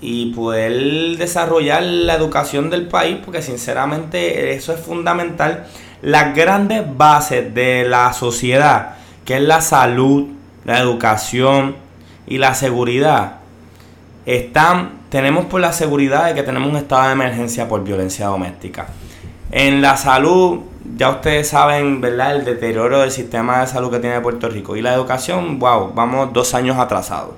y 0.00 0.32
poder 0.34 1.16
desarrollar 1.16 1.82
la 1.82 2.14
educación 2.14 2.70
del 2.70 2.86
país, 2.88 3.18
porque 3.24 3.42
sinceramente 3.42 4.52
eso 4.54 4.72
es 4.72 4.80
fundamental. 4.80 5.66
Las 6.00 6.34
grandes 6.34 6.82
bases 6.96 7.54
de 7.54 7.84
la 7.88 8.12
sociedad, 8.12 8.96
que 9.24 9.36
es 9.36 9.42
la 9.42 9.60
salud, 9.60 10.26
la 10.64 10.80
educación 10.80 11.76
y 12.26 12.38
la 12.38 12.54
seguridad, 12.54 13.41
están, 14.26 15.00
tenemos 15.08 15.46
por 15.46 15.60
la 15.60 15.72
seguridad 15.72 16.26
de 16.26 16.34
que 16.34 16.42
tenemos 16.42 16.70
un 16.70 16.76
estado 16.76 17.06
de 17.06 17.12
emergencia 17.12 17.68
por 17.68 17.82
violencia 17.82 18.26
doméstica. 18.26 18.86
En 19.50 19.82
la 19.82 19.96
salud, 19.96 20.60
ya 20.96 21.10
ustedes 21.10 21.48
saben, 21.48 22.00
¿verdad? 22.00 22.36
El 22.36 22.44
deterioro 22.44 23.00
del 23.00 23.10
sistema 23.10 23.60
de 23.60 23.66
salud 23.66 23.90
que 23.90 23.98
tiene 23.98 24.20
Puerto 24.20 24.48
Rico. 24.48 24.76
Y 24.76 24.82
la 24.82 24.94
educación, 24.94 25.58
wow, 25.58 25.92
vamos 25.94 26.32
dos 26.32 26.54
años 26.54 26.78
atrasados. 26.78 27.34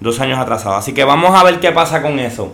Dos 0.00 0.20
años 0.20 0.38
atrasados. 0.38 0.78
Así 0.78 0.92
que 0.92 1.04
vamos 1.04 1.34
a 1.34 1.42
ver 1.44 1.58
qué 1.60 1.72
pasa 1.72 2.02
con 2.02 2.18
eso. 2.18 2.52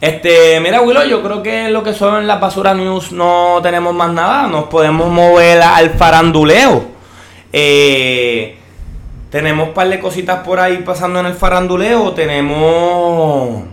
Este, 0.00 0.60
mira, 0.60 0.82
Willow, 0.82 1.04
yo 1.04 1.22
creo 1.22 1.42
que 1.42 1.68
lo 1.70 1.82
que 1.82 1.94
son 1.94 2.26
las 2.26 2.40
basura 2.40 2.74
news 2.74 3.12
no 3.12 3.60
tenemos 3.62 3.94
más 3.94 4.12
nada. 4.12 4.46
Nos 4.46 4.64
podemos 4.64 5.10
mover 5.10 5.60
al 5.60 5.90
faranduleo. 5.90 6.84
Eh, 7.52 8.58
tenemos 9.36 9.68
un 9.68 9.74
par 9.74 9.86
de 9.90 10.00
cositas 10.00 10.38
por 10.42 10.58
ahí 10.58 10.78
pasando 10.78 11.20
en 11.20 11.26
el 11.26 11.34
faranduleo. 11.34 12.12
Tenemos 12.12 13.64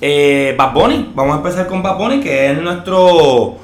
eh, 0.00 0.54
Bad 0.56 0.72
Bunny. 0.72 1.10
Vamos 1.12 1.34
a 1.34 1.36
empezar 1.38 1.66
con 1.66 1.82
Bad 1.82 1.98
Bunny, 1.98 2.20
que 2.20 2.52
es 2.52 2.62
nuestro. 2.62 3.56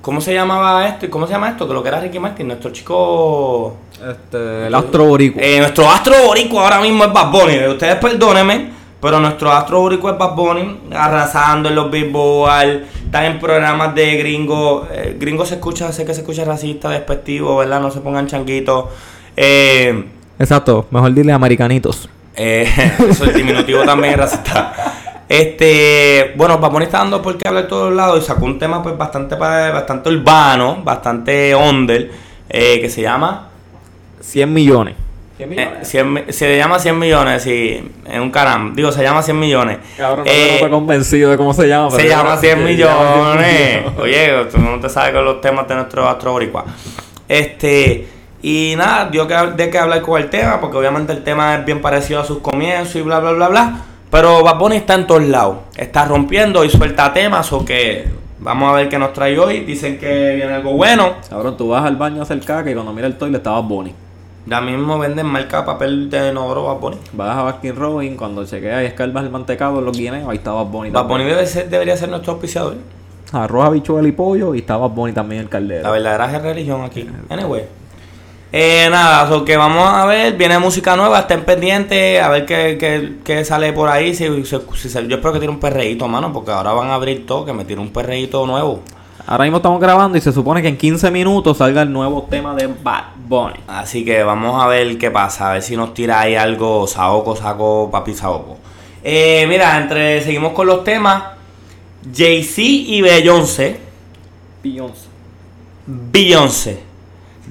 ¿Cómo 0.00 0.20
se 0.20 0.32
llamaba 0.32 0.86
esto? 0.86 1.10
¿Cómo 1.10 1.26
se 1.26 1.32
llama 1.32 1.48
esto? 1.48 1.66
Que 1.66 1.74
lo 1.74 1.82
que 1.82 1.88
era 1.88 1.98
Ricky 1.98 2.20
Martin, 2.20 2.46
nuestro 2.46 2.70
chico. 2.70 3.76
Este, 4.08 4.68
el 4.68 4.74
astro 4.76 5.06
boricua. 5.06 5.42
Eh, 5.42 5.58
nuestro 5.58 5.90
astro 5.90 6.14
boricua 6.26 6.62
ahora 6.62 6.80
mismo 6.80 7.02
es 7.02 7.12
Bad 7.12 7.32
Bunny. 7.32 7.66
Ustedes 7.66 7.96
perdónenme, 7.96 8.70
pero 9.00 9.18
nuestro 9.18 9.50
astro 9.50 9.80
boricua 9.80 10.12
es 10.12 10.18
Bad 10.18 10.36
Bunny, 10.36 10.80
arrasando 10.92 11.70
en 11.70 11.74
los 11.74 11.90
Billboard, 11.90 12.84
está 13.04 13.26
en 13.26 13.40
programas 13.40 13.96
de 13.96 14.16
gringo. 14.16 14.86
Eh, 14.92 15.16
gringo 15.18 15.44
se 15.44 15.56
escucha, 15.56 15.90
sé 15.90 16.04
que 16.04 16.14
se 16.14 16.20
escucha 16.20 16.44
racista, 16.44 16.88
despectivo, 16.90 17.56
¿verdad? 17.56 17.80
No 17.80 17.90
se 17.90 17.98
pongan 17.98 18.28
changuitos. 18.28 18.84
Eh, 19.36 20.13
Exacto, 20.38 20.86
mejor 20.90 21.12
dile 21.14 21.32
americanitos. 21.32 22.08
eh, 22.36 22.68
eso 23.10 23.24
es 23.26 23.34
diminutivo 23.34 23.82
también 23.84 24.14
es 24.14 24.18
racista. 24.20 24.74
Este, 25.28 26.32
bueno, 26.36 26.58
Bad 26.58 26.70
Bunny 26.70 26.84
está 26.84 26.98
dando 26.98 27.22
por 27.22 27.36
qué 27.38 27.48
hablar 27.48 27.64
de 27.64 27.68
todos 27.68 27.92
lados 27.94 28.22
y 28.22 28.26
sacó 28.26 28.44
un 28.44 28.58
tema 28.58 28.82
pues 28.82 28.96
bastante 28.96 29.36
bastante 29.36 30.10
urbano, 30.10 30.78
bastante 30.84 31.54
under, 31.54 32.10
eh, 32.48 32.80
que 32.80 32.90
se 32.90 33.00
llama 33.02 33.48
100 34.20 34.52
millones. 34.52 34.94
100 35.36 35.52
eh, 35.58 35.70
100 35.82 36.12
mi- 36.12 36.22
se 36.28 36.56
llama 36.56 36.78
100 36.78 36.98
millones, 36.98 37.42
sí, 37.42 37.90
en 38.06 38.20
un 38.20 38.30
caram. 38.30 38.74
Digo, 38.74 38.92
se 38.92 39.02
llama 39.02 39.22
100 39.22 39.38
millones. 39.40 39.78
Cabrón, 39.96 40.24
Eh, 40.28 40.46
no 40.48 40.54
estoy 40.54 40.70
convencido 40.70 41.30
de 41.30 41.36
cómo 41.36 41.52
se 41.54 41.66
llama. 41.66 41.90
se 41.90 41.96
pero- 41.96 42.08
llama 42.10 42.36
100 42.36 42.58
se 42.58 42.64
millones. 42.64 42.96
llama 42.96 43.32
100 43.38 43.82
millones. 43.82 43.92
Oye, 43.98 44.44
tú 44.52 44.58
no 44.58 44.78
te 44.78 44.88
sabes 44.88 45.12
con 45.12 45.24
los 45.24 45.40
temas 45.40 45.66
de 45.66 45.74
nuestro 45.74 46.06
astro 46.08 46.32
boricua. 46.32 46.64
Este, 47.28 48.06
y 48.46 48.74
nada, 48.76 49.08
dio 49.10 49.26
que, 49.26 49.34
de 49.34 49.70
que 49.70 49.78
hablar 49.78 50.02
con 50.02 50.20
el 50.20 50.28
tema, 50.28 50.60
porque 50.60 50.76
obviamente 50.76 51.12
el 51.12 51.24
tema 51.24 51.54
es 51.54 51.64
bien 51.64 51.80
parecido 51.80 52.20
a 52.20 52.24
sus 52.24 52.38
comienzos 52.40 52.96
y 52.96 53.00
bla, 53.02 53.18
bla, 53.20 53.32
bla, 53.32 53.48
bla. 53.48 53.78
Pero 54.10 54.42
Bad 54.44 54.58
Bunny 54.58 54.76
está 54.76 54.94
en 54.94 55.06
todos 55.06 55.22
lados. 55.24 55.56
Está 55.76 56.04
rompiendo 56.04 56.62
y 56.64 56.68
suelta 56.68 57.12
temas, 57.12 57.50
o 57.52 57.64
que 57.64 58.06
vamos 58.40 58.70
a 58.70 58.76
ver 58.76 58.88
qué 58.90 58.98
nos 58.98 59.12
trae 59.14 59.38
hoy. 59.38 59.60
Dicen 59.60 59.98
que 59.98 60.34
viene 60.36 60.52
algo 60.52 60.72
bueno. 60.74 61.14
Cabrón, 61.30 61.56
tú 61.56 61.68
vas 61.68 61.84
al 61.84 61.96
baño 61.96 62.20
a 62.20 62.24
hacer 62.24 62.38
caca 62.40 62.70
y 62.70 62.74
cuando 62.74 62.92
mira 62.92 63.06
el 63.06 63.16
toile 63.16 63.38
estaba 63.38 63.60
Bonnie. 63.60 63.94
Ya 64.46 64.60
mismo 64.60 64.98
venden 64.98 65.24
marca 65.24 65.60
de 65.60 65.62
papel 65.66 66.10
de 66.10 66.28
inodoro 66.30 66.64
Bad 66.64 66.76
Bunny. 66.80 66.96
Vas 67.14 67.36
a 67.38 67.42
Baskin 67.44 67.74
Robin, 67.74 68.14
cuando 68.14 68.44
chequeas 68.44 68.82
y 68.82 68.86
escarbas 68.86 69.24
el 69.24 69.30
mantecado 69.30 69.78
en 69.78 69.86
los 69.86 69.96
guineos, 69.96 70.28
ahí 70.28 70.36
estaba 70.36 70.62
Bonnie 70.64 70.90
Bad. 70.92 71.06
Bunny 71.06 71.24
debe 71.24 71.46
ser- 71.46 71.70
debería 71.70 71.96
ser 71.96 72.10
nuestro 72.10 72.32
auspiciador. 72.34 72.74
Arroz, 73.32 73.64
habichuela 73.64 74.06
y 74.06 74.12
pollo 74.12 74.54
y 74.54 74.58
estaba 74.58 74.86
Bonnie 74.88 75.14
también 75.14 75.40
el 75.40 75.48
caldero. 75.48 75.82
La 75.82 75.90
verdadera 75.90 76.38
religión 76.40 76.82
aquí. 76.84 77.08
Anyway. 77.30 77.64
Eh, 78.56 78.86
nada, 78.88 79.26
so 79.28 79.44
que 79.44 79.56
vamos 79.56 79.84
a 79.92 80.06
ver, 80.06 80.34
viene 80.36 80.60
música 80.60 80.94
nueva, 80.94 81.18
estén 81.20 81.44
pendientes, 81.44 82.22
a 82.22 82.28
ver 82.28 82.46
qué, 82.46 82.76
qué- 82.78 83.14
qué 83.24 83.44
sale 83.44 83.72
por 83.72 83.88
ahí. 83.88 84.14
Si, 84.14 84.28
si- 84.44 84.56
si 84.76 84.88
se- 84.88 85.08
yo 85.08 85.16
espero 85.16 85.32
que 85.32 85.40
tire 85.40 85.50
un 85.50 85.58
perreíto, 85.58 86.06
mano, 86.06 86.32
porque 86.32 86.52
ahora 86.52 86.72
van 86.72 86.88
a 86.90 86.94
abrir 86.94 87.26
todo, 87.26 87.44
que 87.44 87.52
me 87.52 87.64
tire 87.64 87.80
un 87.80 87.90
perreíto 87.90 88.46
nuevo. 88.46 88.80
Ahora 89.26 89.42
mismo 89.42 89.56
estamos 89.56 89.80
grabando 89.80 90.16
y 90.16 90.20
se 90.20 90.32
supone 90.32 90.62
que 90.62 90.68
en 90.68 90.76
15 90.76 91.10
minutos 91.10 91.56
salga 91.58 91.82
el 91.82 91.92
nuevo 91.92 92.28
tema 92.30 92.54
de 92.54 92.68
Bad 92.68 93.04
Bunny. 93.26 93.58
Así 93.66 94.04
que 94.04 94.22
vamos 94.22 94.62
a 94.62 94.68
ver 94.68 94.98
qué 94.98 95.10
pasa, 95.10 95.50
a 95.50 95.54
ver 95.54 95.62
si 95.62 95.76
nos 95.76 95.92
tira 95.92 96.20
ahí 96.20 96.36
algo, 96.36 96.86
Saoco, 96.86 97.34
Saco, 97.34 97.88
Papi 97.90 98.14
Saoco. 98.14 98.58
Eh, 99.02 99.46
mira, 99.48 99.76
entre 99.78 100.22
seguimos 100.22 100.52
con 100.52 100.68
los 100.68 100.84
temas, 100.84 101.24
Jay-Z 102.14 102.62
y 102.62 103.00
Beyoncé. 103.02 103.80
Beyoncé. 104.62 105.08
Beyoncé. 105.88 106.93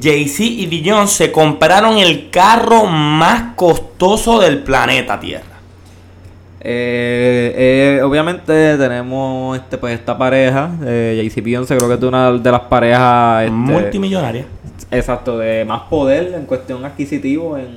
Jay-Z 0.02 0.44
y 0.44 0.66
Beyoncé 0.68 1.32
compraron 1.32 1.98
el 1.98 2.30
carro 2.30 2.86
más 2.86 3.56
costoso 3.56 4.40
del 4.40 4.60
planeta 4.64 5.20
Tierra. 5.20 5.54
Eh, 6.66 7.98
eh, 7.98 8.02
obviamente 8.04 8.78
tenemos 8.78 9.58
este 9.58 9.78
pues 9.78 10.00
esta 10.00 10.18
pareja, 10.18 10.72
eh, 10.86 11.22
JC 11.22 11.44
Beyoncé 11.44 11.76
creo 11.76 11.90
que 11.90 11.96
es 11.96 12.04
una 12.04 12.32
de 12.32 12.52
las 12.52 12.62
parejas 12.62 13.44
este, 13.44 13.52
Multimillonaria. 13.54 14.46
exacto 14.90 15.38
de 15.38 15.66
más 15.66 15.82
poder 15.90 16.34
en 16.34 16.46
cuestión 16.46 16.86
adquisitivo 16.86 17.58
en, 17.58 17.68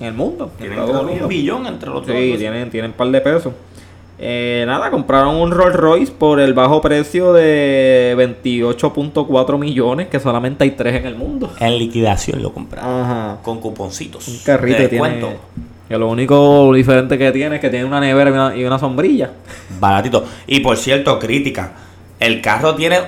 en 0.00 0.06
el 0.06 0.14
mundo. 0.14 0.50
en 0.58 0.70
Tienen 0.70 1.22
un 1.22 1.28
billón 1.28 1.66
entre 1.66 1.90
los 1.90 2.06
dos. 2.06 2.16
Sí, 2.16 2.34
tienen, 2.38 2.70
tienen 2.70 2.92
un 2.92 2.96
par 2.96 3.08
de 3.08 3.20
pesos. 3.20 3.52
Eh, 4.22 4.64
nada, 4.66 4.90
compraron 4.90 5.36
un 5.36 5.50
Rolls 5.50 5.74
Royce 5.74 6.12
por 6.12 6.40
el 6.40 6.52
bajo 6.52 6.82
precio 6.82 7.32
de 7.32 8.14
28.4 8.18 9.58
millones, 9.58 10.08
que 10.08 10.20
solamente 10.20 10.64
hay 10.64 10.72
tres 10.72 10.96
en 10.96 11.06
el 11.06 11.16
mundo. 11.16 11.50
En 11.58 11.78
liquidación 11.78 12.42
lo 12.42 12.52
compraron. 12.52 13.00
Ajá. 13.00 13.38
Con 13.42 13.60
cuponcitos. 13.60 14.28
Un 14.28 14.38
carrito 14.44 14.76
de 14.76 14.82
que 14.84 14.88
tiene. 14.90 15.08
descuento. 15.08 15.40
Que 15.88 15.96
lo 15.96 16.08
único 16.08 16.70
diferente 16.74 17.16
que 17.16 17.32
tiene 17.32 17.56
es 17.56 17.60
que 17.62 17.70
tiene 17.70 17.86
una 17.86 17.98
nevera 17.98 18.28
y 18.28 18.32
una, 18.34 18.56
y 18.56 18.64
una 18.64 18.78
sombrilla. 18.78 19.30
Baratito. 19.80 20.26
Y 20.46 20.60
por 20.60 20.76
cierto, 20.76 21.18
crítica. 21.18 21.72
El 22.20 22.42
carro 22.42 22.74
tiene. 22.74 22.98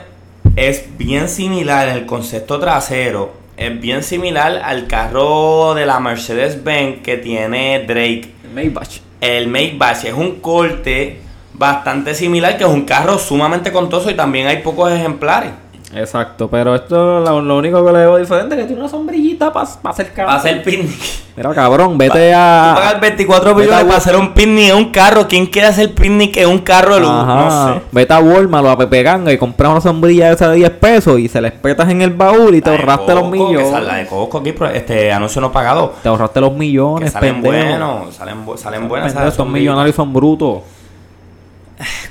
Es 0.56 0.96
bien 0.96 1.28
similar 1.28 1.88
en 1.88 1.96
el 1.96 2.06
concepto 2.06 2.58
trasero. 2.58 3.34
Es 3.58 3.78
bien 3.78 4.02
similar 4.02 4.62
al 4.64 4.86
carro 4.86 5.74
de 5.74 5.84
la 5.84 6.00
Mercedes-Benz 6.00 7.02
que 7.02 7.18
tiene 7.18 7.84
Drake. 7.86 8.30
Maybach. 8.54 9.11
El 9.22 9.46
Maybach 9.46 10.04
es 10.04 10.14
un 10.14 10.40
corte 10.40 11.20
bastante 11.54 12.12
similar, 12.12 12.58
que 12.58 12.64
es 12.64 12.68
un 12.68 12.82
carro 12.82 13.20
sumamente 13.20 13.70
contoso 13.70 14.10
y 14.10 14.14
también 14.14 14.48
hay 14.48 14.62
pocos 14.62 14.90
ejemplares. 14.90 15.52
Exacto, 15.94 16.48
pero 16.48 16.74
esto 16.74 17.20
lo, 17.20 17.40
lo 17.40 17.56
único 17.58 17.84
que 17.84 17.92
le 17.92 17.98
veo 17.98 18.16
diferente 18.16 18.54
es 18.54 18.60
que 18.62 18.66
tiene 18.66 18.80
una 18.80 18.88
sombrillita 18.90 19.52
para 19.52 19.68
hacer 19.84 20.12
Va 20.18 20.32
a 20.32 20.36
hacer 20.36 20.62
picnic. 20.62 20.90
Mira, 21.36 21.54
cabrón, 21.54 21.96
vete 21.96 22.32
a. 22.34 22.72
pagas 22.76 23.00
24 23.00 23.54
vete 23.54 23.68
a 23.70 23.76
millones 23.76 23.84
para 23.86 23.98
hacer 23.98 24.16
un 24.16 24.34
picnic 24.34 24.70
en 24.70 24.76
un 24.76 24.90
carro. 24.90 25.26
¿Quién 25.28 25.46
quiere 25.46 25.68
hacer 25.68 25.94
picnic 25.94 26.36
en 26.36 26.48
un 26.48 26.58
carro? 26.58 26.96
Ajá, 26.96 27.34
No 27.34 27.74
sé. 27.74 27.80
Vete 27.92 28.12
a 28.14 28.20
Walmart 28.20 28.66
o 28.66 28.70
a 28.70 28.78
Pepe 28.78 29.02
Ganga 29.02 29.32
y 29.32 29.38
compras 29.38 29.70
una 29.72 29.80
sombrilla 29.80 30.30
esa 30.30 30.50
de 30.50 30.56
10 30.56 30.70
pesos 30.72 31.18
y 31.18 31.28
se 31.28 31.40
les 31.40 31.52
petas 31.52 31.88
en 31.90 32.02
el 32.02 32.10
baúl 32.10 32.54
y 32.54 32.60
te 32.60 32.70
La 32.70 32.76
ahorraste 32.76 33.14
los 33.14 33.30
millones. 33.30 33.70
La 33.82 33.96
de 33.96 34.06
Costco 34.06 34.38
aquí, 34.38 34.54
este 34.74 35.12
anuncio 35.12 35.40
no 35.40 35.52
pagado. 35.52 35.94
Te 36.02 36.08
ahorraste 36.08 36.40
los 36.40 36.50
Que 36.52 36.56
millones, 36.58 37.12
salen 37.12 37.42
pendejo. 37.42 37.66
buenos, 37.66 38.14
salen, 38.14 38.36
salen 38.56 38.88
buenas. 38.88 39.12
Pendejo, 39.12 39.34
son 39.36 39.52
millonarios 39.52 39.96
son 39.96 40.12
brutos. 40.12 40.60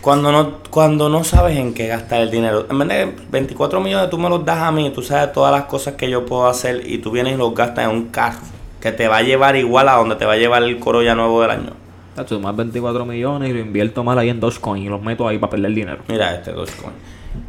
Cuando 0.02 0.32
no, 0.32 0.58
cuando 0.70 1.10
no 1.10 1.24
sabes 1.24 1.58
en 1.58 1.74
qué 1.74 1.88
gastar 1.88 2.22
el 2.22 2.32
dinero. 2.32 2.66
En 2.70 2.80
vez 2.80 2.88
de 2.88 3.16
24 3.30 3.80
millones, 3.80 4.10
tú 4.10 4.18
me 4.18 4.30
los 4.30 4.44
das 4.46 4.60
a 4.60 4.72
mí. 4.72 4.92
Tú 4.94 5.02
sabes 5.02 5.32
todas 5.34 5.52
las 5.52 5.66
cosas 5.66 5.96
que 5.96 6.10
yo 6.10 6.26
puedo 6.26 6.48
hacer 6.48 6.84
y 6.86 6.98
tú 6.98 7.12
vienes 7.12 7.34
y 7.34 7.38
los 7.38 7.54
gastas 7.54 7.86
en 7.86 7.92
un 7.92 8.10
carro 8.10 8.40
que 8.82 8.92
te 8.92 9.08
va 9.08 9.18
a 9.18 9.22
llevar 9.22 9.56
igual 9.56 9.88
a 9.90 9.94
donde 9.94 10.16
te 10.16 10.26
va 10.26 10.34
a 10.34 10.38
llevar 10.38 10.64
el 10.64 10.80
Corolla 10.80 11.16
nuevo 11.16 11.42
del 11.42 11.52
año. 11.52 11.74
Tacho, 12.16 12.40
más 12.40 12.56
24 12.56 13.06
millones 13.06 13.50
y 13.50 13.54
lo 13.54 13.60
invierto 13.60 14.04
mal 14.04 14.18
ahí 14.18 14.30
en 14.30 14.40
Dogecoin 14.40 14.84
y 14.84 14.90
los 14.90 15.02
meto 15.02 15.28
ahí 15.28 15.38
para 15.38 15.52
perder 15.52 15.74
dinero. 15.74 16.00
Mira 16.08 16.36
este 16.36 16.52
Dogecoin. 16.52 16.94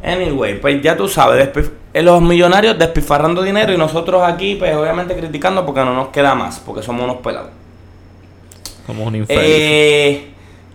Anyway, 0.01 0.61
pues 0.61 0.81
ya 0.81 0.95
tú 0.95 1.09
sabes, 1.09 1.49
eh, 1.93 2.01
los 2.01 2.21
millonarios 2.21 2.79
despifarrando 2.79 3.41
dinero 3.41 3.73
y 3.73 3.77
nosotros 3.77 4.21
aquí, 4.23 4.55
pues 4.55 4.73
obviamente 4.75 5.15
criticando 5.15 5.65
porque 5.65 5.81
no 5.81 5.93
nos 5.93 6.07
queda 6.09 6.35
más, 6.35 6.59
porque 6.59 6.81
somos 6.81 7.03
unos 7.03 7.17
pelados. 7.17 7.49
Somos 8.87 9.07
un 9.07 9.15
infeliz. 9.17 9.43
Eh, 9.43 10.27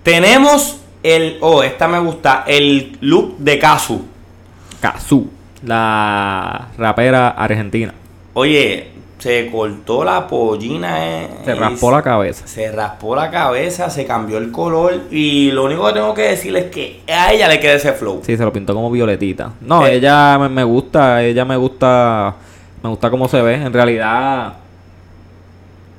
tenemos 0.02 0.80
el, 1.02 1.38
oh, 1.40 1.62
esta 1.62 1.88
me 1.88 1.98
gusta, 2.00 2.44
el 2.46 2.96
look 3.00 3.36
de 3.38 3.58
Kazu. 3.58 4.00
Kazoo, 4.80 5.26
la 5.64 6.68
rapera 6.78 7.30
argentina. 7.30 7.92
Oye, 8.34 8.90
se 9.18 9.50
cortó 9.50 10.04
la 10.04 10.26
pollina. 10.28 11.04
eh, 11.04 11.28
Se 11.44 11.54
raspó 11.54 11.90
la 11.90 12.02
cabeza. 12.02 12.46
Se 12.46 12.70
raspó 12.70 13.16
la 13.16 13.30
cabeza, 13.30 13.90
se 13.90 14.06
cambió 14.06 14.38
el 14.38 14.52
color. 14.52 14.94
Y 15.10 15.50
lo 15.50 15.64
único 15.64 15.86
que 15.88 15.92
tengo 15.94 16.14
que 16.14 16.22
decirle 16.22 16.60
es 16.60 16.66
que 16.66 17.00
a 17.12 17.32
ella 17.32 17.48
le 17.48 17.58
queda 17.58 17.72
ese 17.74 17.92
flow. 17.92 18.20
Sí, 18.24 18.36
se 18.36 18.44
lo 18.44 18.52
pintó 18.52 18.74
como 18.74 18.90
violetita. 18.90 19.50
No, 19.60 19.84
Eh. 19.86 19.96
ella 19.96 20.38
me, 20.38 20.48
me 20.48 20.62
gusta, 20.62 21.22
ella 21.24 21.44
me 21.44 21.56
gusta, 21.56 22.34
me 22.82 22.88
gusta 22.90 23.10
cómo 23.10 23.26
se 23.26 23.42
ve. 23.42 23.54
En 23.54 23.72
realidad, 23.72 24.52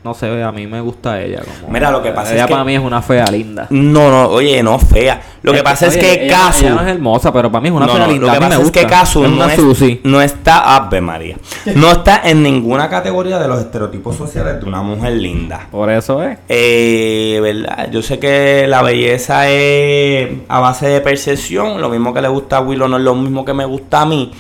no 0.04 0.14
ve, 0.30 0.44
a 0.44 0.52
mí 0.52 0.66
me 0.66 0.80
gusta 0.82 1.22
ella. 1.22 1.42
Como, 1.62 1.74
Mira, 1.74 1.92
lo 1.92 2.02
que 2.02 2.12
pasa 2.12 2.32
ella 2.34 2.42
es 2.44 2.48
que- 2.48 2.52
para 2.54 2.64
mí 2.64 2.76
es 2.76 2.82
una 2.82 3.02
fea 3.02 3.26
linda. 3.28 3.68
No, 3.70 4.10
no, 4.10 4.28
oye, 4.30 4.64
no 4.64 4.80
fea. 4.80 5.22
Lo 5.42 5.52
que 5.54 5.62
pasa 5.62 5.88
es 5.88 5.98
que 5.98 6.26
ella-. 6.26 6.52
Ella 6.58 6.70
no 6.72 6.82
es 6.82 6.88
hermosa, 6.88 7.34
pero 7.34 7.52
para 7.52 7.62
mí 7.62 7.68
es 7.70 7.74
una 7.76 7.86
No, 7.86 7.94
fea 7.94 8.06
no, 8.06 8.12
linda. 8.12 8.26
Lo 8.28 8.32
a 8.32 8.34
que 8.36 8.40
mí 8.40 8.46
me 8.46 8.50
pasa 8.50 8.56
es 8.60 8.64
gusta. 8.64 8.80
que 8.80 8.86
es 8.86 9.16
no, 9.30 9.46
es- 9.86 10.00
no 10.06 10.22
está, 10.22 10.76
Ave 10.76 11.02
María, 11.02 11.38
no 11.76 11.92
está 11.92 12.22
en 12.24 12.44
ninguna 12.44 12.90
categoría 12.90 13.40
de 13.40 13.48
los 13.48 13.60
estereotipos 13.60 14.16
sociales 14.16 14.60
de 14.62 14.66
una 14.66 14.82
mujer 14.82 15.14
linda. 15.14 15.68
Por 15.72 15.90
eso 15.92 16.24
es. 16.24 16.38
Eh, 16.48 17.40
¿verdad? 17.42 17.90
Yo 17.92 18.02
sé 18.02 18.20
que 18.20 18.66
la 18.68 18.82
belleza 18.82 19.50
es 19.50 20.30
a 20.48 20.60
base 20.60 20.88
de 20.88 21.02
percepción. 21.02 21.82
Lo 21.82 21.90
mismo 21.90 22.14
que 22.14 22.22
le 22.22 22.28
gusta 22.30 22.58
a 22.58 22.62
Willow 22.62 22.88
no 22.88 22.98
es 22.98 23.04
lo 23.04 23.16
mismo 23.16 23.44
que 23.46 23.54
me 23.54 23.66
gusta 23.66 24.02
a 24.02 24.06
mí. 24.06 24.32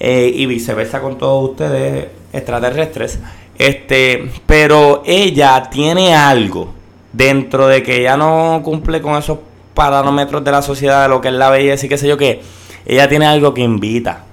eh, 0.00 0.30
y 0.32 0.46
viceversa 0.46 1.00
con 1.00 1.18
todos 1.18 1.50
ustedes 1.50 2.06
extraterrestres. 2.32 3.18
Este, 3.58 4.30
pero 4.46 5.02
ella 5.04 5.68
tiene 5.68 6.14
algo 6.14 6.72
dentro 7.12 7.66
de 7.66 7.82
que 7.82 8.00
ella 8.00 8.16
no 8.16 8.60
cumple 8.62 9.02
con 9.02 9.16
esos 9.16 9.38
parámetros 9.74 10.44
de 10.44 10.50
la 10.52 10.62
sociedad 10.62 11.02
de 11.02 11.08
lo 11.08 11.20
que 11.20 11.28
es 11.28 11.34
la 11.34 11.50
belleza 11.50 11.86
y 11.86 11.88
qué 11.88 11.98
sé 11.98 12.06
yo 12.08 12.16
qué. 12.16 12.40
Ella 12.86 13.08
tiene 13.08 13.26
algo 13.26 13.52
que 13.54 13.62
invita 13.62 14.24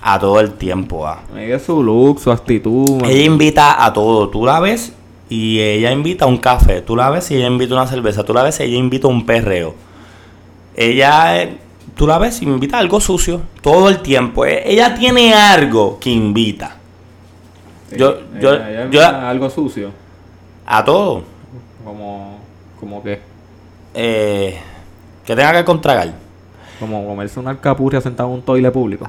a 0.00 0.18
todo 0.18 0.40
el 0.40 0.52
tiempo 0.54 1.06
a. 1.06 1.20
Ella 1.36 1.56
es 1.56 1.62
su 1.64 1.82
look, 1.82 2.18
su 2.20 2.30
actitud. 2.32 3.02
Ella 3.04 3.24
invita 3.24 3.84
a 3.84 3.92
todo. 3.92 4.28
Tú 4.30 4.46
la 4.46 4.58
ves 4.60 4.92
y 5.28 5.60
ella 5.60 5.92
invita 5.92 6.24
a 6.24 6.28
un 6.28 6.38
café. 6.38 6.80
Tú 6.80 6.96
la 6.96 7.10
ves 7.10 7.30
y 7.30 7.36
ella 7.36 7.48
invita 7.48 7.74
a 7.74 7.78
una 7.78 7.86
cerveza. 7.86 8.24
Tú 8.24 8.32
la 8.32 8.42
ves 8.42 8.58
y 8.60 8.64
ella 8.64 8.76
invita 8.78 9.06
a 9.06 9.10
un 9.10 9.26
perreo. 9.26 9.74
Ella, 10.74 11.42
eh, 11.42 11.58
tú 11.94 12.06
la 12.06 12.18
ves 12.18 12.40
y 12.40 12.44
invita 12.44 12.78
a 12.78 12.80
algo 12.80 13.00
sucio 13.00 13.42
todo 13.60 13.88
el 13.88 14.00
tiempo. 14.00 14.46
Eh, 14.46 14.62
Ella 14.66 14.94
tiene 14.94 15.34
algo 15.34 15.98
que 16.00 16.10
invita 16.10 16.76
Sí, 17.90 17.96
yo- 17.96 18.18
yo- 18.40 18.90
yo- 18.90 19.06
algo 19.06 19.48
sucio. 19.50 19.90
a 20.66 20.84
todo. 20.84 21.22
Como, 21.84 22.38
como 22.80 23.02
que, 23.02 23.20
Eh, 23.94 24.58
que 25.24 25.36
tenga 25.36 25.52
que 25.52 25.64
contragar. 25.64 26.12
como 26.80 27.06
comerse 27.06 27.38
una 27.40 27.50
alcapurria 27.50 28.00
sentado 28.00 28.28
en 28.28 28.34
un 28.36 28.42
toile 28.42 28.70
público. 28.70 29.08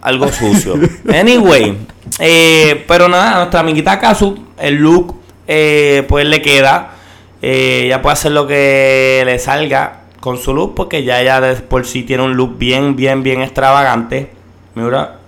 Algo 0.00 0.28
sucio. 0.28 0.74
anyway, 1.14 1.76
eh, 2.18 2.84
pero 2.88 3.08
nada, 3.08 3.36
nuestra 3.36 3.60
amiguita 3.60 3.98
Kazu, 3.98 4.36
el 4.58 4.76
look, 4.76 5.14
eh, 5.46 6.04
pues 6.08 6.26
le 6.26 6.40
queda. 6.40 6.90
Eh, 7.42 7.82
ella 7.86 8.00
puede 8.00 8.12
hacer 8.14 8.32
lo 8.32 8.46
que 8.46 9.22
le 9.26 9.38
salga 9.40 10.02
con 10.20 10.38
su 10.38 10.54
look, 10.54 10.74
porque 10.76 11.02
ya 11.04 11.20
ella 11.20 11.40
de 11.40 11.56
por 11.56 11.84
sí 11.84 12.04
tiene 12.04 12.22
un 12.22 12.36
look 12.36 12.56
bien, 12.56 12.94
bien, 12.96 13.22
bien 13.24 13.42
extravagante. 13.42 14.30
Mira, 14.76 15.18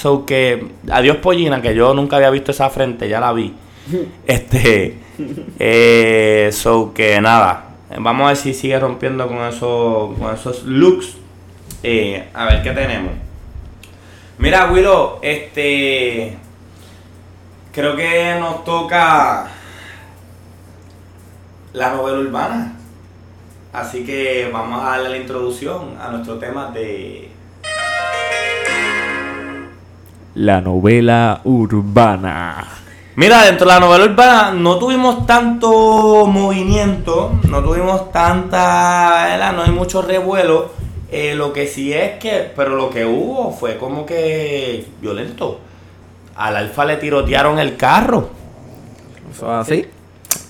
so 0.00 0.24
que, 0.24 0.66
adiós 0.90 1.18
Pollina, 1.18 1.60
que 1.60 1.74
yo 1.74 1.92
nunca 1.92 2.16
había 2.16 2.30
visto 2.30 2.52
esa 2.52 2.70
frente, 2.70 3.08
ya 3.08 3.20
la 3.20 3.32
vi. 3.32 3.54
Este, 4.26 4.96
eh, 5.58 6.50
so 6.52 6.94
que 6.94 7.20
nada, 7.20 7.70
vamos 7.98 8.24
a 8.24 8.28
ver 8.28 8.36
si 8.36 8.54
sigue 8.54 8.78
rompiendo 8.78 9.26
con 9.28 9.38
esos, 9.38 10.18
con 10.18 10.34
esos 10.34 10.64
looks. 10.64 11.16
Eh, 11.82 12.28
a 12.32 12.44
ver 12.46 12.62
qué 12.62 12.70
tenemos. 12.70 13.12
Mira, 14.38 14.70
Willow, 14.70 15.18
este. 15.22 16.36
Creo 17.72 17.94
que 17.96 18.36
nos 18.38 18.64
toca 18.64 19.48
la 21.72 21.94
novela 21.94 22.18
urbana. 22.18 22.76
Así 23.72 24.04
que 24.04 24.48
vamos 24.52 24.82
a 24.82 24.90
darle 24.90 25.10
la 25.10 25.16
introducción 25.18 25.96
a 26.00 26.10
nuestro 26.10 26.38
tema 26.38 26.70
de. 26.70 27.29
La 30.34 30.60
novela 30.60 31.40
urbana. 31.44 32.64
Mira, 33.16 33.42
dentro 33.42 33.66
de 33.66 33.74
la 33.74 33.80
novela 33.80 34.04
urbana 34.04 34.50
no 34.52 34.78
tuvimos 34.78 35.26
tanto 35.26 36.26
movimiento, 36.26 37.32
no 37.48 37.62
tuvimos 37.62 38.10
tanta. 38.12 39.26
¿verdad? 39.28 39.52
No 39.52 39.62
hay 39.62 39.70
mucho 39.72 40.02
revuelo. 40.02 40.70
Eh, 41.10 41.34
lo 41.34 41.52
que 41.52 41.66
sí 41.66 41.92
es 41.92 42.18
que. 42.18 42.52
Pero 42.54 42.76
lo 42.76 42.88
que 42.90 43.04
hubo 43.04 43.52
fue 43.52 43.76
como 43.76 44.06
que 44.06 44.86
violento. 45.00 45.60
Al 46.36 46.56
alfa 46.56 46.84
le 46.84 46.96
tirotearon 46.96 47.58
el 47.58 47.76
carro. 47.76 48.30
Eso 49.34 49.46
es 49.60 49.66
así. 49.68 49.86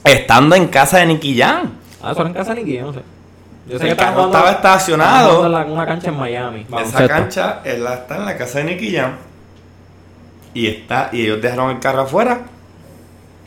Estando 0.04 0.54
en 0.54 0.68
casa 0.68 0.98
de 0.98 1.06
Nicky 1.06 1.38
Jam. 1.38 1.70
Ah, 2.02 2.12
eso 2.12 2.20
era 2.20 2.28
en 2.28 2.34
casa 2.34 2.54
de 2.54 2.60
Nicky, 2.62 2.76
yo 2.76 2.86
no 2.86 2.92
sé. 2.92 3.00
Yo 3.68 3.76
El 3.78 3.96
carro 3.96 4.12
jugando- 4.24 4.36
estaba 4.38 4.50
estacionado. 4.52 5.46
en 5.46 5.52
la- 5.52 5.64
una 5.64 5.86
cancha 5.86 6.08
en 6.10 6.16
Miami. 6.18 6.60
Esa 6.60 6.70
baloncesto. 6.76 7.08
cancha 7.08 7.60
él 7.64 7.84
está 7.86 8.16
en 8.16 8.24
la 8.26 8.36
casa 8.36 8.58
de 8.58 8.64
Nicky 8.64 8.94
Jam. 8.96 9.12
Y 10.54 10.66
está, 10.66 11.10
y 11.12 11.22
ellos 11.22 11.40
dejaron 11.40 11.70
el 11.70 11.78
carro 11.78 12.02
afuera. 12.02 12.40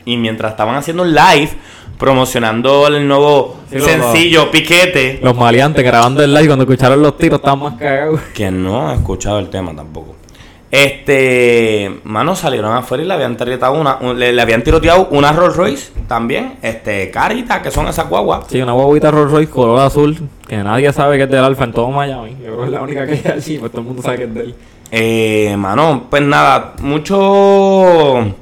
Y 0.06 0.16
mientras 0.16 0.52
estaban 0.52 0.74
haciendo 0.76 1.02
un 1.02 1.14
live 1.14 1.50
promocionando 1.98 2.86
el 2.88 3.06
nuevo 3.08 3.56
Sí, 3.70 3.80
sencillo 3.80 4.50
Piquete. 4.50 5.20
Los 5.22 5.36
maleantes 5.36 5.82
grabando 5.84 6.22
el 6.22 6.32
live 6.34 6.46
cuando 6.46 6.64
escucharon 6.64 7.00
los 7.00 7.16
tiros 7.16 7.38
estaban 7.38 7.60
más 7.60 7.74
cagados. 7.78 8.20
Que 8.34 8.50
no 8.50 8.88
ha 8.88 8.94
escuchado 8.94 9.38
el 9.38 9.48
tema 9.48 9.74
tampoco. 9.74 10.14
Este, 10.70 12.00
mano, 12.02 12.34
salieron 12.34 12.72
afuera 12.74 13.04
y 13.04 13.06
le 13.06 13.14
habían 13.14 13.36
tiroteado 13.36 13.74
una, 13.80 13.96
un- 14.00 14.18
le, 14.18 14.32
le 14.32 14.42
habían 14.42 14.62
tiroteado 14.64 15.06
una 15.12 15.32
Rolls 15.32 15.56
Royce 15.56 15.92
también, 16.08 16.54
este, 16.62 17.10
carita, 17.12 17.62
que 17.62 17.70
son 17.70 17.86
esas 17.86 18.08
guaguas. 18.08 18.46
Sí, 18.48 18.60
una 18.60 18.72
guaguita 18.72 19.10
Rolls 19.12 19.30
Royce 19.30 19.50
color 19.50 19.80
azul, 19.80 20.18
que 20.48 20.56
nadie 20.56 20.92
sabe 20.92 21.16
que 21.16 21.22
es 21.24 21.30
del 21.30 21.44
Alfa 21.44 21.64
en 21.64 21.72
todo 21.72 21.90
Miami. 21.90 22.30
Yo 22.42 22.46
creo 22.46 22.58
que 22.58 22.64
es 22.64 22.70
la 22.72 22.82
única 22.82 23.06
que 23.06 23.12
hay 23.12 23.32
allí, 23.36 23.58
pues 23.58 23.70
todo 23.70 23.82
el 23.82 23.86
mundo 23.86 24.02
sabe 24.02 24.16
que 24.18 24.24
es 24.24 24.34
de 24.34 24.40
él. 24.40 24.54
Eh, 24.90 25.56
mano, 25.56 26.06
pues 26.08 26.22
nada, 26.22 26.74
mucho, 26.80 28.34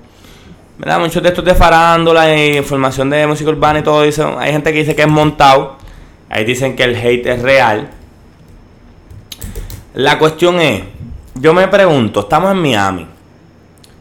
¿verdad? 0.78 1.00
Muchos 1.00 1.22
de 1.22 1.28
estos 1.30 1.44
de 1.44 1.54
farándula 1.54 2.30
e 2.34 2.56
información 2.56 3.08
de 3.10 3.26
música 3.26 3.50
urbana 3.50 3.78
y 3.78 3.82
todo, 3.82 4.02
dicen, 4.02 4.34
hay 4.38 4.52
gente 4.52 4.72
que 4.72 4.80
dice 4.80 4.94
que 4.94 5.02
es 5.02 5.08
montado, 5.08 5.76
ahí 6.28 6.44
dicen 6.44 6.76
que 6.76 6.84
el 6.84 6.96
hate 6.96 7.26
es 7.26 7.42
real. 7.42 7.90
La 9.94 10.18
cuestión 10.18 10.60
es, 10.60 10.82
yo 11.34 11.54
me 11.54 11.68
pregunto, 11.68 12.20
estamos 12.20 12.50
en 12.52 12.58
Miami, 12.58 13.06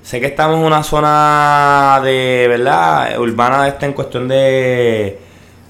sé 0.02 0.20
que 0.20 0.28
estamos 0.28 0.58
en 0.58 0.66
una 0.66 0.84
zona 0.84 2.02
de, 2.04 2.48
¿verdad? 2.50 3.18
Urbana 3.20 3.68
esta 3.68 3.86
en 3.86 3.94
cuestión 3.94 4.28
de, 4.28 5.20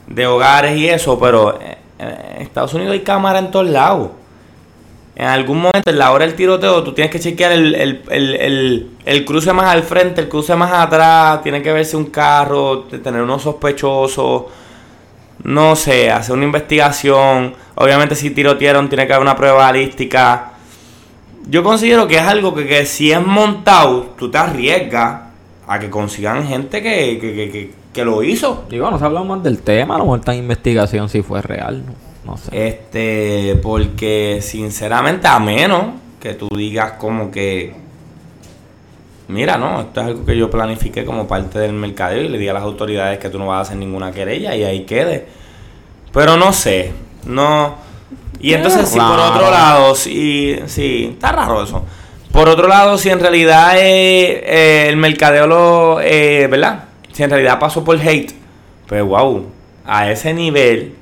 de 0.08 0.28
hogares 0.28 0.78
y 0.78 0.90
eso, 0.90 1.20
pero 1.20 1.60
eh, 1.62 1.78
en 2.00 2.42
Estados 2.42 2.74
Unidos 2.74 2.94
hay 2.94 3.02
cámara 3.02 3.40
en 3.40 3.52
todos 3.52 3.70
lados. 3.70 4.21
En 5.22 5.28
algún 5.28 5.58
momento, 5.58 5.92
en 5.92 6.00
la 6.00 6.12
hora 6.12 6.26
del 6.26 6.34
tiroteo, 6.36 6.84
tú 6.84 6.94
tienes 6.94 7.12
que 7.12 7.20
chequear 7.20 7.52
el, 7.52 7.76
el, 7.76 8.02
el, 8.10 8.90
el- 9.06 9.24
cruce 9.24 9.54
más 9.54 9.68
al 9.68 9.84
frente, 9.84 10.20
el 10.20 10.28
cruce 10.28 10.56
más 10.56 10.74
atrás, 10.74 11.44
tiene 11.44 11.62
que 11.62 11.72
verse 11.72 11.96
un 11.96 12.06
carro, 12.06 12.86
tener 12.86 13.22
unos 13.22 13.44
sospechosos, 13.44 14.46
no 15.44 15.76
sé, 15.76 16.10
hacer 16.10 16.34
una 16.36 16.46
investigación. 16.46 17.54
Obviamente 17.76 18.16
si 18.16 18.32
tirotearon 18.32 18.90
tiene 18.90 19.06
que 19.06 19.14
haber 19.14 19.22
una 19.22 19.36
prueba 19.36 19.58
balística. 19.58 20.54
Yo 21.48 21.62
considero 21.64 22.08
que 22.08 22.16
es 22.16 22.24
algo 22.24 22.56
que, 22.56 22.66
que 22.66 22.88
si 22.88 23.12
es 23.12 23.24
montado, 23.24 24.16
tú 24.18 24.32
te 24.32 24.40
arriesgas 24.40 25.22
a 25.68 25.78
que 25.78 25.92
consigan 25.92 26.48
gente 26.48 26.82
que, 26.82 27.20
que, 27.22 27.52
que, 27.52 27.72
que- 27.94 28.06
lo 28.06 28.24
hizo. 28.24 28.64
Digo, 28.72 28.90
no 28.90 28.98
se 28.98 29.06
habla 29.06 29.22
más 29.22 29.44
del 29.44 29.60
tema, 29.62 29.94
a 29.94 29.98
lo 30.00 30.06
mejor 30.06 30.20
está 30.22 30.34
en 30.34 30.40
investigación 30.40 31.10
si 31.10 31.22
fue 31.22 31.44
real, 31.44 31.84
no, 31.86 31.94
no 32.26 32.38
sé. 32.38 32.68
Este, 32.68 33.60
porque 33.62 34.40
sinceramente, 34.42 35.28
a 35.28 35.40
menos 35.40 35.96
que 36.20 36.36
tú 36.36 36.48
digas 36.56 36.94
como 36.94 37.32
que, 37.32 37.74
mira, 39.28 39.58
no, 39.58 39.82
esto 39.82 40.02
es 40.02 40.08
algo 40.08 40.26
que 40.26 40.38
yo 40.38 40.50
planifiqué 40.50 41.04
como 41.04 41.28
parte 41.28 41.60
del 41.60 41.74
mercadeo 41.74 42.22
y 42.22 42.30
le 42.30 42.38
diga 42.38 42.52
a 42.52 42.56
las 42.56 42.64
autoridades 42.64 43.18
que 43.20 43.30
tú 43.30 43.40
no 43.40 43.48
vas 43.48 43.58
a 43.58 43.62
hacer 43.62 43.78
ninguna 43.78 44.12
querella 44.12 44.56
y 44.56 44.64
ahí 44.64 44.82
quede. 44.82 45.26
Pero 46.14 46.38
no 46.38 46.54
sé, 46.54 46.94
no. 47.26 47.76
Y 48.40 48.54
entonces, 48.54 48.90
si 48.90 49.00
por 49.00 49.20
otro 49.20 49.50
lado, 49.52 49.96
si, 49.96 50.60
sí, 50.68 51.12
está 51.14 51.32
raro 51.32 51.64
eso. 51.64 51.84
Por 52.32 52.48
otro 52.48 52.68
lado, 52.68 52.98
si 52.98 53.10
en 53.10 53.20
realidad 53.20 53.78
eh, 53.78 54.42
eh, 54.46 54.86
el 54.90 54.98
mercadeo 54.98 55.48
lo, 55.48 56.02
eh, 56.02 56.48
¿verdad? 56.48 56.86
Si 57.12 57.24
en 57.24 57.30
realidad 57.30 57.60
pasó 57.60 57.84
por 57.84 58.00
hate, 58.00 58.34
pues 58.88 59.04
wow, 59.04 59.48
a 59.86 60.10
ese 60.10 60.34
nivel 60.34 60.96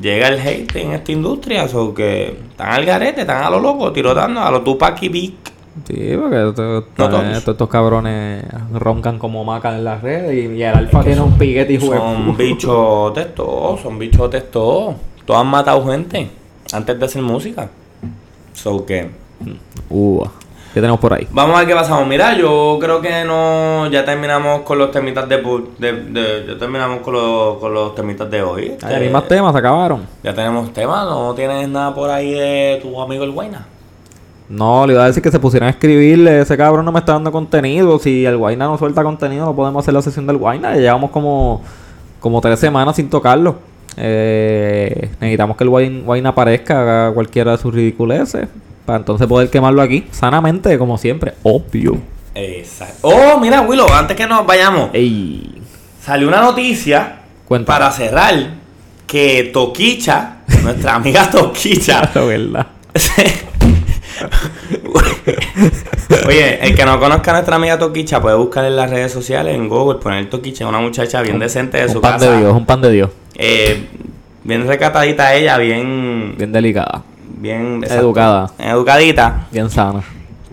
llega 0.00 0.28
el 0.28 0.38
hate 0.40 0.76
en 0.76 0.92
esta 0.92 1.12
industria, 1.12 1.66
o 1.74 1.94
que 1.94 2.36
están 2.50 2.68
al 2.72 2.84
garete, 2.84 3.22
están 3.22 3.42
a 3.42 3.50
lo 3.50 3.58
loco, 3.60 3.92
tirotando 3.92 4.40
a 4.40 4.50
los 4.50 4.62
Tupac 4.64 5.02
y 5.02 5.08
Big. 5.08 5.34
Sí, 5.86 6.12
porque 6.20 6.48
esto- 6.48 6.86
No 6.98 7.22
estos 7.32 7.68
cabrones 7.68 8.44
roncan 8.72 9.18
como 9.18 9.44
macas 9.44 9.76
en 9.76 9.84
las 9.84 10.02
redes 10.02 10.34
y, 10.34 10.54
y 10.56 10.62
el 10.62 10.74
Alfa 10.74 11.02
tiene 11.04 11.20
un 11.20 11.38
piquete 11.38 11.72
y 11.74 11.80
Son 11.80 12.36
bichos 12.36 13.14
textos, 13.14 13.80
son 13.80 13.98
bichos 13.98 14.28
textos. 14.30 14.94
Todos 15.24 15.40
han 15.40 15.46
matado 15.46 15.86
gente 15.86 16.28
antes 16.72 16.98
de 16.98 17.04
hacer 17.04 17.22
música. 17.22 17.70
So 18.52 18.84
que. 18.84 19.10
Uh, 19.88 20.24
¿Qué 20.72 20.80
tenemos 20.80 21.00
por 21.00 21.12
ahí? 21.12 21.26
Vamos 21.32 21.56
a 21.56 21.60
ver 21.60 21.68
qué 21.68 21.74
pasamos. 21.74 22.06
Mira, 22.06 22.36
yo 22.36 22.78
creo 22.80 23.00
que 23.00 23.24
no. 23.24 23.88
Ya 23.90 24.04
terminamos 24.04 24.60
con 24.60 24.78
los 24.78 24.92
temitas 24.92 25.28
de. 25.28 25.38
de, 25.78 25.92
de- 25.92 26.46
ya 26.46 26.58
terminamos 26.58 27.00
con 27.00 27.14
los, 27.14 27.58
con 27.58 27.74
los 27.74 27.94
temitas 27.96 28.30
de 28.30 28.40
hoy. 28.42 28.74
Ay, 28.82 28.94
hay 28.94 29.10
más 29.10 29.26
temas, 29.26 29.52
se 29.52 29.58
acabaron. 29.58 30.06
Ya 30.22 30.32
tenemos 30.32 30.72
temas. 30.72 31.04
No 31.06 31.34
tienes 31.34 31.68
nada 31.68 31.92
por 31.92 32.08
ahí 32.10 32.30
de 32.32 32.78
tu 32.82 33.00
amigo 33.00 33.24
el 33.24 33.32
Guayna. 33.32 33.66
No, 34.48 34.86
le 34.86 34.92
iba 34.94 35.02
a 35.04 35.06
decir 35.08 35.22
que 35.22 35.30
se 35.32 35.40
pusieran 35.40 35.66
a 35.66 35.70
escribirle. 35.70 36.40
Ese 36.40 36.56
cabrón 36.56 36.84
no 36.84 36.92
me 36.92 37.00
está 37.00 37.12
dando 37.14 37.32
contenido. 37.32 37.98
Si 37.98 38.24
el 38.24 38.36
Guayna 38.36 38.66
no 38.66 38.78
suelta 38.78 39.02
contenido, 39.02 39.46
no 39.46 39.56
podemos 39.56 39.82
hacer 39.82 39.94
la 39.94 40.02
sesión 40.02 40.26
del 40.28 40.36
Guayna. 40.36 40.74
Ya 40.74 40.80
llevamos 40.80 41.10
como, 41.10 41.62
como 42.20 42.40
tres 42.40 42.60
semanas 42.60 42.94
sin 42.94 43.10
tocarlo. 43.10 43.56
Eh, 43.96 45.08
necesitamos 45.20 45.56
que 45.56 45.64
el 45.64 45.70
Guayn- 45.70 46.04
Guayna 46.04 46.28
aparezca, 46.30 46.80
haga 46.80 47.12
cualquiera 47.14 47.52
de 47.52 47.58
sus 47.58 47.74
ridiculeces. 47.74 48.48
Para 48.90 48.98
entonces 48.98 49.28
poder 49.28 49.48
quemarlo 49.50 49.82
aquí, 49.82 50.04
sanamente, 50.10 50.76
como 50.76 50.98
siempre. 50.98 51.34
Obvio. 51.44 51.96
Exacto. 52.34 52.96
Oh, 53.02 53.38
mira, 53.38 53.60
Willow, 53.60 53.86
antes 53.92 54.16
que 54.16 54.26
nos 54.26 54.44
vayamos. 54.44 54.90
Ey. 54.92 55.62
Salió 56.04 56.26
una 56.26 56.40
noticia 56.40 57.18
Cuéntame. 57.46 57.78
para 57.78 57.92
cerrar 57.92 58.34
que 59.06 59.48
Toquicha, 59.52 60.38
nuestra 60.64 60.96
amiga 60.96 61.30
Toquicha, 61.30 62.10
verdad. 62.16 62.66
Oye, 66.26 66.66
el 66.66 66.74
que 66.74 66.84
no 66.84 66.98
conozca 66.98 67.30
a 67.30 67.34
nuestra 67.34 67.54
amiga 67.54 67.78
Toquicha 67.78 68.20
puede 68.20 68.34
buscar 68.34 68.64
en 68.64 68.74
las 68.74 68.90
redes 68.90 69.12
sociales, 69.12 69.54
en 69.54 69.68
Google, 69.68 70.00
poner 70.00 70.28
Toquicha, 70.28 70.66
una 70.66 70.80
muchacha 70.80 71.22
bien 71.22 71.38
decente 71.38 71.78
de 71.78 71.88
su 71.88 71.98
Un 71.98 72.02
pan 72.02 72.12
casa. 72.14 72.28
de 72.32 72.38
Dios, 72.38 72.56
un 72.56 72.66
pan 72.66 72.80
de 72.80 72.90
Dios. 72.90 73.10
Eh, 73.36 73.86
bien 74.42 74.66
recatadita 74.66 75.32
ella, 75.34 75.58
bien. 75.58 76.34
Bien 76.36 76.50
delicada. 76.50 77.04
Bien 77.36 77.84
Educada. 77.84 78.50
Educadita. 78.58 79.46
Bien 79.50 79.70
sana. 79.70 80.02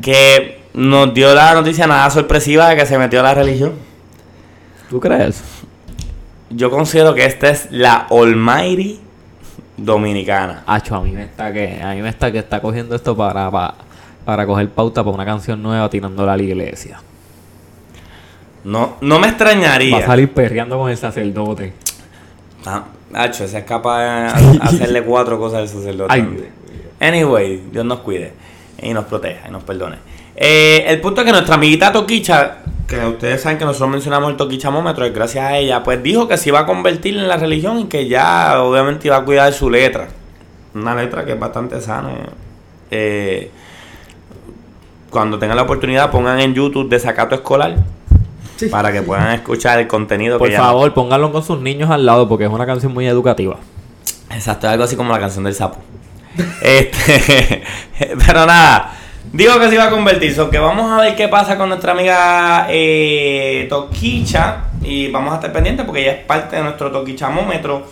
Que 0.01 0.61
nos 0.73 1.13
dio 1.13 1.33
la 1.33 1.53
noticia 1.53 1.87
nada 1.87 2.09
sorpresiva 2.09 2.69
de 2.69 2.75
que 2.75 2.85
se 2.85 2.97
metió 2.97 3.19
a 3.19 3.23
la 3.23 3.33
religión. 3.33 3.73
¿Tú 4.89 4.99
crees? 4.99 5.43
Yo 6.49 6.69
considero 6.69 7.13
que 7.13 7.25
esta 7.25 7.49
es 7.49 7.67
la 7.71 8.07
Almighty 8.09 8.99
dominicana. 9.75 10.63
Acho, 10.65 10.95
a 10.95 11.01
mí 11.01 11.11
me 11.11 11.23
está 11.23 11.51
que, 11.51 11.81
a 11.81 11.93
mí 11.93 12.01
me 12.01 12.09
está 12.09 12.31
que 12.31 12.39
está 12.39 12.61
cogiendo 12.61 12.95
esto 12.95 13.17
para, 13.17 13.51
para, 13.51 13.73
para 14.23 14.45
coger 14.45 14.69
pauta 14.69 15.03
para 15.03 15.15
una 15.15 15.25
canción 15.25 15.61
nueva 15.61 15.89
tirándola 15.89 16.33
a 16.33 16.37
la 16.37 16.43
iglesia. 16.43 17.01
No, 18.63 18.97
no 19.01 19.19
me 19.19 19.27
extrañaría. 19.27 19.97
Va 19.97 20.03
a 20.03 20.07
salir 20.07 20.31
perreando 20.31 20.77
con 20.77 20.89
el 20.89 20.97
sacerdote. 20.97 21.73
Ah, 22.65 22.83
Hacho, 23.13 23.45
esa 23.45 23.59
es 23.59 23.63
capaz 23.63 23.99
de 23.99 24.59
hacerle 24.61 25.03
cuatro 25.03 25.39
cosas 25.39 25.59
al 25.61 25.67
sacerdote. 25.69 26.13
Ay. 26.13 26.49
Anyway, 26.99 27.63
Dios 27.71 27.85
nos 27.85 27.99
cuide 27.99 28.33
y 28.81 28.93
nos 28.93 29.05
proteja 29.05 29.47
y 29.47 29.51
nos 29.51 29.63
perdone. 29.63 29.97
Eh, 30.35 30.85
el 30.87 31.01
punto 31.01 31.21
es 31.21 31.25
que 31.25 31.31
nuestra 31.31 31.55
amiguita 31.55 31.91
Toquicha, 31.91 32.57
que 32.87 33.03
ustedes 33.05 33.41
saben 33.41 33.57
que 33.57 33.65
nosotros 33.65 33.89
mencionamos 33.89 34.29
el 34.29 34.37
Toquichamómetro, 34.37 35.05
y 35.05 35.09
gracias 35.09 35.45
a 35.45 35.57
ella, 35.57 35.83
pues 35.83 36.01
dijo 36.01 36.27
que 36.27 36.37
se 36.37 36.49
iba 36.49 36.59
a 36.59 36.65
convertir 36.65 37.17
en 37.17 37.27
la 37.27 37.37
religión 37.37 37.79
y 37.79 37.85
que 37.85 38.07
ya 38.07 38.61
obviamente 38.61 39.07
iba 39.07 39.17
a 39.17 39.25
cuidar 39.25 39.51
su 39.53 39.69
letra. 39.69 40.09
Una 40.75 40.95
letra 40.95 41.25
que 41.25 41.33
es 41.33 41.39
bastante 41.39 41.81
sana. 41.81 42.11
Eh, 42.91 43.49
cuando 45.09 45.39
tengan 45.39 45.57
la 45.57 45.63
oportunidad, 45.63 46.11
pongan 46.11 46.39
en 46.39 46.53
YouTube 46.53 46.89
Desacato 46.89 47.33
Escolar. 47.33 47.75
Para 48.71 48.91
que 48.91 49.03
puedan 49.03 49.33
escuchar 49.33 49.79
el 49.79 49.87
contenido 49.87 50.39
Por 50.39 50.49
que 50.49 50.57
favor, 50.57 50.91
pónganlo 50.93 51.31
con 51.31 51.43
sus 51.43 51.59
niños 51.59 51.91
al 51.91 52.05
lado 52.07 52.27
porque 52.27 52.45
es 52.45 52.49
una 52.49 52.65
canción 52.65 52.91
muy 52.91 53.07
educativa. 53.07 53.57
Exacto, 54.31 54.67
algo 54.67 54.83
así 54.83 54.95
como 54.95 55.11
la 55.11 55.19
canción 55.19 55.43
del 55.43 55.53
sapo. 55.53 55.77
Este, 56.61 57.63
pero 58.25 58.45
nada, 58.45 58.93
digo 59.31 59.59
que 59.59 59.69
se 59.69 59.75
iba 59.75 59.85
a 59.85 59.89
convertir. 59.89 60.33
So 60.33 60.49
que 60.49 60.59
vamos 60.59 60.91
a 60.91 61.01
ver 61.01 61.15
qué 61.15 61.27
pasa 61.27 61.57
con 61.57 61.69
nuestra 61.69 61.91
amiga 61.93 62.67
eh, 62.69 63.65
Toquicha. 63.69 64.63
Y 64.81 65.09
vamos 65.09 65.33
a 65.33 65.35
estar 65.35 65.51
pendientes 65.51 65.85
porque 65.85 66.01
ella 66.01 66.11
es 66.13 66.25
parte 66.25 66.55
de 66.55 66.63
nuestro 66.63 66.91
Toquichamómetro. 66.91 67.85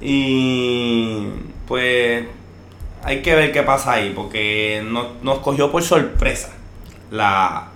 Y 0.00 1.26
pues 1.66 2.24
hay 3.04 3.22
que 3.22 3.34
ver 3.34 3.52
qué 3.52 3.62
pasa 3.62 3.92
ahí. 3.92 4.12
Porque 4.14 4.82
nos, 4.84 5.22
nos 5.22 5.38
cogió 5.38 5.70
por 5.70 5.82
sorpresa 5.82 6.50
la, 7.10 7.68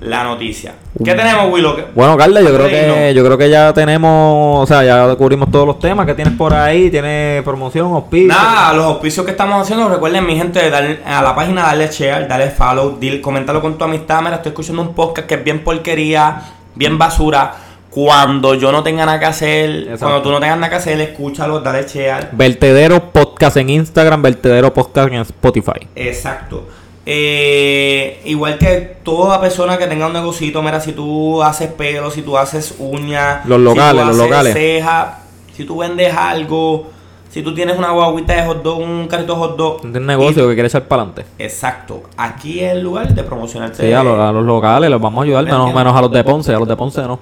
la 0.00 0.24
noticia. 0.24 0.74
¿Qué 1.04 1.14
tenemos, 1.14 1.52
Willow? 1.52 1.76
¿Qué- 1.76 1.86
Bueno, 1.94 2.16
Carla, 2.16 2.40
yo 2.40 2.54
creo 2.54 2.66
que 2.68 3.12
yo 3.14 3.24
creo 3.24 3.38
que 3.38 3.48
ya 3.50 3.72
tenemos, 3.72 4.62
o 4.62 4.66
sea, 4.66 4.84
ya 4.84 5.14
cubrimos 5.16 5.50
todos 5.50 5.66
los 5.66 5.78
temas 5.78 6.06
que 6.06 6.14
tienes 6.14 6.34
por 6.34 6.52
ahí, 6.54 6.90
tienes 6.90 7.42
promoción, 7.42 7.92
auspicio. 7.92 8.28
Nada, 8.28 8.72
los 8.74 8.84
auspicios 8.84 9.24
que 9.24 9.32
estamos 9.32 9.60
haciendo, 9.62 9.88
recuerden 9.88 10.26
mi 10.26 10.36
gente, 10.36 10.68
darle 10.70 11.00
a 11.04 11.22
la 11.22 11.34
página 11.34 11.62
darle 11.62 11.88
share, 11.88 12.26
darle 12.28 12.50
follow, 12.50 12.96
dile, 12.98 13.20
coméntalo 13.20 13.60
con 13.60 13.76
tu 13.78 13.84
amistad, 13.84 14.20
mira, 14.22 14.36
estoy 14.36 14.50
escuchando 14.50 14.82
un 14.82 14.94
podcast 14.94 15.26
que 15.28 15.34
es 15.36 15.44
bien 15.44 15.62
porquería, 15.64 16.42
bien 16.74 16.98
basura. 16.98 17.54
Cuando 17.90 18.54
yo 18.54 18.70
no 18.70 18.82
tenga 18.82 19.06
nada 19.06 19.18
que 19.18 19.24
hacer, 19.24 19.70
Exacto. 19.70 19.98
cuando 20.04 20.22
tú 20.22 20.30
no 20.30 20.38
tengas 20.40 20.58
nada 20.58 20.68
que 20.70 20.76
hacer, 20.76 21.00
escúchalo, 21.00 21.60
dale 21.60 21.84
share. 21.88 22.28
Vertedero 22.32 23.10
Podcast 23.12 23.56
en 23.56 23.70
Instagram, 23.70 24.20
Vertedero 24.22 24.72
Podcast 24.74 25.08
en 25.08 25.20
Spotify. 25.22 25.86
Exacto. 25.96 26.68
Eh, 27.10 28.20
igual 28.26 28.58
que 28.58 28.96
toda 29.02 29.40
persona 29.40 29.78
que 29.78 29.86
tenga 29.86 30.06
un 30.08 30.12
negocito, 30.12 30.60
mira, 30.62 30.78
si 30.78 30.92
tú 30.92 31.42
haces 31.42 31.72
pelo, 31.72 32.10
si 32.10 32.20
tú 32.20 32.36
haces 32.36 32.74
uñas, 32.78 33.46
Los 33.46 33.58
locales, 33.60 34.02
si 34.02 34.10
tú 34.10 34.16
los 34.18 34.28
locales. 34.28 34.52
ceja, 34.52 35.18
si 35.56 35.64
tú 35.64 35.78
vendes 35.78 36.14
algo, 36.14 36.90
Si 37.30 37.42
tú 37.42 37.54
tienes 37.54 37.78
una 37.78 37.92
guaguita 37.92 38.34
de 38.34 38.42
hot 38.46 38.62
dog, 38.62 38.80
un 38.80 39.06
carrito 39.06 39.34
de 39.34 39.38
hot 39.38 39.56
dog. 39.56 39.84
Un 39.84 40.06
negocio 40.06 40.46
que 40.48 40.54
quiere 40.54 40.66
echar 40.68 40.84
para 40.86 41.02
adelante. 41.02 41.24
Exacto. 41.38 42.02
Aquí 42.16 42.60
es 42.60 42.72
el 42.72 42.82
lugar 42.82 43.08
de 43.14 43.22
promocionarte. 43.22 43.86
Sí, 43.86 43.92
a 43.92 44.02
los, 44.02 44.18
a 44.18 44.30
los 44.32 44.44
locales 44.44 44.90
los 44.90 45.00
vamos 45.00 45.20
a 45.20 45.24
ayudar, 45.24 45.44
¿Me 45.44 45.50
menos, 45.52 45.74
menos 45.74 45.94
a 45.96 46.00
los 46.02 46.10
de 46.12 46.24
Ponce, 46.24 46.54
a 46.54 46.58
los 46.58 46.66
de 46.68 46.76
Ponce 46.76 47.00
no. 47.02 47.18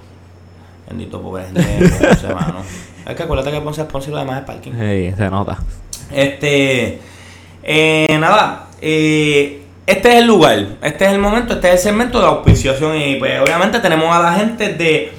Bendito 0.88 1.20
pobre 1.20 1.44
gente 1.44 1.60
de 1.60 1.88
Ponce, 1.88 2.34
mano. 2.34 2.58
Es 3.06 3.14
que 3.16 3.22
acuérdate 3.22 3.50
que 3.52 3.60
Ponce 3.60 3.82
es 3.82 3.86
Ponce 3.88 4.10
y 4.10 4.12
lo 4.14 4.18
demás 4.18 4.38
es 4.40 4.44
parking. 4.46 4.72
Sí, 4.72 5.12
se 5.16 5.30
nota. 5.30 5.58
Este. 6.12 7.00
eh, 7.64 8.16
nada. 8.20 8.68
eh, 8.80 9.62
este 9.86 10.08
es 10.10 10.14
el 10.16 10.26
lugar. 10.26 10.66
Este 10.82 11.04
es 11.06 11.12
el 11.12 11.18
momento. 11.18 11.54
Este 11.54 11.68
es 11.68 11.74
el 11.74 11.80
segmento 11.80 12.20
de 12.20 12.26
auspiciación. 12.26 12.96
Y 13.00 13.16
pues 13.16 13.40
obviamente 13.40 13.78
tenemos 13.80 14.14
a 14.14 14.20
la 14.20 14.32
gente 14.34 14.68
de 14.74 15.12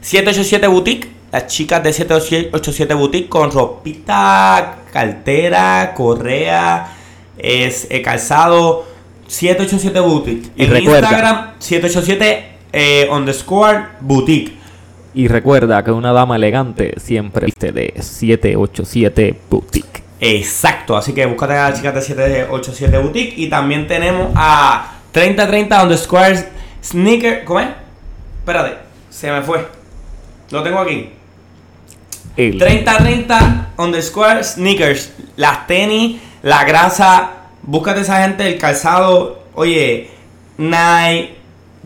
787 0.00 0.66
Boutique. 0.66 1.08
Las 1.32 1.46
chicas 1.48 1.82
de 1.82 1.92
787 1.92 2.94
Boutique 2.94 3.28
con 3.28 3.50
ropita, 3.50 4.76
cartera, 4.92 5.92
correa, 5.94 6.92
es, 7.36 7.86
eh, 7.90 8.00
calzado. 8.02 8.86
787 9.26 10.00
Boutique. 10.00 10.50
Y 10.56 10.64
en 10.64 10.70
recuerda- 10.70 11.00
Instagram, 11.00 11.50
787 11.58 12.44
eh, 12.72 13.08
underscore 13.10 13.86
boutique. 14.00 14.52
Y 15.14 15.28
recuerda 15.28 15.82
que 15.82 15.90
una 15.90 16.12
dama 16.12 16.36
elegante 16.36 16.94
siempre 17.00 17.46
viste 17.46 17.72
de 17.72 17.94
787 18.00 19.34
Boutique. 19.50 20.02
Exacto, 20.20 20.96
así 20.96 21.12
que 21.12 21.26
búscate 21.26 21.54
a 21.54 21.72
chicas 21.74 21.94
de 21.94 22.00
787 22.02 22.98
Boutique. 22.98 23.34
Y 23.36 23.48
también 23.48 23.86
tenemos 23.86 24.32
a 24.34 24.94
3030 25.12 25.82
underscore 25.82 26.48
sneaker. 26.82 27.44
¿Cómo 27.44 27.60
es? 27.60 27.68
Espérate, 28.38 28.78
se 29.10 29.30
me 29.30 29.42
fue. 29.42 29.66
Lo 30.50 30.62
tengo 30.62 30.78
aquí. 30.78 31.10
El 32.36 32.58
3030 32.58 33.72
underscore 33.78 34.44
sneakers. 34.44 35.12
Las 35.36 35.66
tenis, 35.66 36.20
la 36.42 36.64
grasa. 36.64 37.30
Búscate 37.62 38.00
esa 38.00 38.22
gente, 38.22 38.46
el 38.46 38.58
calzado. 38.58 39.44
Oye, 39.54 40.10
Nike, 40.58 41.36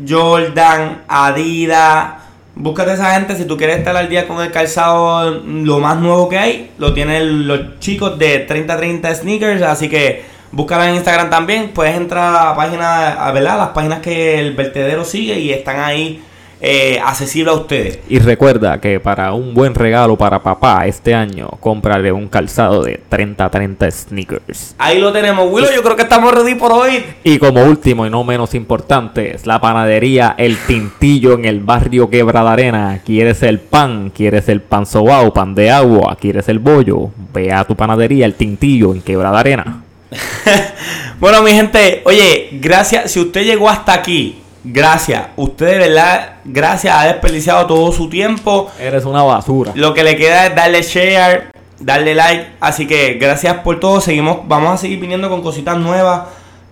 Jordan, 0.07 1.05
Adidas. 1.09 2.20
Búscate 2.63 2.93
esa 2.93 3.15
gente 3.15 3.37
si 3.37 3.47
tú 3.47 3.57
quieres 3.57 3.79
estar 3.79 3.97
al 3.97 4.11
día 4.11 4.29
con 4.29 4.39
el 4.43 4.51
calzado 4.51 5.31
lo 5.31 5.79
más 5.79 5.97
nuevo 5.97 6.29
que 6.29 6.39
hay. 6.39 6.71
Lo 6.77 6.93
tienen 6.93 7.49
los 7.49 7.79
chicos 7.79 8.19
de 8.19 8.41
3030 8.41 9.15
Sneakers. 9.15 9.63
Así 9.63 9.89
que 9.89 10.25
búscala 10.53 10.91
en 10.91 10.97
Instagram 10.97 11.31
también. 11.31 11.71
Puedes 11.71 11.97
entrar 11.97 12.37
a 12.37 12.45
la 12.51 12.55
página, 12.55 13.13
a 13.13 13.33
¿verdad? 13.33 13.57
Las 13.57 13.69
páginas 13.71 14.01
que 14.01 14.39
el 14.39 14.53
vertedero 14.53 15.07
sigue 15.07 15.39
y 15.39 15.53
están 15.53 15.81
ahí 15.81 16.23
eh, 16.61 17.01
accesibles 17.03 17.55
a 17.55 17.59
ustedes. 17.59 17.99
Y 18.09 18.19
recuerda 18.19 18.81
que 18.81 19.01
para 19.01 19.33
un 19.33 19.55
buen 19.55 19.75
regalo 19.75 20.17
para 20.17 20.43
papá 20.43 20.87
este 20.87 21.15
año, 21.15 21.49
cómprale 21.61 22.13
un 22.13 22.29
calzado 22.29 22.83
de 22.83 23.01
30-30 23.11 23.91
sneakers. 23.91 24.75
Ahí 24.79 24.99
lo 24.99 25.13
tenemos, 25.13 25.51
Willow. 25.51 25.71
Yo 25.75 25.83
creo 25.83 25.97
que 25.97 26.03
estamos 26.03 26.35
ready 26.35 26.55
por 26.55 26.73
hoy. 26.73 27.05
Y 27.25 27.39
como 27.39 27.63
último 27.65 28.07
y 28.07 28.11
no 28.11 28.25
menos 28.25 28.55
importante, 28.55 29.35
es 29.35 29.47
la 29.47 29.61
panadería 29.61 30.35
El 30.37 30.57
Tintillo 30.59 31.35
en 31.35 31.45
el 31.45 31.61
barrio 31.61 32.11
Quebrada 32.11 32.53
Arena. 32.53 33.01
¿Quieres 33.05 33.43
el 33.43 33.61
pan? 33.61 34.11
¿Quieres 34.15 34.49
el 34.49 34.61
pan 34.61 34.87
sobao, 34.87 35.33
pan 35.33 35.55
de 35.55 35.71
agua? 35.71 36.17
¿Quieres 36.21 36.49
el 36.49 36.59
bollo? 36.59 37.11
Ve 37.33 37.53
a 37.53 37.65
tu 37.65 37.75
panadería 37.75 38.27
El 38.27 38.35
Tintillo 38.35 38.93
en 38.93 39.03
Quebrada 39.03 39.41
Arena. 39.41 39.83
Bueno, 41.21 41.43
mi 41.43 41.51
gente, 41.51 42.01
oye, 42.07 42.49
gracias. 42.53 43.13
Si 43.13 43.21
usted 43.21 43.45
llegó 43.45 43.69
hasta 43.69 43.93
aquí, 43.93 44.40
gracias. 44.65 45.29
Usted 45.37 45.67
de 45.67 45.79
verdad, 45.79 46.35
gracias, 46.45 46.95
ha 46.97 47.05
desperdiciado 47.07 47.67
todo 47.67 47.93
su 47.93 48.09
tiempo. 48.09 48.71
Eres 48.79 49.05
una 49.05 49.23
basura. 49.23 49.73
Lo 49.75 49.95
que 49.95 50.05
le 50.05 50.17
queda 50.17 50.47
es 50.47 50.55
darle 50.55 50.83
share, 50.83 51.51
darle 51.79 52.15
like. 52.15 52.47
Así 52.61 52.87
que 52.87 53.15
gracias 53.15 53.59
por 53.59 53.81
todo. 53.81 54.01
Seguimos, 54.01 54.39
vamos 54.47 54.73
a 54.75 54.77
seguir 54.77 54.99
viniendo 55.01 55.29
con 55.29 55.43
cositas 55.43 55.77
nuevas 55.77 56.23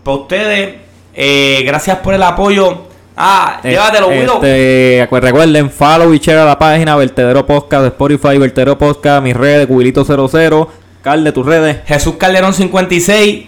para 0.05 0.16
ustedes. 0.16 0.74
Eh, 1.14 1.62
gracias 1.66 1.99
por 1.99 2.14
el 2.14 2.22
apoyo. 2.22 2.86
Ah, 3.20 3.59
llévatelo, 3.64 4.09
Willow. 4.09 4.36
Este, 4.36 5.05
acu- 5.09 5.20
recuerden, 5.20 5.70
follow 5.70 6.14
y 6.14 6.18
share 6.20 6.39
a 6.39 6.45
la 6.45 6.57
página 6.59 6.95
Vertedero 6.95 7.45
Podcast 7.45 7.82
de 7.82 7.89
Spotify, 7.89 8.39
Vertedero 8.39 8.78
Podcast, 8.78 9.24
mis 9.24 9.36
redes, 9.36 9.66
Cubilito00. 9.68 10.68
Carl, 11.03 11.32
tus 11.32 11.45
redes. 11.45 11.78
Jesús 11.86 12.14
Calderón 12.16 12.55
56. 12.55 13.47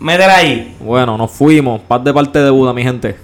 Métela 0.00 0.36
ahí. 0.38 0.76
Bueno, 0.80 1.16
nos 1.16 1.30
fuimos. 1.30 1.82
Paz 1.82 2.02
de 2.02 2.12
parte 2.12 2.40
de 2.40 2.50
Buda, 2.50 2.72
mi 2.72 2.82
gente. 2.82 3.16